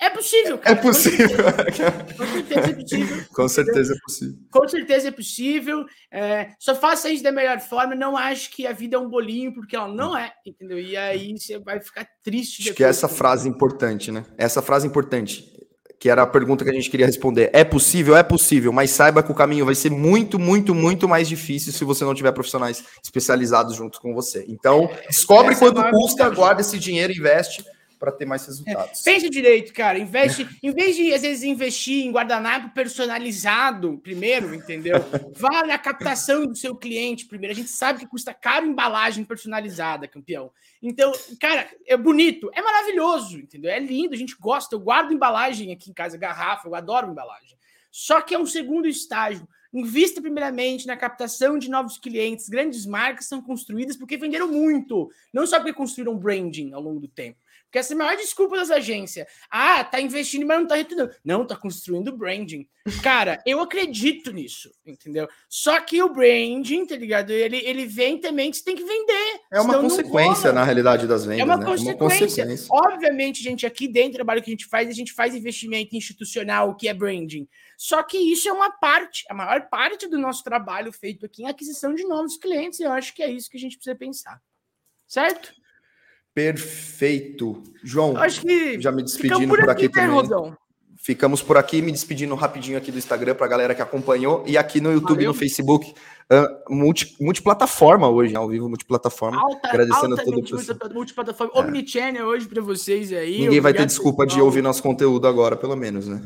É 0.00 0.08
possível, 0.08 0.58
cara. 0.58 0.78
É 0.78 0.80
possível. 0.80 1.28
Com 1.34 1.38
certeza 2.48 2.72
é 2.72 2.74
possível. 2.74 3.24
Com 3.32 3.48
certeza 3.48 3.92
é 3.92 3.98
possível. 4.00 4.38
Com 4.50 4.68
certeza 4.68 5.08
é 5.08 5.10
possível. 5.10 5.84
É, 6.10 6.48
só 6.58 6.74
faça 6.74 7.08
isso 7.08 7.22
da 7.22 7.32
melhor 7.32 7.60
forma. 7.60 7.94
Não 7.94 8.16
acho 8.16 8.50
que 8.50 8.66
a 8.66 8.72
vida 8.72 8.96
é 8.96 8.98
um 8.98 9.08
bolinho, 9.08 9.54
porque 9.54 9.76
ela 9.76 9.88
não 9.88 10.16
é, 10.16 10.32
entendeu? 10.44 10.78
E 10.78 10.96
aí 10.96 11.32
você 11.38 11.58
vai 11.58 11.80
ficar 11.80 12.06
triste. 12.22 12.62
Acho 12.62 12.74
que 12.74 12.84
é 12.84 12.88
essa 12.88 13.08
frase 13.08 13.48
importante, 13.48 14.10
né? 14.10 14.24
Essa 14.36 14.60
frase 14.60 14.86
importante 14.86 15.53
que 16.04 16.10
era 16.10 16.20
a 16.20 16.26
pergunta 16.26 16.62
que 16.62 16.68
a 16.68 16.74
gente 16.74 16.90
queria 16.90 17.06
responder. 17.06 17.48
É 17.54 17.64
possível? 17.64 18.14
É 18.14 18.22
possível, 18.22 18.70
mas 18.74 18.90
saiba 18.90 19.22
que 19.22 19.32
o 19.32 19.34
caminho 19.34 19.64
vai 19.64 19.74
ser 19.74 19.90
muito, 19.90 20.38
muito, 20.38 20.74
muito 20.74 21.08
mais 21.08 21.26
difícil 21.26 21.72
se 21.72 21.82
você 21.82 22.04
não 22.04 22.14
tiver 22.14 22.30
profissionais 22.32 22.84
especializados 23.02 23.74
junto 23.74 23.98
com 24.02 24.12
você. 24.12 24.44
Então, 24.46 24.90
descobre 25.08 25.56
quanto 25.56 25.80
é 25.80 25.90
custa, 25.90 26.28
guarda 26.28 26.60
esse 26.60 26.78
dinheiro, 26.78 27.10
investe 27.10 27.64
para 28.04 28.12
ter 28.12 28.26
mais 28.26 28.44
resultados. 28.44 29.06
É, 29.06 29.12
pense 29.12 29.30
direito, 29.30 29.72
cara. 29.72 29.98
Investe, 29.98 30.46
em 30.62 30.70
vez 30.70 30.94
de 30.94 31.14
às 31.14 31.22
vezes 31.22 31.42
investir 31.42 32.04
em 32.04 32.12
guardanapo 32.12 32.74
personalizado 32.74 33.98
primeiro, 33.98 34.54
entendeu? 34.54 34.96
Vá 35.34 35.64
na 35.64 35.78
captação 35.78 36.46
do 36.46 36.54
seu 36.54 36.76
cliente 36.76 37.24
primeiro. 37.24 37.54
A 37.54 37.56
gente 37.56 37.70
sabe 37.70 38.00
que 38.00 38.06
custa 38.06 38.34
caro 38.34 38.66
embalagem 38.66 39.24
personalizada, 39.24 40.06
campeão. 40.06 40.50
Então, 40.82 41.10
cara, 41.40 41.66
é 41.86 41.96
bonito, 41.96 42.50
é 42.52 42.60
maravilhoso, 42.60 43.38
entendeu? 43.38 43.70
É 43.70 43.78
lindo, 43.78 44.12
a 44.12 44.18
gente 44.18 44.36
gosta. 44.38 44.74
Eu 44.74 44.80
guardo 44.80 45.12
embalagem 45.12 45.72
aqui 45.72 45.90
em 45.90 45.94
casa, 45.94 46.18
garrafa, 46.18 46.68
eu 46.68 46.74
adoro 46.74 47.10
embalagem. 47.10 47.56
Só 47.90 48.20
que 48.20 48.34
é 48.34 48.38
um 48.38 48.44
segundo 48.44 48.86
estágio. 48.86 49.48
Invista 49.72 50.20
primeiramente 50.20 50.86
na 50.86 50.96
captação 50.96 51.58
de 51.58 51.70
novos 51.70 51.96
clientes. 51.96 52.48
Grandes 52.48 52.84
marcas 52.84 53.26
são 53.26 53.40
construídas 53.40 53.96
porque 53.96 54.16
venderam 54.16 54.46
muito, 54.46 55.10
não 55.32 55.46
só 55.46 55.56
porque 55.56 55.72
construíram 55.72 56.18
branding 56.18 56.72
ao 56.72 56.82
longo 56.82 57.00
do 57.00 57.08
tempo. 57.08 57.38
Porque 57.74 57.80
essa 57.80 57.92
é 57.92 57.96
a 57.96 57.98
maior 57.98 58.16
desculpa 58.16 58.56
das 58.56 58.70
agências. 58.70 59.26
Ah, 59.50 59.82
tá 59.82 60.00
investindo, 60.00 60.46
mas 60.46 60.60
não 60.60 60.68
tá 60.68 60.76
retornando. 60.76 61.12
Não, 61.24 61.44
tá 61.44 61.56
construindo 61.56 62.16
branding. 62.16 62.68
Cara, 63.02 63.42
eu 63.44 63.58
acredito 63.58 64.30
nisso, 64.30 64.70
entendeu? 64.86 65.28
Só 65.48 65.80
que 65.80 66.00
o 66.00 66.08
branding, 66.08 66.86
tá 66.86 66.94
ligado? 66.94 67.30
Ele, 67.30 67.56
ele 67.56 67.84
vem 67.84 68.16
também 68.16 68.52
que 68.52 68.58
você 68.58 68.64
tem 68.64 68.76
que 68.76 68.84
vender. 68.84 69.40
É 69.52 69.60
uma 69.60 69.80
consequência, 69.80 70.52
na 70.52 70.62
realidade, 70.62 71.08
das 71.08 71.24
vendas. 71.24 71.40
É 71.40 71.44
uma, 71.44 71.56
né? 71.56 71.64
consequência. 71.64 72.42
é 72.42 72.44
uma 72.44 72.52
consequência. 72.52 72.68
Obviamente, 72.70 73.42
gente, 73.42 73.66
aqui 73.66 73.88
dentro 73.88 74.12
do 74.12 74.16
trabalho 74.18 74.40
que 74.40 74.50
a 74.50 74.52
gente 74.52 74.66
faz, 74.66 74.88
a 74.88 74.92
gente 74.92 75.12
faz 75.12 75.34
investimento 75.34 75.96
institucional, 75.96 76.76
que 76.76 76.86
é 76.86 76.94
branding. 76.94 77.48
Só 77.76 78.04
que 78.04 78.16
isso 78.16 78.48
é 78.48 78.52
uma 78.52 78.70
parte, 78.70 79.24
a 79.28 79.34
maior 79.34 79.68
parte 79.68 80.06
do 80.06 80.16
nosso 80.16 80.44
trabalho 80.44 80.92
feito 80.92 81.26
aqui 81.26 81.42
em 81.42 81.48
aquisição 81.48 81.92
de 81.92 82.04
novos 82.04 82.36
clientes. 82.36 82.78
E 82.78 82.84
eu 82.84 82.92
acho 82.92 83.12
que 83.12 83.20
é 83.20 83.28
isso 83.28 83.50
que 83.50 83.56
a 83.56 83.60
gente 83.60 83.74
precisa 83.76 83.96
pensar. 83.96 84.40
Certo? 85.08 85.52
Perfeito. 86.34 87.62
João, 87.82 88.16
Acho 88.16 88.40
que 88.42 88.80
já 88.80 88.90
me 88.90 89.02
despedindo 89.02 89.48
por, 89.48 89.60
por 89.60 89.70
aqui, 89.70 89.86
aqui 89.86 89.96
né, 89.96 90.02
também. 90.02 90.20
Rodão? 90.20 90.56
Ficamos 90.96 91.42
por 91.42 91.58
aqui, 91.58 91.82
me 91.82 91.92
despedindo 91.92 92.34
rapidinho 92.34 92.78
aqui 92.78 92.90
do 92.90 92.96
Instagram 92.96 93.34
para 93.34 93.44
a 93.44 93.48
galera 93.48 93.74
que 93.74 93.82
acompanhou 93.82 94.42
e 94.46 94.56
aqui 94.56 94.80
no 94.80 94.90
YouTube 94.90 95.22
e 95.22 95.26
no 95.26 95.34
Facebook, 95.34 95.92
uh, 96.32 96.74
multi, 96.74 97.14
multiplataforma 97.20 98.08
hoje, 98.08 98.34
ao 98.34 98.48
vivo, 98.48 98.70
multiplataforma. 98.70 99.38
Alta, 99.38 99.68
agradecendo 99.68 100.14
a 100.14 100.24
todo 100.24 100.38
o 100.38 100.94
Multiplataforma, 100.94 101.52
é. 101.54 101.60
Omnichannel 101.60 102.26
hoje 102.26 102.48
para 102.48 102.62
vocês 102.62 103.12
aí. 103.12 103.40
Ninguém 103.40 103.60
vai 103.60 103.74
ter 103.74 103.84
desculpa 103.84 104.26
de 104.26 104.40
ouvir 104.40 104.62
nosso 104.62 104.82
conteúdo 104.82 105.28
agora, 105.28 105.56
pelo 105.56 105.76
menos, 105.76 106.08
né? 106.08 106.22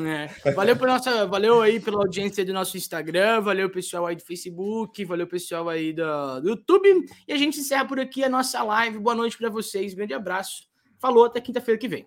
É. 0.00 0.52
Valeu, 0.52 0.74
por 0.74 0.88
nossa, 0.88 1.26
valeu 1.26 1.60
aí 1.60 1.78
pela 1.78 1.98
audiência 1.98 2.44
do 2.44 2.52
nosso 2.52 2.78
Instagram, 2.78 3.42
valeu 3.42 3.68
pessoal 3.68 4.06
aí 4.06 4.16
do 4.16 4.24
Facebook, 4.24 5.04
valeu 5.04 5.26
pessoal 5.26 5.68
aí 5.68 5.92
do, 5.92 6.02
YouTube. 6.42 7.04
E 7.28 7.32
a 7.32 7.36
gente 7.36 7.60
encerra 7.60 7.84
por 7.84 8.00
aqui 8.00 8.24
a 8.24 8.28
nossa 8.28 8.62
live. 8.62 8.98
Boa 8.98 9.14
noite 9.14 9.36
para 9.36 9.50
vocês, 9.50 9.92
grande 9.92 10.14
abraço. 10.14 10.66
Falou, 10.98 11.26
até 11.26 11.40
quinta-feira 11.42 11.78
que 11.78 11.88
vem. 11.88 12.06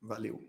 Valeu. 0.00 0.47